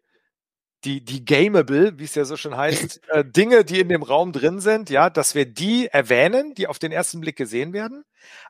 [0.84, 4.32] die, die gameable, wie es ja so schon heißt, äh, Dinge, die in dem Raum
[4.32, 8.04] drin sind, ja, dass wir die erwähnen, die auf den ersten Blick gesehen werden,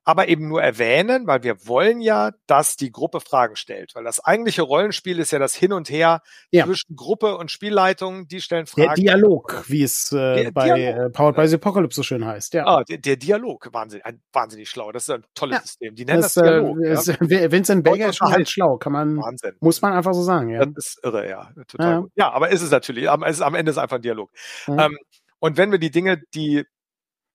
[0.04, 4.20] aber eben nur erwähnen, weil wir wollen ja, dass die Gruppe Fragen stellt, weil das
[4.20, 6.64] eigentliche Rollenspiel ist ja das Hin und Her ja.
[6.64, 8.94] zwischen Gruppe und Spielleitung, die stellen Fragen.
[8.94, 11.06] Der Dialog, wie es äh, bei Dialog.
[11.06, 12.66] Äh, Powered by the Apocalypse so schön heißt, ja.
[12.66, 15.62] Ah, der, der Dialog, wahnsinnig, wahnsinnig schlau, das ist ein tolles ja.
[15.62, 15.94] System.
[15.94, 16.78] Die nennen das, das Dialog.
[16.80, 17.52] Äh, ja.
[17.52, 19.56] Vincent Berger ist schon halt schlau, kann man, Wahnsinn.
[19.60, 20.64] muss man einfach so sagen, ja.
[20.64, 22.30] Das ist irre, ja, total ja.
[22.32, 24.30] aber ist es natürlich, am, ist, am Ende ist einfach ein Dialog.
[24.68, 24.96] Ähm,
[25.38, 26.64] und wenn wir die Dinge, die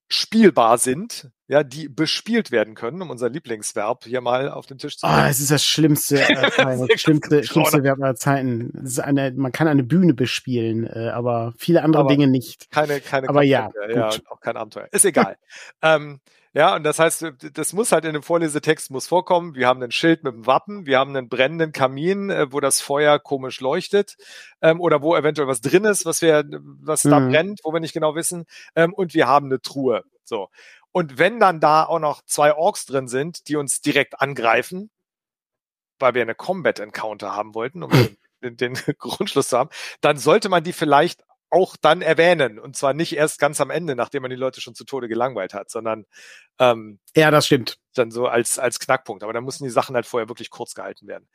[0.09, 4.97] spielbar sind, ja, die bespielt werden können, um unser Lieblingsverb hier mal auf den Tisch
[4.97, 5.19] zu bringen.
[5.19, 6.35] Ah, oh, es ist das schlimmste, äh,
[6.87, 8.87] das schlimmste, schlimmste Verb aller Zeiten.
[9.01, 12.69] Eine, man kann eine Bühne bespielen, äh, aber viele andere aber Dinge nicht.
[12.69, 14.89] Keine, keine, aber ja, ja, auch kein Abenteuer.
[14.91, 15.37] Ist egal.
[15.81, 16.19] ähm,
[16.53, 19.55] ja, und das heißt, das muss halt in dem Vorlesetext muss vorkommen.
[19.55, 22.79] Wir haben ein Schild mit einem Wappen, wir haben einen brennenden Kamin, äh, wo das
[22.79, 24.17] Feuer komisch leuchtet,
[24.61, 26.43] ähm, oder wo eventuell was drin ist, was wir,
[26.81, 27.09] was mhm.
[27.09, 28.45] da brennt, wo wir nicht genau wissen,
[28.75, 30.03] ähm, und wir haben eine Truhe.
[30.29, 30.49] So.
[30.91, 34.89] Und wenn dann da auch noch zwei Orks drin sind, die uns direkt angreifen,
[35.99, 38.17] weil wir eine Combat Encounter haben wollten, um den,
[38.57, 39.69] den, den Grundschluss zu haben,
[40.01, 42.59] dann sollte man die vielleicht auch dann erwähnen.
[42.59, 45.53] Und zwar nicht erst ganz am Ende, nachdem man die Leute schon zu Tode gelangweilt
[45.53, 46.05] hat, sondern
[46.59, 47.79] ähm, ja, das stimmt.
[47.95, 49.23] Dann so als, als Knackpunkt.
[49.23, 51.27] Aber dann müssen die Sachen halt vorher wirklich kurz gehalten werden.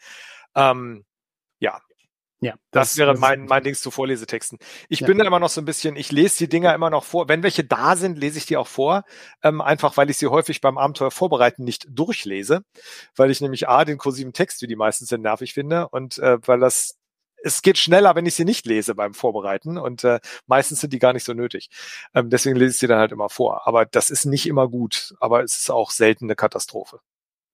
[0.55, 1.05] Ähm,
[1.59, 1.81] ja,
[2.41, 4.59] ja, das, das wäre mein, mein Dings zu Vorlesetexten.
[4.89, 5.07] Ich ja.
[5.07, 7.29] bin da immer noch so ein bisschen, ich lese die Dinger immer noch vor.
[7.29, 9.05] Wenn welche da sind, lese ich die auch vor.
[9.43, 12.63] Ähm, einfach weil ich sie häufig beim Abenteuer vorbereiten nicht durchlese.
[13.17, 15.89] Weil ich nämlich A, den kursiven Text, wie die meisten sind, nervig finde.
[15.89, 16.99] Und äh, weil das,
[17.43, 19.79] es geht schneller, wenn ich sie nicht lese beim Vorbereiten.
[19.79, 21.71] Und äh, meistens sind die gar nicht so nötig.
[22.15, 23.67] Ähm, deswegen lese ich sie dann halt immer vor.
[23.67, 25.15] Aber das ist nicht immer gut.
[25.19, 27.01] Aber es ist auch selten eine Katastrophe.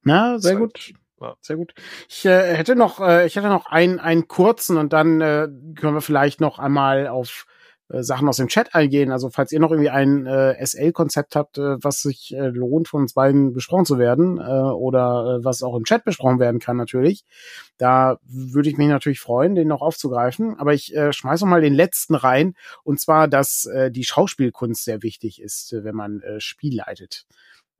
[0.03, 0.95] Na, sehr gut.
[1.21, 1.35] Ja.
[1.41, 1.75] Sehr gut.
[2.09, 5.49] Ich äh, hätte noch, äh, ich hätte noch einen, einen kurzen und dann äh,
[5.79, 7.45] können wir vielleicht noch einmal auf
[7.91, 9.13] äh, Sachen aus dem Chat eingehen.
[9.13, 13.03] Also falls ihr noch irgendwie ein äh, SL-Konzept habt, äh, was sich äh, lohnt, von
[13.03, 16.79] uns beiden besprochen zu werden äh, oder äh, was auch im Chat besprochen werden kann
[16.79, 17.25] natürlich,
[17.77, 20.59] da würde ich mich natürlich freuen, den noch aufzugreifen.
[20.59, 24.85] Aber ich äh, schmeiß noch mal den letzten rein und zwar, dass äh, die Schauspielkunst
[24.85, 27.27] sehr wichtig ist, äh, wenn man äh, Spiel leitet.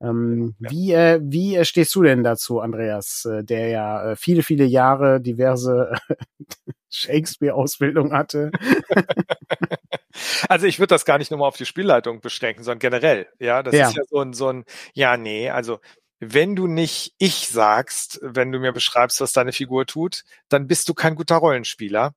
[0.01, 0.71] Ähm, ja.
[0.71, 4.65] Wie, äh, wie äh, stehst du denn dazu, Andreas, äh, der ja äh, viele, viele
[4.65, 5.93] Jahre diverse
[6.89, 8.51] Shakespeare-Ausbildung hatte?
[10.49, 13.27] also ich würde das gar nicht nur mal auf die Spielleitung beschränken, sondern generell.
[13.39, 13.87] Ja, das ja.
[13.87, 15.79] ist ja so ein, so ein, ja, nee, also
[16.19, 20.87] wenn du nicht ich sagst, wenn du mir beschreibst, was deine Figur tut, dann bist
[20.87, 22.13] du kein guter Rollenspieler.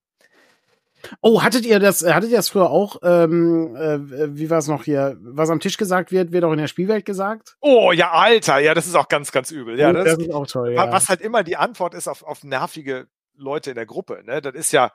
[1.21, 4.85] Oh, hattet ihr das, hattet ihr das früher auch, ähm, äh, wie war es noch
[4.85, 7.57] hier, was am Tisch gesagt wird, wird auch in der Spielwelt gesagt?
[7.61, 9.79] Oh, ja, Alter, ja, das ist auch ganz, ganz übel.
[9.79, 10.93] Ja, das, das ist auch toll, ja.
[10.93, 13.07] Was halt immer die Antwort ist auf, auf nervige
[13.37, 14.41] Leute in der Gruppe, ne?
[14.41, 14.93] Das ist ja,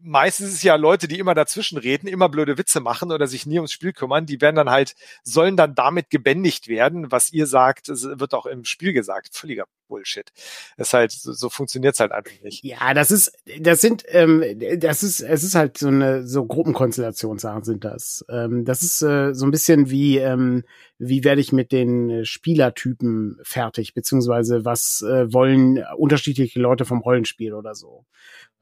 [0.00, 3.46] meistens ist es ja Leute, die immer dazwischen reden, immer blöde Witze machen oder sich
[3.46, 7.46] nie ums Spiel kümmern, die werden dann halt, sollen dann damit gebändigt werden, was ihr
[7.46, 9.36] sagt, wird auch im Spiel gesagt.
[9.36, 10.32] Völliger Bullshit.
[10.78, 12.64] Das ist halt, so, so funktioniert es halt einfach nicht.
[12.64, 14.42] Ja, das ist, das sind, ähm,
[14.78, 18.24] das ist, es ist halt so eine, so Gruppenkonstellationssachen sind das.
[18.30, 20.64] Ähm, das ist äh, so ein bisschen wie, ähm,
[20.98, 27.52] wie werde ich mit den Spielertypen fertig, beziehungsweise was äh, wollen unterschiedliche Leute vom Rollenspiel
[27.52, 28.06] oder so.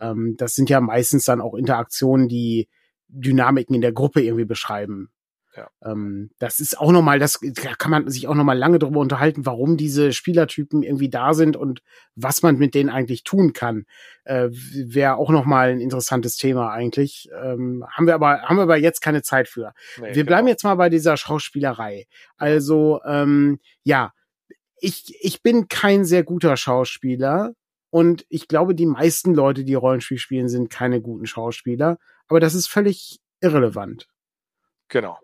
[0.00, 2.68] Ähm, das sind ja meistens dann auch Interaktionen, die
[3.08, 5.10] Dynamiken in der Gruppe irgendwie beschreiben.
[5.58, 5.70] Ja.
[5.82, 9.44] Ähm, das ist auch nochmal, das da kann man sich auch nochmal lange darüber unterhalten,
[9.44, 11.82] warum diese Spielertypen irgendwie da sind und
[12.14, 13.84] was man mit denen eigentlich tun kann.
[14.22, 17.28] Äh, Wäre auch nochmal ein interessantes Thema eigentlich.
[17.34, 19.72] Ähm, haben wir aber, haben wir aber jetzt keine Zeit für.
[19.96, 20.26] Nee, wir genau.
[20.26, 22.06] bleiben jetzt mal bei dieser Schauspielerei.
[22.36, 24.12] Also, ähm, ja,
[24.80, 27.52] ich, ich bin kein sehr guter Schauspieler.
[27.90, 31.98] Und ich glaube, die meisten Leute, die Rollenspiel spielen, sind keine guten Schauspieler.
[32.28, 34.06] Aber das ist völlig irrelevant.
[34.88, 35.18] Genau.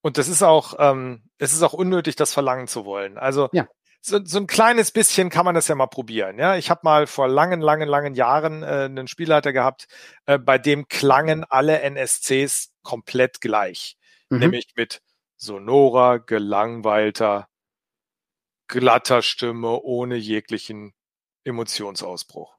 [0.00, 3.18] Und das ist auch, ähm, es ist auch unnötig, das verlangen zu wollen.
[3.18, 3.66] Also ja.
[4.00, 6.38] so, so ein kleines bisschen kann man das ja mal probieren.
[6.38, 9.86] Ja, ich habe mal vor langen, langen, langen Jahren äh, einen Spielleiter gehabt,
[10.26, 13.96] äh, bei dem klangen alle NSCs komplett gleich,
[14.30, 14.38] mhm.
[14.38, 15.00] nämlich mit
[15.36, 17.48] sonorer, gelangweilter,
[18.68, 20.94] glatter Stimme ohne jeglichen
[21.44, 22.53] Emotionsausbruch.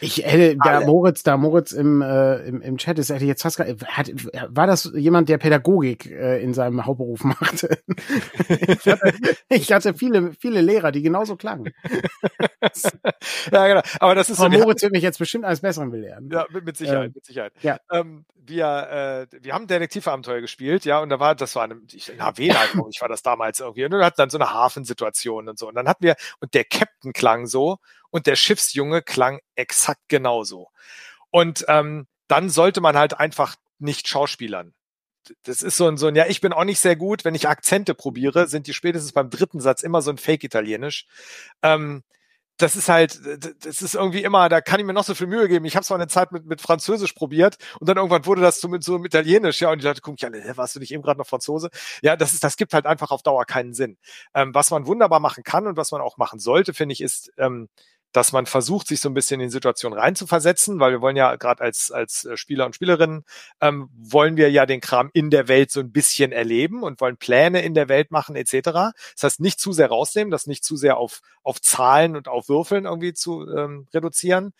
[0.00, 3.58] Ich hätte, da Moritz, da Moritz im, äh, im, im Chat ist, hätte jetzt fast
[3.58, 4.10] hat,
[4.48, 7.78] war das jemand, der Pädagogik äh, in seinem Hauptberuf machte?
[8.48, 9.14] ich, hatte,
[9.48, 11.72] ich hatte viele, viele Lehrer, die genauso klangen.
[13.52, 13.82] ja, genau.
[14.00, 16.28] Aber das ist Aber so, Moritz wird mich jetzt bestimmt als Besseren belehren.
[16.32, 17.52] Ja, mit, mit Sicherheit, ähm, mit Sicherheit.
[17.62, 17.78] Ja.
[17.90, 22.12] Ähm, wir, äh, wir haben Detektivabenteuer gespielt, ja, und da war, das war eine, ich,
[22.18, 22.54] na, Wien
[22.90, 25.68] ich war das damals irgendwie, und wir hatten dann so eine Hafensituation und so.
[25.68, 27.78] Und dann hatten wir, und der Captain klang so,
[28.10, 30.68] und der Schiffsjunge klang exakt genauso.
[31.30, 34.74] Und ähm, dann sollte man halt einfach nicht schauspielern.
[35.44, 37.48] Das ist so ein, so ein, ja, ich bin auch nicht sehr gut, wenn ich
[37.48, 41.06] Akzente probiere, sind die spätestens beim dritten Satz immer so ein Fake-Italienisch.
[41.62, 42.02] Ähm,
[42.62, 43.20] das ist halt,
[43.64, 45.64] das ist irgendwie immer, da kann ich mir noch so viel Mühe geben.
[45.64, 48.60] Ich habe es mal eine Zeit mit, mit Französisch probiert und dann irgendwann wurde das
[48.60, 51.18] so mit so Italienisch, ja, und die Leute gucken, ja, warst du nicht eben gerade
[51.18, 51.70] noch Franzose?
[52.02, 53.96] Ja, das ist, das gibt halt einfach auf Dauer keinen Sinn.
[54.34, 57.32] Ähm, was man wunderbar machen kann und was man auch machen sollte, finde ich, ist
[57.38, 57.68] ähm,
[58.12, 61.36] dass man versucht, sich so ein bisschen in die Situation reinzuversetzen, weil wir wollen ja
[61.36, 63.24] gerade als, als äh, Spieler und Spielerinnen,
[63.60, 67.16] ähm, wollen wir ja den Kram in der Welt so ein bisschen erleben und wollen
[67.16, 68.52] Pläne in der Welt machen etc.
[68.62, 72.48] Das heißt, nicht zu sehr rausnehmen, das nicht zu sehr auf, auf Zahlen und auf
[72.48, 74.52] Würfeln irgendwie zu ähm, reduzieren.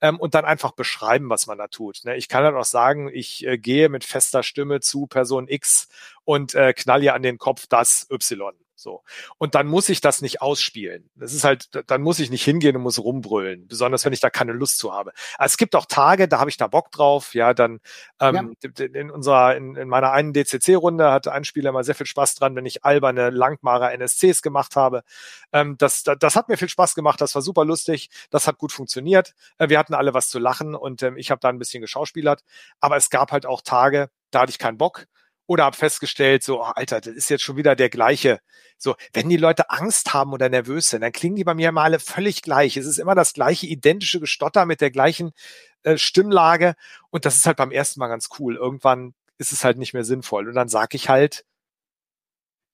[0.00, 2.04] Ähm, und dann einfach beschreiben, was man da tut.
[2.04, 2.16] Ne?
[2.16, 5.88] Ich kann dann auch sagen, ich äh, gehe mit fester Stimme zu Person X
[6.24, 8.54] und äh, knall ihr an den Kopf das Y.
[8.78, 9.02] So.
[9.38, 11.10] Und dann muss ich das nicht ausspielen.
[11.16, 14.30] Das ist halt, dann muss ich nicht hingehen und muss rumbrüllen, besonders wenn ich da
[14.30, 15.12] keine Lust zu habe.
[15.36, 17.34] Also es gibt auch Tage, da habe ich da Bock drauf.
[17.34, 17.80] Ja, dann
[18.20, 18.84] ähm, ja.
[18.84, 22.54] in unserer, in, in meiner einen DCC-Runde hatte ein Spieler mal sehr viel Spaß dran,
[22.54, 25.02] wenn ich alberne Langmarer NSCs gemacht habe.
[25.52, 28.58] Ähm, das, das, das hat mir viel Spaß gemacht, das war super lustig, das hat
[28.58, 29.34] gut funktioniert.
[29.58, 32.44] Äh, wir hatten alle was zu lachen und ähm, ich habe da ein bisschen geschauspielert.
[32.78, 35.06] Aber es gab halt auch Tage, da hatte ich keinen Bock.
[35.48, 38.40] Oder habe festgestellt, so, oh, Alter, das ist jetzt schon wieder der gleiche.
[38.76, 41.84] So, wenn die Leute Angst haben oder nervös sind, dann klingen die bei mir mal
[41.84, 42.76] alle völlig gleich.
[42.76, 45.32] Es ist immer das gleiche identische Gestotter mit der gleichen
[45.84, 46.74] äh, Stimmlage.
[47.10, 48.56] Und das ist halt beim ersten Mal ganz cool.
[48.56, 50.48] Irgendwann ist es halt nicht mehr sinnvoll.
[50.48, 51.46] Und dann sage ich halt,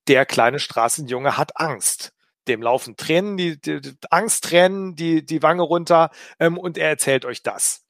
[0.08, 2.12] der kleine Straßenjunge hat Angst.
[2.48, 6.10] Dem laufen Tränen, die, die, die Angsttränen, die, die Wange runter
[6.40, 7.83] ähm, und er erzählt euch das.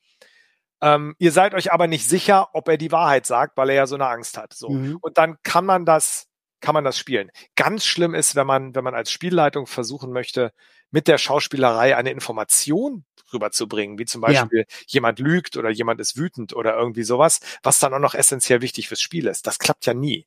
[0.84, 3.86] Ähm, ihr seid euch aber nicht sicher, ob er die Wahrheit sagt, weil er ja
[3.86, 4.52] so eine Angst hat.
[4.52, 4.68] So.
[4.68, 4.98] Mhm.
[5.00, 6.26] Und dann kann man das,
[6.60, 7.30] kann man das spielen.
[7.56, 10.52] Ganz schlimm ist, wenn man, wenn man als Spielleitung versuchen möchte,
[10.90, 14.76] mit der Schauspielerei eine Information rüberzubringen, wie zum Beispiel ja.
[14.86, 18.88] jemand lügt oder jemand ist wütend oder irgendwie sowas, was dann auch noch essentiell wichtig
[18.88, 19.46] fürs Spiel ist.
[19.46, 20.26] Das klappt ja nie.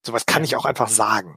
[0.00, 1.36] Sowas kann ich auch einfach sagen.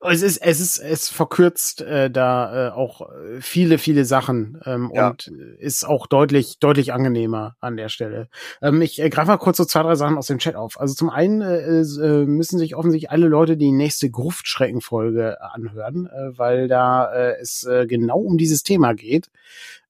[0.00, 3.08] Es ist, es ist, es verkürzt äh, da äh, auch
[3.40, 5.10] viele, viele Sachen ähm, ja.
[5.10, 5.26] und
[5.58, 8.28] ist auch deutlich, deutlich angenehmer an der Stelle.
[8.62, 10.80] Ähm, ich äh, greife mal kurz so zwei, drei Sachen aus dem Chat auf.
[10.80, 16.38] Also zum einen äh, äh, müssen sich offensichtlich alle Leute die nächste Gruftschreckenfolge anhören, äh,
[16.38, 19.30] weil da äh, es äh, genau um dieses Thema geht.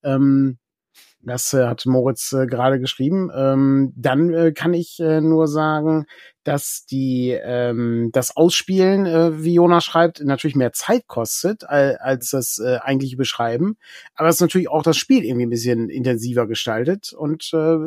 [0.03, 0.57] Ähm,
[1.25, 3.29] das äh, hat Moritz äh, gerade geschrieben.
[3.35, 6.05] Ähm, dann äh, kann ich äh, nur sagen,
[6.43, 12.29] dass die ähm, das Ausspielen, äh, wie Jonas schreibt, natürlich mehr Zeit kostet als, als
[12.31, 13.77] das äh, eigentliche Beschreiben.
[14.15, 17.77] Aber es ist natürlich auch das Spiel irgendwie ein bisschen intensiver gestaltet und äh,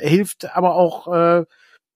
[0.00, 1.44] hilft aber auch äh,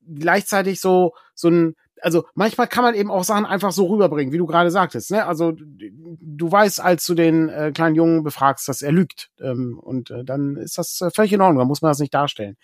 [0.06, 1.74] gleichzeitig so so ein
[2.04, 5.10] also manchmal kann man eben auch Sachen einfach so rüberbringen, wie du gerade sagtest.
[5.10, 5.26] Ne?
[5.26, 9.30] Also du weißt, als du den äh, kleinen Jungen befragst, dass er lügt.
[9.40, 12.12] Ähm, und äh, dann ist das äh, völlig in Ordnung, dann muss man das nicht
[12.12, 12.56] darstellen.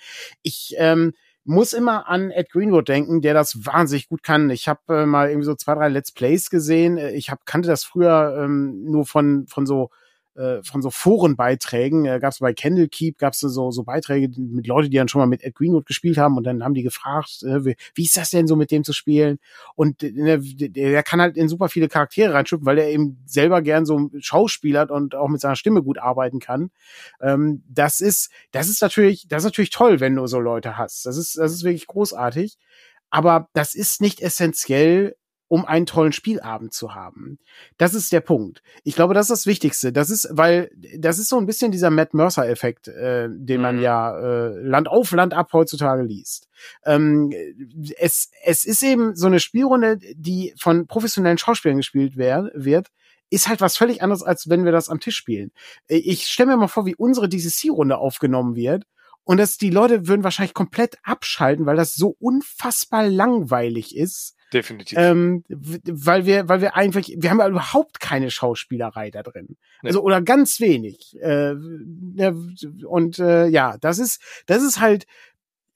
[0.43, 1.15] Ich ähm,
[1.45, 4.51] muss immer an Ed Greenwood denken, der das wahnsinnig gut kann.
[4.51, 6.99] Ich habe äh, mal irgendwie so zwei, drei Let's Plays gesehen.
[6.99, 9.91] Äh, ich hab, kannte das früher ähm, nur von, von so
[10.41, 14.31] äh, von so Forenbeiträgen, äh, gab es bei Candle Keep, gab es so, so Beiträge
[14.39, 16.83] mit Leuten, die dann schon mal mit Ed Greenwood gespielt haben und dann haben die
[16.83, 19.39] gefragt, äh, wie, wie ist das denn so mit dem zu spielen?
[19.75, 23.61] Und äh, der, der kann halt in super viele Charaktere reinschütten, weil er eben selber
[23.61, 26.71] gern so schauspielert und auch mit seiner Stimme gut arbeiten kann.
[27.21, 31.05] Ähm, das ist, das ist natürlich, das ist natürlich toll, wenn du so Leute hast.
[31.05, 32.57] Das ist, das ist wirklich großartig.
[33.11, 35.17] Aber das ist nicht essentiell
[35.51, 37.41] um einen tollen Spielabend zu haben.
[37.77, 38.63] Das ist der Punkt.
[38.85, 39.93] Ich glaube, das ist das Wichtigste.
[39.93, 43.83] Das ist, weil das ist so ein bisschen dieser Matt Mercer-Effekt, äh, den man mhm.
[43.83, 46.49] ja äh, Land auf Land ab heutzutage liest.
[46.85, 47.33] Ähm,
[47.99, 52.87] es, es ist eben so eine Spielrunde, die von professionellen Schauspielern gespielt wer wird,
[53.29, 55.51] ist halt was völlig anderes, als wenn wir das am Tisch spielen.
[55.89, 58.85] Ich stelle mir mal vor, wie unsere DCC-Runde aufgenommen wird.
[59.25, 64.99] Und dass die Leute würden wahrscheinlich komplett abschalten, weil das so unfassbar langweilig ist Definitiv.
[64.99, 69.57] Ähm, weil wir, weil wir einfach, wir haben ja überhaupt keine Schauspielerei da drin.
[69.83, 69.91] Nee.
[69.91, 71.17] Also, oder ganz wenig.
[71.21, 71.55] Äh,
[72.85, 75.07] und äh, ja, das ist, das ist halt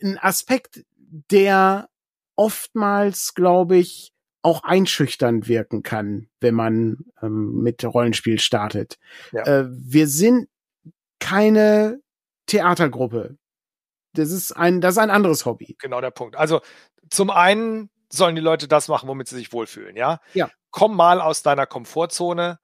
[0.02, 0.84] ein Aspekt,
[1.30, 1.88] der
[2.36, 8.98] oftmals, glaube ich, auch einschüchternd wirken kann, wenn man ähm, mit Rollenspiel startet.
[9.32, 9.42] Ja.
[9.44, 10.48] Äh, wir sind
[11.18, 12.00] keine
[12.46, 13.38] Theatergruppe.
[14.12, 15.76] Das ist ein, das ist ein anderes Hobby.
[15.78, 16.36] Genau der Punkt.
[16.36, 16.60] Also
[17.08, 20.20] zum einen sollen die Leute das machen, womit sie sich wohlfühlen, ja?
[20.34, 20.50] Ja.
[20.70, 22.58] Komm mal aus deiner Komfortzone,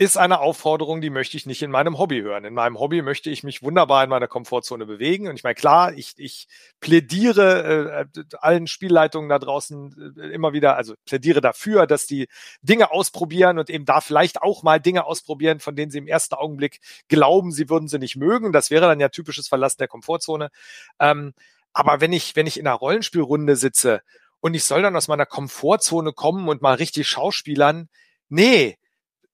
[0.00, 2.46] ist eine Aufforderung, die möchte ich nicht in meinem Hobby hören.
[2.46, 5.28] In meinem Hobby möchte ich mich wunderbar in meiner Komfortzone bewegen.
[5.28, 6.48] Und ich meine, klar, ich, ich
[6.80, 12.28] plädiere äh, allen Spielleitungen da draußen äh, immer wieder, also plädiere dafür, dass die
[12.62, 16.34] Dinge ausprobieren und eben da vielleicht auch mal Dinge ausprobieren, von denen sie im ersten
[16.34, 18.52] Augenblick glauben, sie würden sie nicht mögen.
[18.52, 20.48] Das wäre dann ja typisches Verlassen der Komfortzone.
[20.98, 21.34] Ähm,
[21.74, 24.00] aber wenn ich, wenn ich in einer Rollenspielrunde sitze
[24.40, 27.88] und ich soll dann aus meiner Komfortzone kommen und mal richtig schauspielern.
[28.28, 28.78] Nee,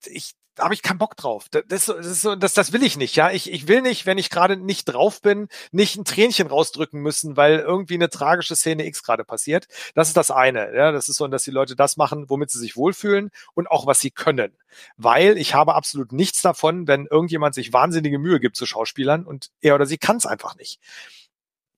[0.04, 1.46] ich, da habe ich keinen Bock drauf.
[1.50, 3.30] Das, das, das, das will ich nicht, ja.
[3.30, 7.36] Ich, ich will nicht, wenn ich gerade nicht drauf bin, nicht ein Tränchen rausdrücken müssen,
[7.36, 9.66] weil irgendwie eine tragische Szene X gerade passiert.
[9.94, 10.74] Das ist das eine.
[10.74, 13.86] Ja, das ist so, dass die Leute das machen, womit sie sich wohlfühlen und auch
[13.86, 14.56] was sie können.
[14.96, 19.50] Weil ich habe absolut nichts davon, wenn irgendjemand sich wahnsinnige Mühe gibt zu Schauspielern und
[19.60, 20.80] er oder sie kann es einfach nicht.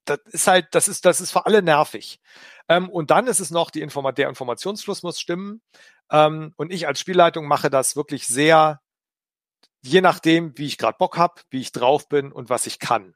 [0.09, 2.21] Das ist halt, das ist, das ist für alle nervig.
[2.69, 5.63] Ähm, und dann ist es noch, die Informa der Informationsfluss muss stimmen.
[6.11, 8.81] Ähm, und ich als Spielleitung mache das wirklich sehr,
[9.83, 13.15] je nachdem, wie ich gerade Bock habe, wie ich drauf bin und was ich kann.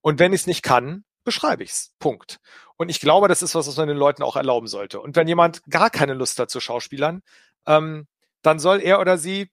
[0.00, 1.94] Und wenn ich es nicht kann, beschreibe ich's.
[1.98, 2.40] Punkt.
[2.76, 5.00] Und ich glaube, das ist was, was man den Leuten auch erlauben sollte.
[5.00, 7.22] Und wenn jemand gar keine Lust hat zu Schauspielern,
[7.66, 8.06] ähm,
[8.42, 9.50] dann soll er oder sie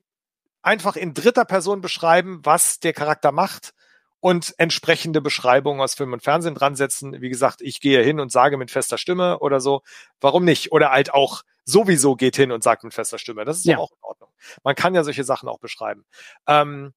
[0.61, 3.73] einfach in dritter Person beschreiben, was der Charakter macht
[4.21, 7.21] und entsprechende Beschreibungen aus Film und Fernsehen dran setzen.
[7.21, 9.81] Wie gesagt, ich gehe hin und sage mit fester Stimme oder so.
[10.21, 10.71] Warum nicht?
[10.71, 13.45] Oder halt auch sowieso geht hin und sagt mit fester Stimme.
[13.45, 14.29] Das ist ja auch in Ordnung.
[14.63, 16.05] Man kann ja solche Sachen auch beschreiben.
[16.47, 16.93] Ähm,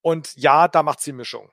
[0.00, 1.50] und ja, da macht sie Mischung.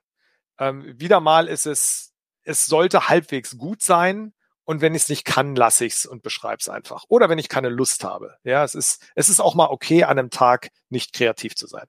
[0.59, 2.13] Ähm, wieder mal ist es,
[2.43, 4.33] es sollte halbwegs gut sein
[4.63, 7.03] Und wenn ich es nicht kann, lasse ich es und beschreibe es einfach.
[7.09, 8.37] Oder wenn ich keine Lust habe.
[8.43, 11.87] Ja, es ist, es ist auch mal okay, an einem Tag nicht kreativ zu sein.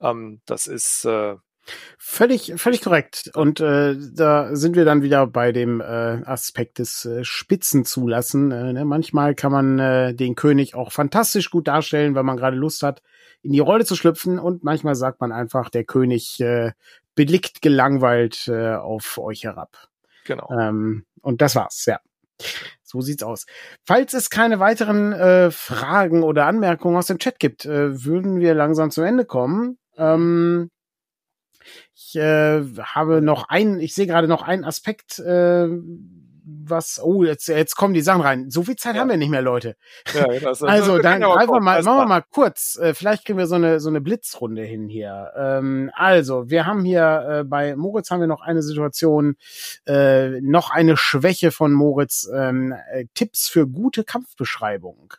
[0.00, 1.36] Ähm, das ist äh,
[1.98, 3.30] Völlig, völlig korrekt.
[3.34, 8.50] Und äh, da sind wir dann wieder bei dem äh, Aspekt des äh, Spitzenzulassen.
[8.50, 8.84] Äh, ne?
[8.84, 13.02] Manchmal kann man äh, den König auch fantastisch gut darstellen, wenn man gerade Lust hat,
[13.42, 14.38] in die Rolle zu schlüpfen.
[14.38, 16.72] Und manchmal sagt man einfach, der König äh,
[17.14, 19.76] blickt gelangweilt äh, auf euch herab.
[20.24, 20.48] Genau.
[20.50, 22.00] Ähm, und das war's, ja.
[22.82, 23.46] So sieht's aus.
[23.84, 28.54] Falls es keine weiteren äh, Fragen oder Anmerkungen aus dem Chat gibt, äh, würden wir
[28.54, 29.78] langsam zum Ende kommen.
[29.96, 30.70] Ähm,
[31.94, 35.68] ich äh, habe noch einen, ich sehe gerade noch einen Aspekt, äh,
[36.44, 38.50] was, oh, jetzt, jetzt kommen die Sachen rein.
[38.50, 39.02] So viel Zeit ja.
[39.02, 39.76] haben wir nicht mehr, Leute.
[40.14, 42.78] Ja, das, also, dann greifen wir mal, machen wir mal kurz.
[42.80, 45.32] Äh, vielleicht kriegen wir so eine, so eine Blitzrunde hin hier.
[45.36, 49.36] Ähm, also, wir haben hier äh, bei Moritz haben wir noch eine Situation,
[49.86, 55.14] äh, noch eine Schwäche von Moritz, ähm, äh, Tipps für gute Kampfbeschreibung.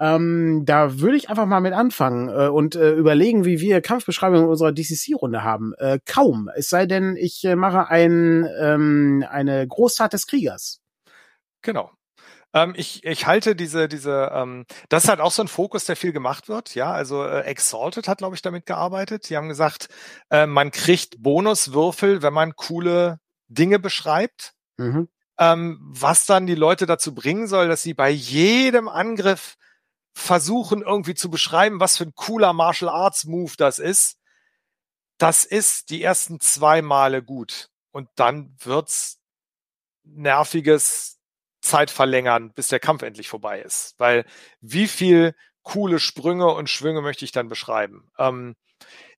[0.00, 4.44] Ähm, da würde ich einfach mal mit anfangen äh, und äh, überlegen, wie wir Kampfbeschreibungen
[4.44, 5.74] in unserer DCC-Runde haben.
[5.76, 6.48] Äh, kaum.
[6.56, 10.80] Es sei denn, ich äh, mache ein, ähm, eine Großtat des Kriegers.
[11.60, 11.90] Genau.
[12.54, 15.96] Ähm, ich, ich halte diese, diese, ähm, das ist halt auch so ein Fokus, der
[15.96, 16.74] viel gemacht wird.
[16.74, 19.28] Ja, also äh, Exalted hat, glaube ich, damit gearbeitet.
[19.28, 19.88] Die haben gesagt,
[20.30, 24.54] äh, man kriegt Bonuswürfel, wenn man coole Dinge beschreibt.
[24.78, 25.08] Mhm.
[25.38, 29.56] Ähm, was dann die Leute dazu bringen soll, dass sie bei jedem Angriff
[30.12, 34.18] versuchen irgendwie zu beschreiben, was für ein cooler Martial Arts Move das ist,
[35.18, 37.68] das ist die ersten zwei Male gut.
[37.92, 39.20] Und dann wird's
[40.04, 41.18] nerviges
[41.60, 43.94] Zeit verlängern, bis der Kampf endlich vorbei ist.
[43.98, 44.24] Weil
[44.60, 48.10] wie viel coole Sprünge und Schwünge möchte ich dann beschreiben?
[48.18, 48.56] Ähm,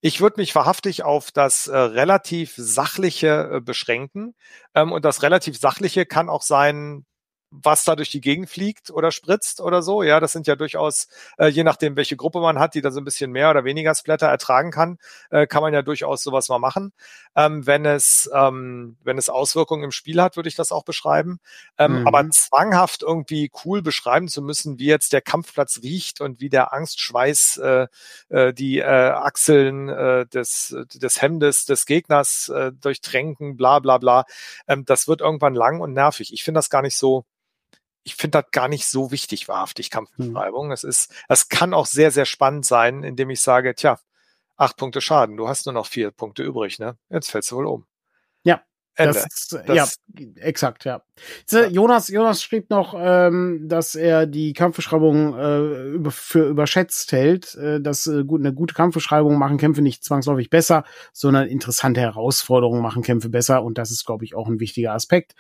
[0.01, 4.35] ich würde mich wahrhaftig auf das äh, relativ Sachliche äh, beschränken.
[4.75, 7.07] Ähm, und das relativ Sachliche kann auch sein,
[7.53, 10.03] was da durch die Gegend fliegt oder spritzt oder so.
[10.03, 11.09] Ja, das sind ja durchaus,
[11.39, 13.95] äh, je nachdem, welche Gruppe man hat, die da so ein bisschen mehr oder weniger
[13.95, 14.99] Splatter ertragen kann,
[15.31, 16.93] äh, kann man ja durchaus sowas mal machen.
[17.37, 21.39] Ähm, wenn es, ähm, wenn es Auswirkungen im Spiel hat, würde ich das auch beschreiben.
[21.77, 22.07] Ähm, mhm.
[22.07, 26.73] Aber zwanghaft irgendwie cool beschreiben zu müssen, wie jetzt der Kampfplatz riecht und wie der
[26.73, 27.87] Angstschweiß äh,
[28.31, 34.25] äh, die äh, Achseln äh, des, des Hemdes des Gegners äh, durchtränken, bla bla bla,
[34.69, 36.33] ähm, das wird irgendwann lang und nervig.
[36.33, 37.25] Ich finde das gar nicht so
[38.05, 40.67] ich finde das gar nicht so wichtig, wahrhaftig Kampfbeschreibung.
[40.67, 40.73] Hm.
[40.73, 43.99] Es ist, es kann auch sehr, sehr spannend sein, indem ich sage, tja,
[44.57, 46.99] acht Punkte Schaden, du hast nur noch vier Punkte übrig, ne?
[47.11, 47.87] Jetzt fällst du wohl um.
[48.45, 48.63] Ja,
[48.95, 49.15] Ende.
[49.15, 49.87] Das, das, ja,
[50.37, 51.03] exakt, ja.
[51.51, 51.67] ja.
[51.67, 57.81] Jonas, Jonas schrieb noch, ähm, dass er die Kampfbeschreibung äh, über, für überschätzt hält, äh,
[57.81, 60.85] dass äh, gut, eine gute Kampfbeschreibung machen Kämpfe nicht zwangsläufig besser,
[61.15, 65.35] sondern interessante Herausforderungen machen Kämpfe besser und das ist, glaube ich, auch ein wichtiger Aspekt.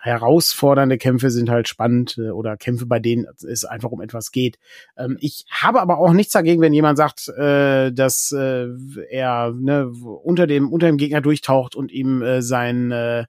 [0.00, 4.58] Herausfordernde Kämpfe sind halt spannend äh, oder Kämpfe, bei denen es einfach um etwas geht.
[4.96, 8.68] Ähm, ich habe aber auch nichts dagegen, wenn jemand sagt, äh, dass äh,
[9.10, 9.90] er ne,
[10.22, 13.24] unter dem unter dem Gegner durchtaucht und ihm äh, sein äh,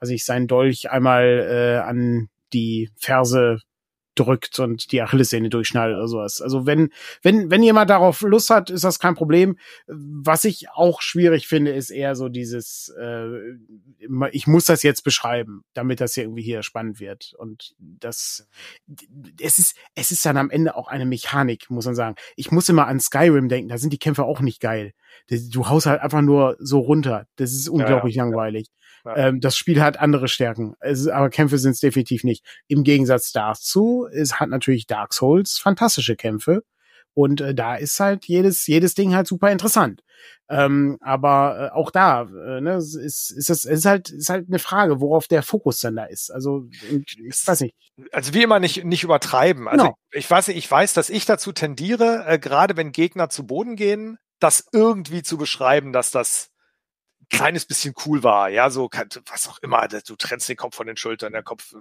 [0.00, 3.60] also ich seinen Dolch einmal äh, an die Ferse
[4.14, 6.40] drückt und die Achillessehne durchschnallt oder sowas.
[6.40, 6.90] Also wenn,
[7.22, 9.56] wenn, wenn jemand darauf Lust hat, ist das kein Problem.
[9.86, 13.28] Was ich auch schwierig finde, ist eher so dieses, äh,
[14.32, 17.34] ich muss das jetzt beschreiben, damit das hier irgendwie hier spannend wird.
[17.38, 18.48] Und das,
[19.40, 22.16] es ist, es ist dann am Ende auch eine Mechanik, muss man sagen.
[22.36, 24.92] Ich muss immer an Skyrim denken, da sind die Kämpfe auch nicht geil.
[25.28, 27.26] Du haust halt einfach nur so runter.
[27.36, 28.68] Das ist unglaublich ja, ja, langweilig.
[29.04, 29.16] Ja.
[29.16, 32.44] Ähm, das Spiel hat andere Stärken, es, aber Kämpfe sind es definitiv nicht.
[32.68, 36.62] Im Gegensatz dazu es hat natürlich Dark Souls fantastische Kämpfe
[37.14, 40.02] und äh, da ist halt jedes jedes Ding halt super interessant.
[40.48, 44.58] Ähm, aber äh, auch da äh, ne, ist, ist das ist halt ist halt eine
[44.58, 46.30] Frage, worauf der Fokus dann da ist.
[46.30, 47.74] Also ich weiß nicht.
[48.10, 49.68] Also wie immer nicht nicht übertreiben.
[49.68, 49.94] Also no.
[50.10, 53.76] ich, ich weiß ich weiß, dass ich dazu tendiere, äh, gerade wenn Gegner zu Boden
[53.76, 56.50] gehen, das irgendwie zu beschreiben, dass das
[57.30, 58.90] kleines bisschen cool war, ja, so
[59.30, 61.74] was auch immer, du trennst den Kopf von den Schultern, der Kopf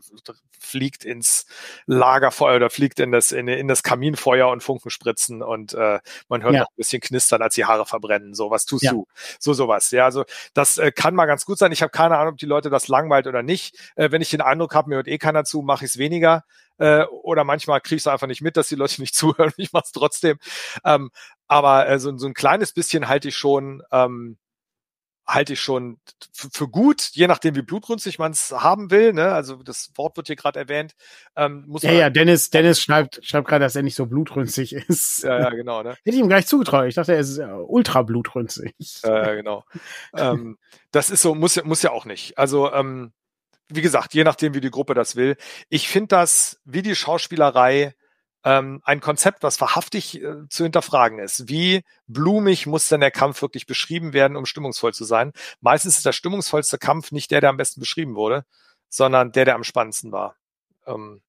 [0.59, 1.45] fliegt ins
[1.85, 6.43] Lagerfeuer oder fliegt in das in, in das Kaminfeuer und Funken spritzen und äh, man
[6.43, 6.61] hört ja.
[6.61, 8.33] noch ein bisschen knistern, als die Haare verbrennen.
[8.33, 8.91] So was tust ja.
[8.91, 9.07] du,
[9.39, 9.91] so sowas.
[9.91, 10.23] Ja, also
[10.53, 11.71] das äh, kann mal ganz gut sein.
[11.71, 13.77] Ich habe keine Ahnung, ob die Leute das langweilt oder nicht.
[13.95, 16.45] Äh, wenn ich den Eindruck habe, mir hört eh keiner zu, mache ich es weniger.
[16.77, 19.51] Äh, oder manchmal kriege ich es einfach nicht mit, dass die Leute nicht zuhören.
[19.57, 20.37] Ich mache es trotzdem.
[20.85, 21.11] Ähm,
[21.47, 23.81] aber äh, so, so ein kleines bisschen halte ich schon.
[23.91, 24.37] Ähm,
[25.29, 25.99] halte ich schon
[26.33, 29.13] für gut, je nachdem, wie blutrünstig man es haben will.
[29.13, 29.31] Ne?
[29.31, 30.95] Also das Wort wird hier gerade erwähnt.
[31.35, 35.23] Ähm, muss ja, ja, Dennis, Dennis schreibt, schreibt gerade, dass er nicht so blutrünstig ist.
[35.23, 35.83] Ja, ja, genau.
[35.83, 35.91] Ne?
[35.91, 36.87] Hätte ich ihm gleich zugetraut.
[36.87, 38.73] Ich dachte, er ist ultra blutrünstig.
[39.03, 39.63] Ja, ja genau.
[40.15, 40.57] ähm,
[40.91, 42.37] das ist so, muss, muss ja auch nicht.
[42.37, 43.13] Also ähm,
[43.69, 45.37] wie gesagt, je nachdem, wie die Gruppe das will.
[45.69, 47.93] Ich finde das, wie die Schauspielerei,
[48.43, 51.49] ähm, ein Konzept, was wahrhaftig äh, zu hinterfragen ist.
[51.49, 55.33] Wie blumig muss denn der Kampf wirklich beschrieben werden, um stimmungsvoll zu sein?
[55.61, 58.45] Meistens ist der stimmungsvollste Kampf nicht der, der am besten beschrieben wurde,
[58.89, 60.35] sondern der, der am spannendsten war.
[60.85, 61.21] Ähm,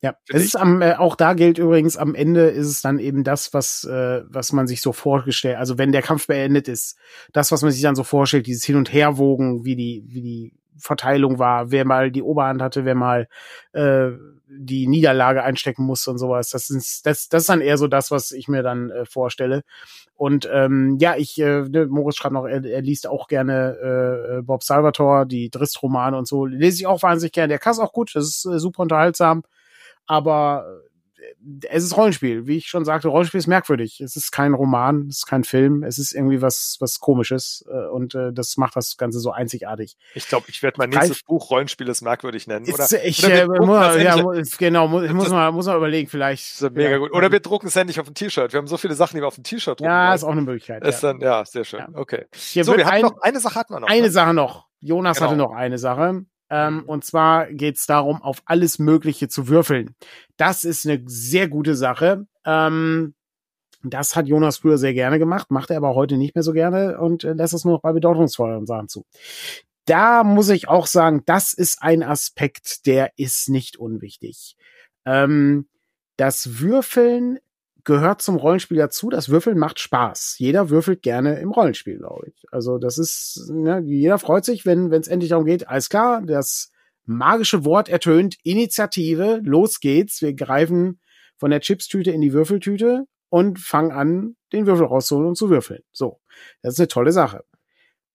[0.00, 3.24] ja, es ist am, äh, auch da gilt übrigens, am Ende ist es dann eben
[3.24, 6.96] das, was, äh, was man sich so vorgestellt, also wenn der Kampf beendet ist,
[7.32, 10.54] das, was man sich dann so vorstellt, dieses Hin- und Herwogen, wie die, wie die
[10.78, 13.28] Verteilung war, wer mal die Oberhand hatte, wer mal
[13.72, 14.10] äh,
[14.50, 16.50] die Niederlage einstecken musste und sowas.
[16.50, 19.62] Das ist, das, das ist dann eher so das, was ich mir dann äh, vorstelle.
[20.14, 24.42] Und ähm, ja, ich, äh, ne, Moritz schreibt noch, er, er liest auch gerne äh,
[24.42, 26.46] Bob Salvatore, die Drist-Romane und so.
[26.46, 27.48] Lese ich auch wahnsinnig gerne.
[27.48, 29.42] Der Kass auch gut, das ist äh, super unterhaltsam.
[30.06, 30.80] Aber
[31.68, 32.46] es ist Rollenspiel.
[32.46, 34.00] Wie ich schon sagte, Rollenspiel ist merkwürdig.
[34.00, 37.88] Es ist kein Roman, es ist kein Film, es ist irgendwie was, was komisches äh,
[37.88, 39.96] und äh, das macht das Ganze so einzigartig.
[40.14, 42.66] Ich glaube, ich werde mein nächstes Buch Rollenspiel ist merkwürdig nennen.
[42.72, 44.16] Oder, ich, oder äh, muss, ja,
[44.58, 46.60] genau, muss, muss, man, muss man überlegen, vielleicht.
[46.62, 46.98] mega ja.
[46.98, 47.12] gut.
[47.12, 48.52] Oder wir drucken es endlich auf ein T-Shirt.
[48.52, 49.90] Wir haben so viele Sachen, die wir auf ein T-Shirt drucken.
[49.90, 50.14] Ja, wollen.
[50.14, 50.86] ist auch eine Möglichkeit.
[50.86, 51.12] Ist ja.
[51.12, 51.80] dann, ja, sehr schön.
[51.80, 51.88] Ja.
[51.94, 52.26] Okay.
[52.34, 53.88] Hier so, wir haben noch, eine Sache hatten wir noch.
[53.88, 54.10] Eine ne?
[54.10, 54.66] Sache noch.
[54.80, 55.30] Jonas genau.
[55.30, 56.24] hatte noch eine Sache.
[56.50, 59.94] Ähm, und zwar geht es darum, auf alles Mögliche zu würfeln.
[60.36, 62.26] Das ist eine sehr gute Sache.
[62.44, 63.14] Ähm,
[63.82, 66.98] das hat Jonas früher sehr gerne gemacht, macht er aber heute nicht mehr so gerne
[66.98, 69.04] und äh, lässt es nur noch bei bedeutungsvolleren Sachen zu.
[69.84, 74.56] Da muss ich auch sagen, das ist ein Aspekt, der ist nicht unwichtig.
[75.06, 75.68] Ähm,
[76.16, 77.38] das Würfeln
[77.88, 79.08] gehört zum Rollenspiel dazu.
[79.08, 80.36] Das Würfeln macht Spaß.
[80.38, 82.44] Jeder würfelt gerne im Rollenspiel, glaube ich.
[82.52, 86.70] Also das ist, ne, jeder freut sich, wenn es endlich darum geht, alles klar, das
[87.06, 90.20] magische Wort ertönt, Initiative, los geht's.
[90.20, 91.00] Wir greifen
[91.38, 95.82] von der Chipstüte in die Würfeltüte und fangen an, den Würfel rauszuholen und zu würfeln.
[95.90, 96.20] So,
[96.60, 97.42] das ist eine tolle Sache.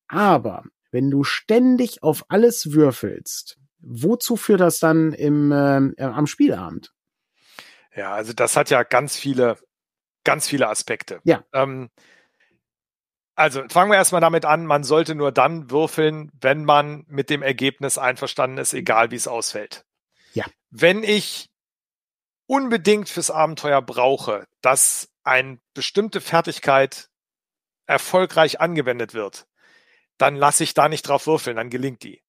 [0.08, 6.94] Aber wenn du ständig auf alles würfelst, wozu führt das dann im, äh, am Spielabend?
[7.96, 9.58] Ja, also das hat ja ganz viele,
[10.24, 11.20] ganz viele Aspekte.
[11.24, 11.44] Ja.
[11.54, 11.90] Ähm,
[13.36, 17.42] also fangen wir erstmal damit an, man sollte nur dann würfeln, wenn man mit dem
[17.42, 19.86] Ergebnis einverstanden ist, egal wie es ausfällt.
[20.34, 20.46] Ja.
[20.70, 21.50] Wenn ich
[22.46, 27.10] unbedingt fürs Abenteuer brauche, dass eine bestimmte Fertigkeit
[27.88, 29.48] erfolgreich angewendet wird,
[30.18, 32.22] dann lasse ich da nicht drauf würfeln, dann gelingt die.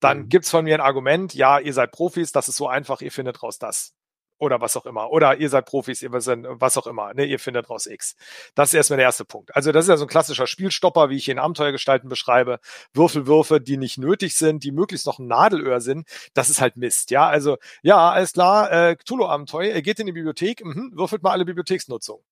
[0.00, 0.28] Dann mhm.
[0.28, 3.42] gibt's von mir ein Argument, ja, ihr seid Profis, das ist so einfach, ihr findet
[3.42, 3.94] raus das
[4.40, 5.10] oder was auch immer.
[5.10, 7.24] Oder ihr seid Profis, ihr seid was auch immer, ne?
[7.24, 8.16] ihr findet raus X.
[8.54, 9.54] Das ist erstmal der erste Punkt.
[9.54, 12.58] Also das ist ja so ein klassischer Spielstopper, wie ich ihn Abenteuergestalten beschreibe.
[12.94, 17.10] Würfelwürfe, die nicht nötig sind, die möglichst noch ein Nadelöhr sind, das ist halt Mist.
[17.10, 21.32] Ja, also ja, alles klar, äh, Cthulhu-Abenteuer, ihr geht in die Bibliothek, mh, würfelt mal
[21.32, 22.22] alle Bibliotheksnutzung.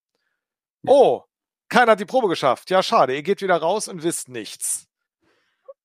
[0.86, 1.22] Oh,
[1.68, 2.70] keiner hat die Probe geschafft.
[2.70, 4.86] Ja, schade, ihr geht wieder raus und wisst nichts.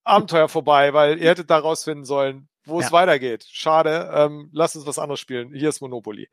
[0.06, 2.85] Abenteuer vorbei, weil ihr hättet da rausfinden sollen, wo ja.
[2.85, 3.45] es weitergeht.
[3.49, 5.53] Schade, ähm, lass uns was anderes spielen.
[5.53, 6.30] Hier ist Monopoly.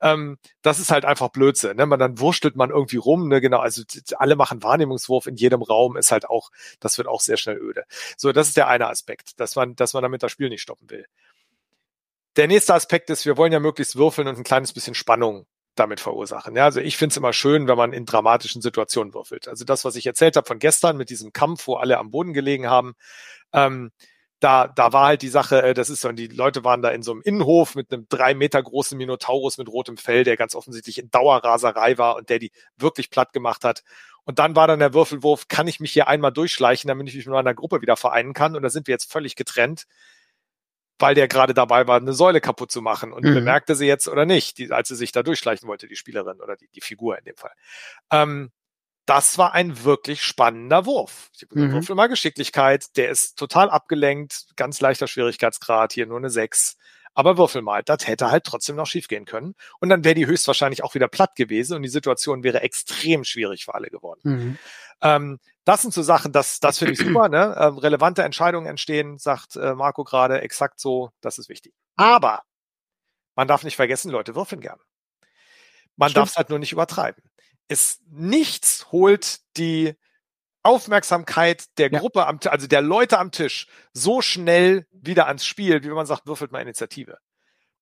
[0.00, 1.76] Ähm, das ist halt einfach Blödsinn.
[1.76, 1.86] Ne?
[1.86, 3.28] Man, dann wurstelt man irgendwie rum.
[3.28, 3.40] Ne?
[3.40, 3.82] Genau, also
[4.16, 6.50] alle machen Wahrnehmungswurf in jedem Raum, ist halt auch,
[6.80, 7.84] das wird auch sehr schnell öde.
[8.16, 10.90] So, das ist der eine Aspekt, dass man, dass man damit das Spiel nicht stoppen
[10.90, 11.06] will.
[12.36, 15.46] Der nächste Aspekt ist, wir wollen ja möglichst würfeln und ein kleines bisschen Spannung
[15.78, 16.56] damit verursachen.
[16.56, 19.48] Ja, also ich finde es immer schön, wenn man in dramatischen Situationen würfelt.
[19.48, 22.32] Also das, was ich erzählt habe von gestern mit diesem Kampf, wo alle am Boden
[22.32, 22.94] gelegen haben,
[23.52, 23.92] ähm,
[24.40, 27.02] da, da war halt die Sache, äh, das ist so, die Leute waren da in
[27.02, 30.98] so einem Innenhof mit einem drei Meter großen Minotaurus mit rotem Fell, der ganz offensichtlich
[30.98, 33.82] in Dauerraserei war und der die wirklich platt gemacht hat.
[34.24, 37.26] Und dann war dann der Würfelwurf, kann ich mich hier einmal durchschleichen, damit ich mich
[37.26, 38.54] mit meiner Gruppe wieder vereinen kann?
[38.54, 39.86] Und da sind wir jetzt völlig getrennt,
[40.98, 43.12] weil der gerade dabei war, eine Säule kaputt zu machen.
[43.12, 43.34] Und mhm.
[43.34, 46.56] bemerkte sie jetzt oder nicht, die, als sie sich da durchschleichen wollte, die Spielerin oder
[46.56, 47.52] die, die Figur in dem Fall.
[48.12, 48.52] Ähm,
[49.08, 51.30] das war ein wirklich spannender Wurf.
[51.34, 51.72] Ich mhm.
[51.72, 56.76] Würfel mal Geschicklichkeit, der ist total abgelenkt, ganz leichter Schwierigkeitsgrad, hier nur eine 6.
[57.14, 59.54] Aber würfel mal, das hätte halt trotzdem noch schiefgehen können.
[59.80, 63.64] Und dann wäre die höchstwahrscheinlich auch wieder platt gewesen und die Situation wäre extrem schwierig
[63.64, 64.20] für alle geworden.
[64.24, 64.58] Mhm.
[65.00, 67.30] Ähm, das sind so Sachen, das, das finde ich super.
[67.30, 67.56] Ne?
[67.58, 71.72] Ähm, relevante Entscheidungen entstehen, sagt äh, Marco gerade, exakt so, das ist wichtig.
[71.96, 72.42] Aber
[73.34, 74.78] man darf nicht vergessen, Leute würfeln gern.
[75.96, 77.22] Man darf es halt nur nicht übertreiben
[77.68, 79.94] es nichts holt die
[80.62, 81.98] Aufmerksamkeit der ja.
[81.98, 86.06] Gruppe am, also der Leute am Tisch so schnell wieder ans Spiel, wie wenn man
[86.06, 87.18] sagt, würfelt mal Initiative.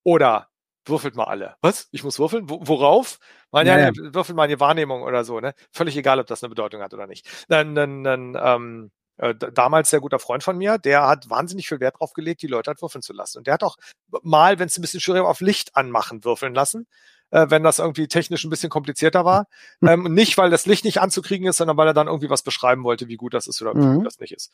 [0.05, 0.49] Oder
[0.85, 1.57] würfelt mal alle.
[1.63, 1.89] Was?
[1.91, 2.49] Ich muss würfeln?
[2.49, 3.19] worauf?
[3.51, 5.55] Man, ja, ja, würfelt mal eine Wahrnehmung oder so, ne?
[5.73, 7.29] Völlig egal, ob das eine Bedeutung hat oder nicht.
[7.49, 11.81] Dann, dann, dann ähm, äh, damals sehr guter Freund von mir, der hat wahnsinnig viel
[11.81, 13.39] Wert drauf gelegt, die Leute halt würfeln zu lassen.
[13.39, 13.77] Und der hat auch
[14.23, 16.87] mal, wenn es ein bisschen schwierig war, auf Licht anmachen würfeln lassen
[17.31, 19.47] äh, wenn das irgendwie technisch ein bisschen komplizierter war.
[19.81, 19.89] Hm.
[19.89, 22.85] Ähm, nicht, weil das Licht nicht anzukriegen ist, sondern weil er dann irgendwie was beschreiben
[22.85, 23.97] wollte, wie gut das ist oder wie mhm.
[23.97, 24.53] gut das nicht ist.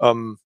[0.00, 0.38] Ähm,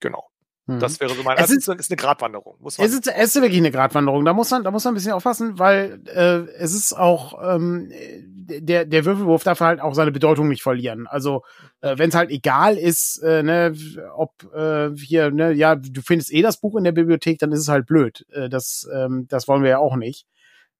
[0.00, 0.32] genau.
[0.66, 0.78] Mhm.
[0.78, 1.38] Das wäre so mein.
[1.38, 2.56] Es ist, ist eine Gratwanderung.
[2.60, 4.24] Muss man es, ist, es ist wirklich eine Gratwanderung.
[4.24, 7.90] Da muss man, da muss man ein bisschen aufpassen, weil äh, es ist auch ähm,
[8.60, 11.08] der der Würfelwurf darf halt auch seine Bedeutung nicht verlieren.
[11.08, 11.42] Also
[11.80, 13.74] äh, wenn es halt egal ist, äh, ne,
[14.14, 17.60] ob äh, hier, ne, ja, du findest eh das Buch in der Bibliothek, dann ist
[17.60, 18.24] es halt blöd.
[18.30, 20.26] Äh, das ähm, das wollen wir ja auch nicht.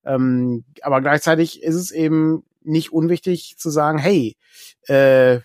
[0.05, 4.35] Ähm, aber gleichzeitig ist es eben nicht unwichtig zu sagen, hey,
[4.87, 5.39] äh,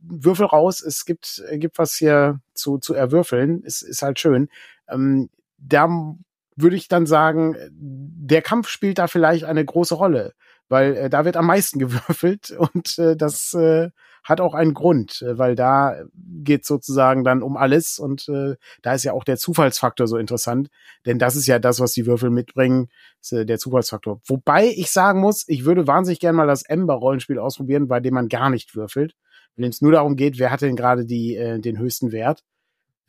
[0.00, 4.48] Würfel raus, es gibt, gibt was hier zu, zu erwürfeln, ist, ist halt schön.
[4.88, 5.88] Ähm, da
[6.56, 10.34] würde ich dann sagen, der Kampf spielt da vielleicht eine große Rolle,
[10.68, 13.90] weil äh, da wird am meisten gewürfelt und äh, das äh,
[14.24, 18.94] hat auch einen Grund, äh, weil da geht sozusagen dann um alles und äh, da
[18.94, 20.68] ist ja auch der Zufallsfaktor so interessant,
[21.06, 22.88] denn das ist ja das, was die Würfel mitbringen,
[23.20, 24.20] ist, äh, der Zufallsfaktor.
[24.26, 28.28] Wobei ich sagen muss, ich würde wahnsinnig gerne mal das Ember-Rollenspiel ausprobieren, bei dem man
[28.28, 29.14] gar nicht würfelt
[29.56, 32.42] wenn es nur darum geht, wer hat denn gerade die äh, den höchsten Wert.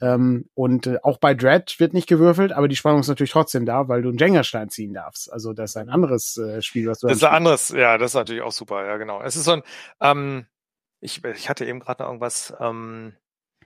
[0.01, 3.65] Ähm, und äh, auch bei Dread wird nicht gewürfelt, aber die Spannung ist natürlich trotzdem
[3.65, 5.31] da, weil du einen Jenga-Stein ziehen darfst.
[5.31, 8.11] Also das ist ein anderes äh, Spiel, was du Das ist ein anderes, ja, das
[8.11, 9.21] ist natürlich auch super, ja genau.
[9.21, 9.63] Es ist so ein,
[10.01, 10.45] ähm,
[11.03, 13.15] ich, ich hatte eben gerade noch irgendwas, ähm,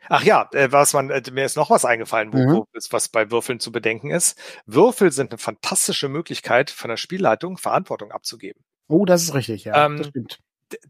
[0.10, 2.54] Ach ja, äh, was man, äh, mir ist noch was eingefallen, wo, mhm.
[2.54, 4.40] wo, was bei Würfeln zu bedenken ist.
[4.66, 8.64] Würfel sind eine fantastische Möglichkeit, von der Spielleitung Verantwortung abzugeben.
[8.88, 9.86] Oh, das ist richtig, ja.
[9.86, 10.40] Ähm, das stimmt.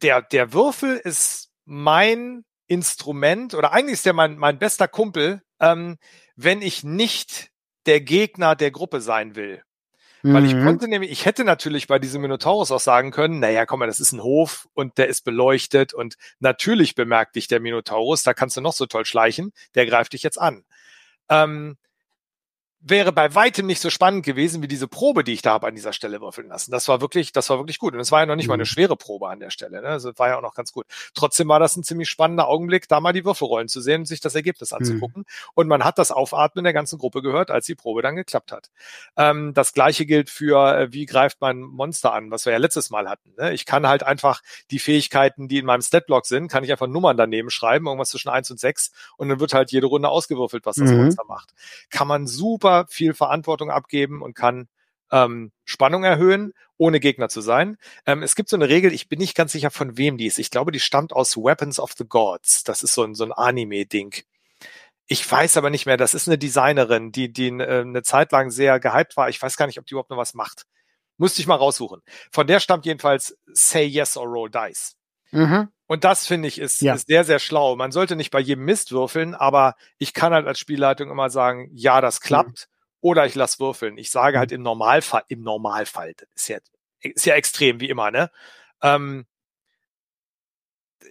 [0.02, 5.98] Der, der Würfel ist mein Instrument oder eigentlich ist der mein, mein bester Kumpel, ähm,
[6.36, 7.49] wenn ich nicht
[7.86, 9.64] der Gegner der Gruppe sein will.
[10.28, 10.34] Mhm.
[10.34, 10.66] Weil ich mhm.
[10.66, 14.02] konnte nämlich, ich hätte natürlich bei diesem Minotaurus auch sagen können, naja, komm mal, das
[14.02, 18.58] ist ein Hof und der ist beleuchtet und natürlich bemerkt dich der Minotaurus, da kannst
[18.58, 20.66] du noch so toll schleichen, der greift dich jetzt an.
[21.30, 21.78] Ähm,
[22.80, 25.76] wäre bei weitem nicht so spannend gewesen wie diese Probe, die ich da habe an
[25.76, 26.72] dieser Stelle würfeln lassen.
[26.72, 27.94] Das war wirklich, das war wirklich gut.
[27.94, 28.68] Und es war ja noch nicht mal eine mhm.
[28.68, 29.82] schwere Probe an der Stelle.
[29.82, 29.88] Ne?
[29.88, 30.86] Also war ja auch noch ganz gut.
[31.14, 34.20] Trotzdem war das ein ziemlich spannender Augenblick, da mal die Würfelrollen zu sehen und sich
[34.20, 34.78] das Ergebnis mhm.
[34.78, 35.22] anzugucken.
[35.22, 35.52] Mhm.
[35.56, 38.70] Und man hat das Aufatmen der ganzen Gruppe gehört, als die Probe dann geklappt hat.
[39.18, 42.91] Ähm, das gleiche gilt für, äh, wie greift man Monster an, was wir ja letztes
[42.91, 43.34] Mal hatten.
[43.38, 43.54] Ne?
[43.54, 47.18] Ich kann halt einfach die Fähigkeiten, die in meinem Statblock sind, kann ich einfach Nummern
[47.18, 50.76] daneben schreiben, irgendwas zwischen eins und sechs und dann wird halt jede Runde ausgewürfelt, was
[50.76, 50.98] das mhm.
[50.98, 51.54] Monster macht.
[51.90, 54.68] Kann man super viel Verantwortung abgeben und kann
[55.11, 57.77] ähm, Spannung erhöhen, ohne Gegner zu sein.
[58.06, 60.39] Ähm, es gibt so eine Regel, ich bin nicht ganz sicher, von wem die ist.
[60.39, 62.64] Ich glaube, die stammt aus Weapons of the Gods.
[62.64, 64.15] Das ist so ein, so ein Anime-Ding.
[65.07, 68.52] Ich weiß aber nicht mehr, das ist eine Designerin, die, die äh, eine Zeit lang
[68.52, 69.30] sehr gehypt war.
[69.30, 70.65] Ich weiß gar nicht, ob die überhaupt noch was macht.
[71.18, 72.02] Musste ich mal raussuchen.
[72.31, 74.95] Von der stammt jedenfalls Say Yes or Roll Dice.
[75.32, 75.70] Mhm.
[75.88, 76.94] Und das finde ich ist, ja.
[76.94, 77.76] ist sehr, sehr schlau.
[77.76, 81.70] Man sollte nicht bei jedem Mist würfeln, aber ich kann halt als Spielleitung immer sagen,
[81.74, 82.68] ja, das klappt.
[82.70, 82.74] Mhm.
[82.99, 83.98] Oder ich lass würfeln.
[83.98, 86.58] Ich sage halt im Normalfall, im Normalfall, das ist ja,
[87.02, 88.32] ist ja extrem, wie immer, ne?
[88.82, 89.26] Ähm,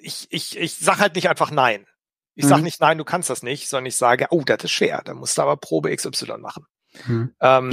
[0.02, 1.86] ich, ich, ich sag halt nicht einfach nein.
[2.34, 2.62] Ich mhm.
[2.62, 5.38] nicht nein, du kannst das nicht, sondern ich sage, oh, das ist schwer, da musst
[5.38, 6.66] du aber Probe XY machen.
[7.06, 7.34] Mhm.
[7.40, 7.70] Ähm,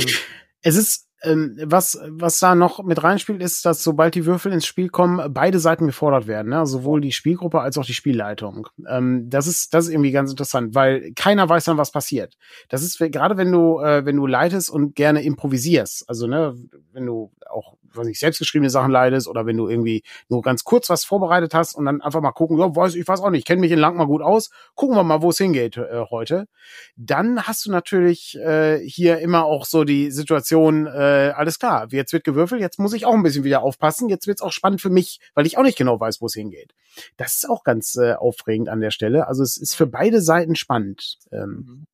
[0.62, 4.66] es ist ähm, was, was da noch mit reinspielt, ist, dass sobald die Würfel ins
[4.66, 6.66] Spiel kommen, beide Seiten gefordert werden, ne?
[6.66, 8.68] sowohl die Spielgruppe als auch die Spielleitung.
[8.88, 12.38] Ähm, das ist, das ist irgendwie ganz interessant, weil keiner weiß dann, was passiert.
[12.70, 16.56] Das ist gerade, wenn du, äh, wenn du leitest und gerne improvisierst, also ne,
[16.92, 20.90] wenn du auch was ich selbstgeschriebene Sachen leidest oder wenn du irgendwie nur ganz kurz
[20.90, 23.62] was vorbereitet hast und dann einfach mal gucken, ja, weiß ich weiß auch nicht, kenne
[23.62, 26.48] mich in Lang mal gut aus, gucken wir mal, wo es hingeht äh, heute.
[26.96, 32.14] Dann hast du natürlich äh, hier immer auch so die Situation, äh, alles klar, jetzt
[32.14, 34.90] wird gewürfelt, jetzt muss ich auch ein bisschen wieder aufpassen, jetzt wird's auch spannend für
[34.90, 36.74] mich, weil ich auch nicht genau weiß, wo es hingeht.
[37.18, 39.28] Das ist auch ganz äh, aufregend an der Stelle.
[39.28, 41.18] Also es ist für beide Seiten spannend.
[41.32, 41.86] Ähm, mhm.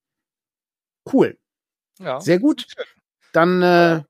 [1.12, 1.38] cool.
[2.00, 2.20] Ja.
[2.20, 2.68] Sehr gut.
[3.34, 4.04] Dann äh,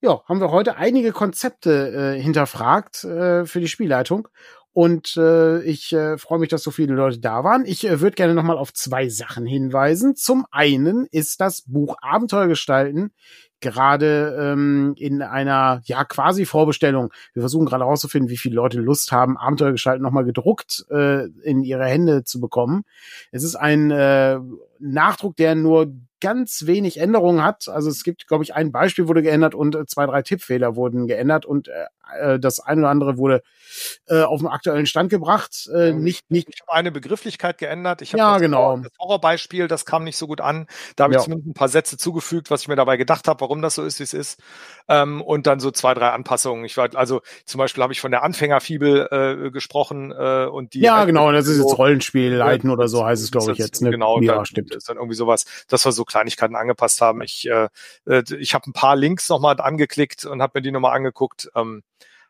[0.00, 4.28] ja, haben wir heute einige Konzepte äh, hinterfragt äh, für die Spielleitung.
[4.74, 7.64] Und äh, ich äh, freue mich, dass so viele Leute da waren.
[7.64, 10.16] Ich äh, würde gerne nochmal auf zwei Sachen hinweisen.
[10.16, 13.12] Zum einen ist das Buch Abenteuer gestalten
[13.64, 17.12] gerade ähm, in einer ja quasi Vorbestellung.
[17.32, 21.64] Wir versuchen gerade herauszufinden, wie viele Leute Lust haben, Abenteuer gestalten nochmal gedruckt äh, in
[21.64, 22.84] ihre Hände zu bekommen.
[23.32, 24.38] Es ist ein äh,
[24.78, 25.92] Nachdruck, der nur
[26.24, 27.68] ganz wenig Änderungen hat.
[27.68, 31.06] Also es gibt, glaube ich, ein Beispiel wurde geändert und äh, zwei, drei Tippfehler wurden
[31.06, 31.84] geändert und äh,
[32.18, 33.42] äh das eine oder andere wurde
[34.06, 35.68] äh, auf den aktuellen Stand gebracht.
[35.74, 36.48] Äh, nicht, nicht.
[36.48, 38.00] Ich habe eine Begrifflichkeit geändert.
[38.00, 38.78] Ich habe ja, das, genau.
[38.78, 40.66] das Horrorbeispiel, das kam nicht so gut an.
[40.96, 41.24] Da habe ich ja.
[41.24, 43.98] zumindest ein paar Sätze zugefügt, was ich mir dabei gedacht habe, warum das so ist,
[43.98, 44.40] wie es ist.
[44.88, 46.64] Ähm, und dann so zwei, drei Anpassungen.
[46.64, 50.80] Ich war, also zum Beispiel habe ich von der Anfängerfibel äh, gesprochen äh, und die.
[50.80, 53.82] Ja, genau, das ist jetzt Rollenspiel leiten oder so heißt es, glaube ich, jetzt.
[53.82, 53.90] Ne?
[53.90, 54.74] Genau, ja, dann, stimmt.
[54.74, 57.22] Ist dann irgendwie sowas, dass wir so Kleinigkeiten angepasst haben.
[57.22, 57.68] Ich, äh,
[58.06, 61.50] äh ich habe ein paar Links nochmal angeklickt und habe mir die nochmal angeguckt.
[61.54, 61.82] Ähm,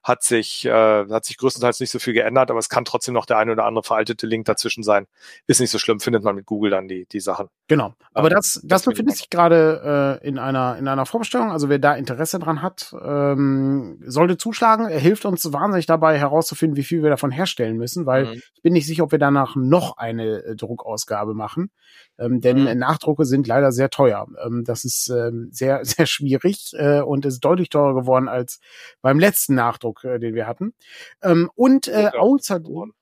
[0.05, 3.25] hat sich, äh, hat sich größtenteils nicht so viel geändert, aber es kann trotzdem noch
[3.25, 5.07] der eine oder andere veraltete Link dazwischen sein.
[5.47, 7.49] Ist nicht so schlimm, findet man mit Google dann die, die Sachen.
[7.67, 7.95] Genau.
[8.13, 11.51] Aber das, das befindet sich gerade äh, in einer in einer Vorbestellung.
[11.51, 14.87] Also wer da Interesse dran hat, ähm, sollte zuschlagen.
[14.87, 18.33] Er hilft uns wahnsinnig dabei herauszufinden, wie viel wir davon herstellen müssen, weil mhm.
[18.33, 21.71] ich bin nicht sicher, ob wir danach noch eine äh, Druckausgabe machen.
[22.19, 22.79] Ähm, denn mhm.
[22.79, 24.27] Nachdrucke sind leider sehr teuer.
[24.45, 28.61] Ähm, das ist ähm, sehr sehr schwierig äh, und ist deutlich teurer geworden als
[29.01, 30.75] beim letzten Nachdruck, äh, den wir hatten.
[31.23, 32.93] Ähm, und äh, außerdem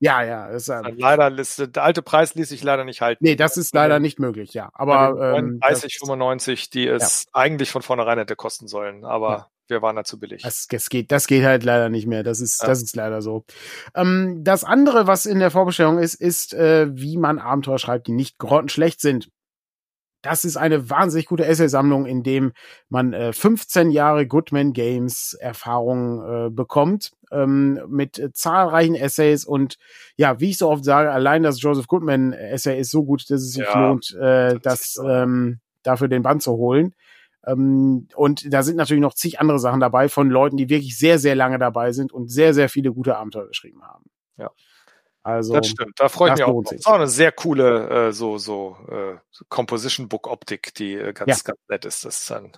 [0.00, 0.46] ja, ja.
[0.46, 3.24] Ist, ähm, leider, der alte Preis ließ sich leider nicht halten.
[3.24, 4.70] Nee, das ist leider nicht möglich, ja.
[4.72, 7.30] Aber ähm, 30, 95, die es ja.
[7.32, 9.46] eigentlich von vornherein hätte kosten sollen, aber ja.
[9.66, 10.42] wir waren da zu billig.
[10.42, 12.22] Das, das, geht, das geht halt leider nicht mehr.
[12.22, 12.68] Das ist, ja.
[12.68, 13.44] das ist leider so.
[13.94, 18.12] Ähm, das andere, was in der Vorbestellung ist, ist, äh, wie man Abenteuer schreibt, die
[18.12, 19.30] nicht grottenschlecht sind.
[20.22, 22.52] Das ist eine wahnsinnig gute Essaysammlung, in dem
[22.88, 29.76] man äh, 15 Jahre Goodman Games Erfahrung äh, bekommt ähm, mit äh, zahlreichen Essays und
[30.16, 33.42] ja, wie ich so oft sage, allein das Joseph Goodman Essay ist so gut, dass
[33.42, 36.94] es sich ja, lohnt, äh, das, das ähm, dafür den Band zu holen.
[37.46, 41.18] Ähm, und da sind natürlich noch zig andere Sachen dabei von Leuten, die wirklich sehr,
[41.18, 44.04] sehr lange dabei sind und sehr, sehr viele gute Abenteuer geschrieben haben.
[44.36, 44.50] Ja.
[45.28, 46.62] Also, das stimmt, da freue ich mich auch.
[46.62, 49.16] Das ist auch eine sehr coole äh, so so äh,
[49.50, 51.52] Composition Book Optik, die äh, ganz ja.
[51.52, 52.06] ganz nett ist.
[52.06, 52.52] Das ist ein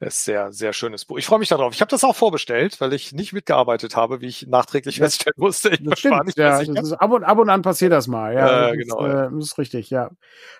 [0.00, 1.18] ist sehr sehr schönes Buch.
[1.18, 1.72] Ich freue mich darauf.
[1.72, 5.04] Ich habe das auch vorbestellt, weil ich nicht mitgearbeitet habe, wie ich nachträglich ja.
[5.04, 5.68] feststellen musste.
[5.68, 8.34] Ich das stimmt, nicht ja, das ist, ab und ab und an passiert das mal.
[8.34, 9.06] Ja, äh, das genau.
[9.06, 10.10] Ist, äh, das ist richtig, ja.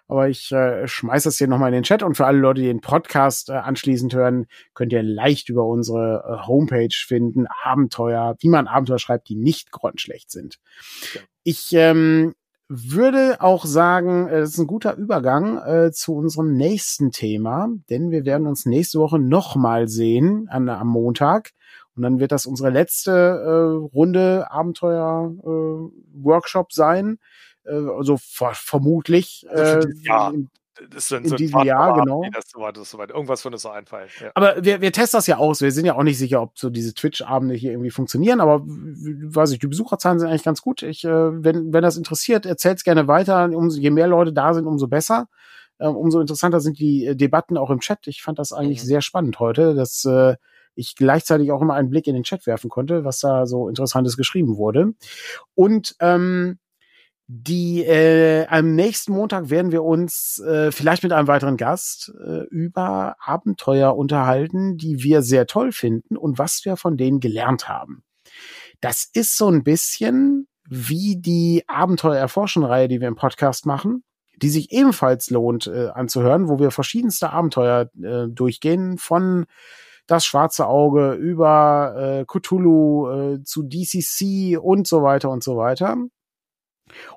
[0.07, 2.69] Aber ich äh, schmeiß das hier nochmal in den Chat und für alle Leute, die
[2.69, 7.47] den Podcast äh, anschließend hören, könnt ihr leicht über unsere äh, Homepage finden.
[7.65, 10.59] Abenteuer, wie man Abenteuer schreibt, die nicht grottenschlecht sind.
[11.15, 11.21] Ja.
[11.43, 12.35] Ich ähm,
[12.69, 18.11] würde auch sagen, es äh, ist ein guter Übergang äh, zu unserem nächsten Thema, denn
[18.11, 21.53] wir werden uns nächste Woche nochmal sehen an, am Montag.
[21.97, 27.19] Und dann wird das unsere letzte äh, Runde Abenteuer-Workshop äh, sein.
[27.65, 29.47] Äh, also ver vermutlich.
[29.51, 30.33] Also äh, ja
[30.89, 32.23] das sind in so diesem Jahr, genau.
[32.33, 33.15] Das so weiter, so weiter.
[33.15, 34.09] Irgendwas würde uns so einfallen.
[34.21, 34.31] Ja.
[34.35, 35.61] Aber wir, wir testen das ja aus.
[35.61, 38.41] Wir sind ja auch nicht sicher, ob so diese Twitch-Abende hier irgendwie funktionieren.
[38.41, 40.83] Aber weiß ich, die Besucherzahlen sind eigentlich ganz gut.
[40.83, 41.09] Ich, äh,
[41.45, 43.45] wenn, wenn das interessiert, erzählt's gerne weiter.
[43.45, 45.29] Umso, je mehr Leute da sind, umso besser.
[45.79, 48.07] Äh, umso interessanter sind die äh, Debatten auch im Chat.
[48.07, 48.87] Ich fand das eigentlich mhm.
[48.87, 50.37] sehr spannend heute, dass äh,
[50.75, 54.17] ich gleichzeitig auch immer einen Blick in den Chat werfen konnte, was da so Interessantes
[54.17, 54.93] geschrieben wurde.
[55.55, 56.59] Und ähm,
[57.33, 62.43] die äh, am nächsten Montag werden wir uns äh, vielleicht mit einem weiteren Gast äh,
[62.51, 68.03] über Abenteuer unterhalten, die wir sehr toll finden und was wir von denen gelernt haben.
[68.81, 74.03] Das ist so ein bisschen wie die Abenteuer erforschen Reihe, die wir im Podcast machen,
[74.43, 79.47] die sich ebenfalls lohnt äh, anzuhören, wo wir verschiedenste Abenteuer äh, durchgehen von
[80.09, 85.97] das schwarze Auge über äh, Cthulhu äh, zu DCC und so weiter und so weiter.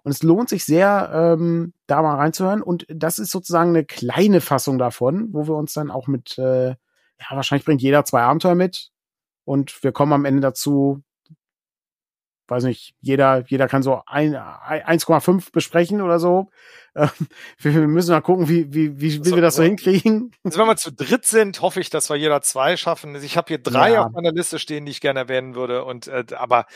[0.04, 2.62] Und es lohnt sich sehr, ähm, da mal reinzuhören.
[2.62, 6.70] Und das ist sozusagen eine kleine Fassung davon, wo wir uns dann auch mit, äh,
[6.70, 8.90] ja, wahrscheinlich bringt jeder zwei Abenteuer mit.
[9.46, 11.04] Und wir kommen am Ende dazu,
[12.48, 16.50] weiß nicht, jeder, jeder kann so 1,5 besprechen oder so.
[16.96, 17.10] Ähm,
[17.58, 20.32] wir müssen mal gucken, wie, wie, wie, wie wir das so hinkriegen.
[20.44, 23.16] Also wenn wir zu dritt sind, hoffe ich, dass wir jeder zwei schaffen.
[23.16, 24.06] Ich habe hier drei ja.
[24.06, 25.86] auf meiner Liste stehen, die ich gerne erwähnen würde.
[25.86, 26.68] Und äh, aber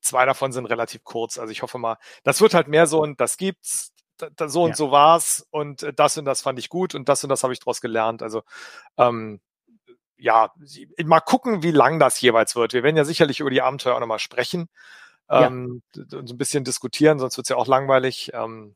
[0.00, 1.38] zwei davon sind relativ kurz.
[1.38, 3.90] Also ich hoffe mal, das wird halt mehr so und das gibt's.
[4.46, 4.76] So und ja.
[4.76, 7.52] so war's und äh, das und das fand ich gut und das und das habe
[7.52, 8.22] ich daraus gelernt.
[8.22, 8.44] Also
[8.96, 9.40] ähm,
[10.16, 10.52] ja,
[11.04, 12.74] mal gucken, wie lang das jeweils wird.
[12.74, 14.68] Wir werden ja sicherlich über die Abenteuer auch nochmal sprechen
[15.30, 16.04] ähm, ja.
[16.08, 18.30] so ein bisschen diskutieren, sonst wird's ja auch langweilig.
[18.34, 18.74] Ähm,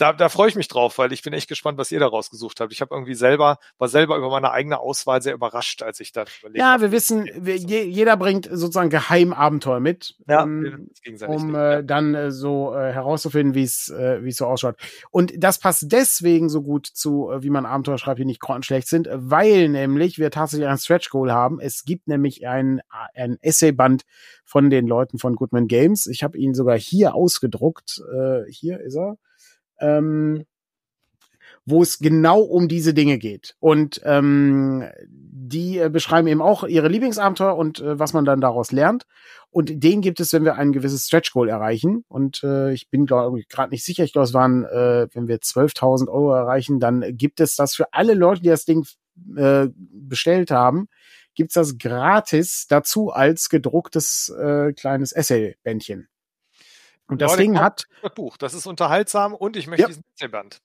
[0.00, 2.58] da, da freue ich mich drauf, weil ich bin echt gespannt, was ihr da rausgesucht
[2.60, 2.72] habt.
[2.72, 6.24] Ich habe irgendwie selber, war selber über meine eigene Auswahl sehr überrascht, als ich da
[6.40, 10.88] überlegt Ja, hab, wir wissen, wir, je, jeder bringt sozusagen Geheimabenteuer mit, ja, um,
[11.26, 14.76] um äh, dann äh, so äh, herauszufinden, wie es äh, wie es so ausschaut.
[15.10, 18.88] Und das passt deswegen so gut zu, äh, wie man Abenteuer schreibt, die nicht grottenschlecht
[18.88, 21.60] sind, weil nämlich wir tatsächlich ein Stretch Goal haben.
[21.60, 22.80] Es gibt nämlich ein,
[23.14, 24.04] ein Essayband
[24.46, 26.06] von den Leuten von Goodman Games.
[26.06, 28.00] Ich habe ihn sogar hier ausgedruckt.
[28.14, 29.18] Äh, hier ist er
[29.80, 30.44] ähm,
[31.66, 33.56] wo es genau um diese Dinge geht.
[33.60, 38.72] Und ähm, die äh, beschreiben eben auch ihre Lieblingsabenteuer und äh, was man dann daraus
[38.72, 39.06] lernt.
[39.50, 42.04] Und den gibt es, wenn wir ein gewisses Stretch Goal erreichen.
[42.08, 44.04] Und äh, ich bin gerade nicht sicher.
[44.04, 47.92] Ich glaube, es waren, äh, wenn wir 12.000 Euro erreichen, dann gibt es das für
[47.92, 48.86] alle Leute, die das Ding
[49.36, 50.88] äh, bestellt haben,
[51.34, 56.08] gibt's das gratis dazu als gedrucktes äh, kleines Essay-Bändchen.
[57.10, 59.88] Und das Leute, Ding hat, Das Buch, das ist unterhaltsam und ich möchte Ja.
[59.88, 60.60] diesen Erzählband.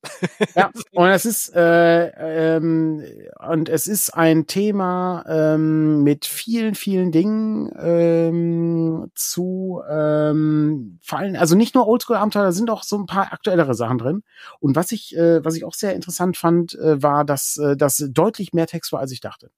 [0.55, 3.03] ja, und es ist, äh, ähm,
[3.47, 11.35] und es ist ein Thema ähm, mit vielen, vielen Dingen ähm, zu ähm, fallen.
[11.35, 14.23] Also nicht nur Oldschool-Abenteuer, da sind auch so ein paar aktuellere Sachen drin.
[14.59, 18.03] Und was ich, äh, was ich auch sehr interessant fand, äh, war, dass äh, das
[18.09, 19.49] deutlich mehr Text war, als ich dachte.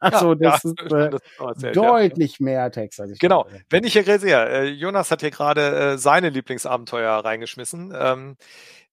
[0.00, 1.82] Also das ist äh, das erzählt, ja.
[1.82, 3.44] deutlich mehr Text, als ich Genau.
[3.44, 3.62] dachte.
[3.70, 7.94] Wenn ich hier gerade sehe, äh, Jonas hat hier gerade äh, seine Lieblingsabenteuer reingeschmissen.
[7.96, 8.36] Ähm,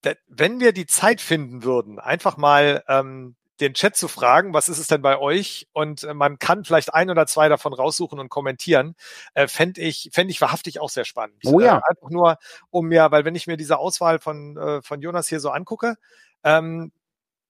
[0.02, 4.70] da, wenn wir die Zeit finden würden, einfach mal ähm, den Chat zu fragen, was
[4.70, 5.68] ist es denn bei euch?
[5.72, 8.96] Und äh, man kann vielleicht ein oder zwei davon raussuchen und kommentieren,
[9.36, 11.38] äh, fände ich, fände ich wahrhaftig auch sehr spannend.
[11.46, 11.78] Oh ja.
[11.78, 12.38] Äh, einfach nur,
[12.72, 15.96] um mir, weil wenn ich mir diese Auswahl von, äh, von Jonas hier so angucke,
[16.44, 16.92] ähm,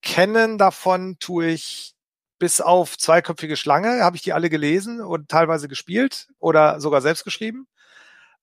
[0.02, 1.94] kennen davon tue ich
[2.42, 7.24] bis auf zweiköpfige Schlange, habe ich die alle gelesen und teilweise gespielt oder sogar selbst
[7.24, 7.68] geschrieben.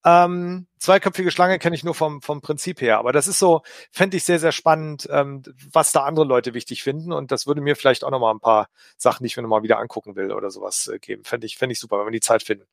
[0.04, 4.16] Ähm, zweiköpfige Schlange kenne ich nur vom, vom Prinzip her, aber das ist so, fände
[4.16, 5.42] ich sehr, sehr spannend, ähm,
[5.72, 8.68] was da andere Leute wichtig finden und das würde mir vielleicht auch nochmal ein paar
[8.96, 11.24] Sachen, die ich mir nochmal wieder angucken will oder sowas äh, geben.
[11.24, 12.66] Fände ich, fände ich super, wenn wir die Zeit finden.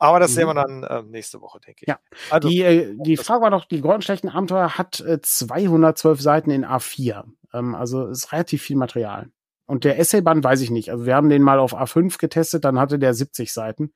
[0.00, 0.34] Aber das Mhm.
[0.34, 1.88] sehen wir dann ähm, nächste Woche, denke ich.
[1.88, 2.00] Ja.
[2.30, 6.64] Also, Die, äh, die Frage war doch, die Goldenschlechten Abenteuer hat äh, 212 Seiten in
[6.66, 7.24] A4.
[7.54, 9.30] Ähm, also ist relativ viel Material.
[9.70, 10.90] Und der Essayband weiß ich nicht.
[10.90, 13.92] Also wir haben den mal auf A5 getestet, dann hatte der 70 Seiten.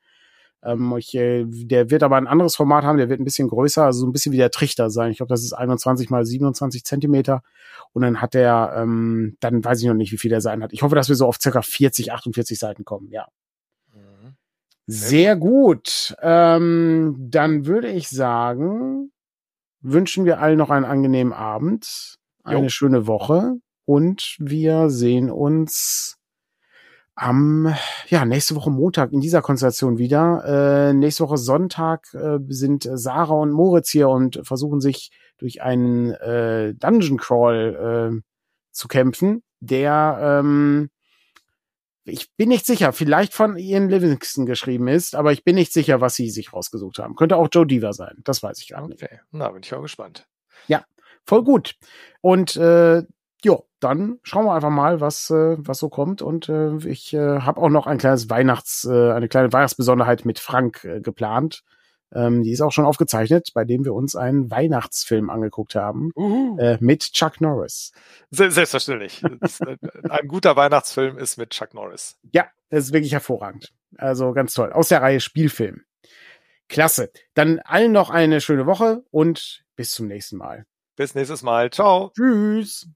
[0.62, 3.84] Ähm, ich, äh, der wird aber ein anderes Format haben, der wird ein bisschen größer,
[3.84, 5.10] also so ein bisschen wie der Trichter sein.
[5.10, 7.42] Ich glaube, das ist 21 mal 27 Zentimeter.
[7.92, 10.72] Und dann hat der, ähm, dann weiß ich noch nicht, wie viel der sein hat.
[10.72, 13.26] Ich hoffe, dass wir so auf circa 40, 48 Seiten kommen, ja.
[13.92, 14.36] Mhm.
[14.86, 16.14] Sehr gut.
[16.22, 19.10] Ähm, dann würde ich sagen,
[19.80, 22.14] wünschen wir allen noch einen angenehmen Abend,
[22.44, 22.68] eine Jo.
[22.68, 26.16] schöne Woche und wir sehen uns
[27.14, 27.74] am,
[28.08, 30.88] ja, nächste Woche Montag in dieser Konstellation wieder.
[30.88, 36.12] Äh, nächste Woche Sonntag äh, sind Sarah und Moritz hier und versuchen sich durch einen
[36.12, 38.22] äh, Dungeon Crawl äh,
[38.72, 40.90] zu kämpfen, der ähm,
[42.06, 46.02] ich bin nicht sicher, vielleicht von Ian Livingston geschrieben ist, aber ich bin nicht sicher,
[46.02, 47.14] was sie sich rausgesucht haben.
[47.14, 49.02] Könnte auch Joe Diva sein, das weiß ich gar nicht.
[49.02, 50.26] Okay, na, bin ich auch gespannt.
[51.26, 51.74] Voll gut.
[52.20, 53.02] Und äh,
[53.42, 56.22] jo, dann schauen wir einfach mal, was äh, was so kommt.
[56.22, 60.38] Und äh, ich äh, habe auch noch ein kleines Weihnachts, äh, eine kleine Weihnachtsbesonderheit mit
[60.38, 61.62] Frank äh, geplant.
[62.12, 66.56] Ähm, die ist auch schon aufgezeichnet, bei dem wir uns einen Weihnachtsfilm angeguckt haben Uhu.
[66.60, 67.92] äh, mit Chuck Norris.
[68.30, 69.22] Se- Selbstverständlich.
[69.24, 69.76] Äh,
[70.08, 72.16] Ein guter Weihnachtsfilm ist mit Chuck Norris.
[72.32, 73.72] Ja, das ist wirklich hervorragend.
[73.96, 74.72] Also ganz toll.
[74.72, 75.82] Aus der Reihe Spielfilm.
[76.68, 77.10] Klasse.
[77.34, 80.66] Dann allen noch eine schöne Woche und bis zum nächsten Mal.
[80.96, 81.70] Bis nächstes Mal.
[81.70, 82.12] Ciao.
[82.14, 82.88] Tschüss.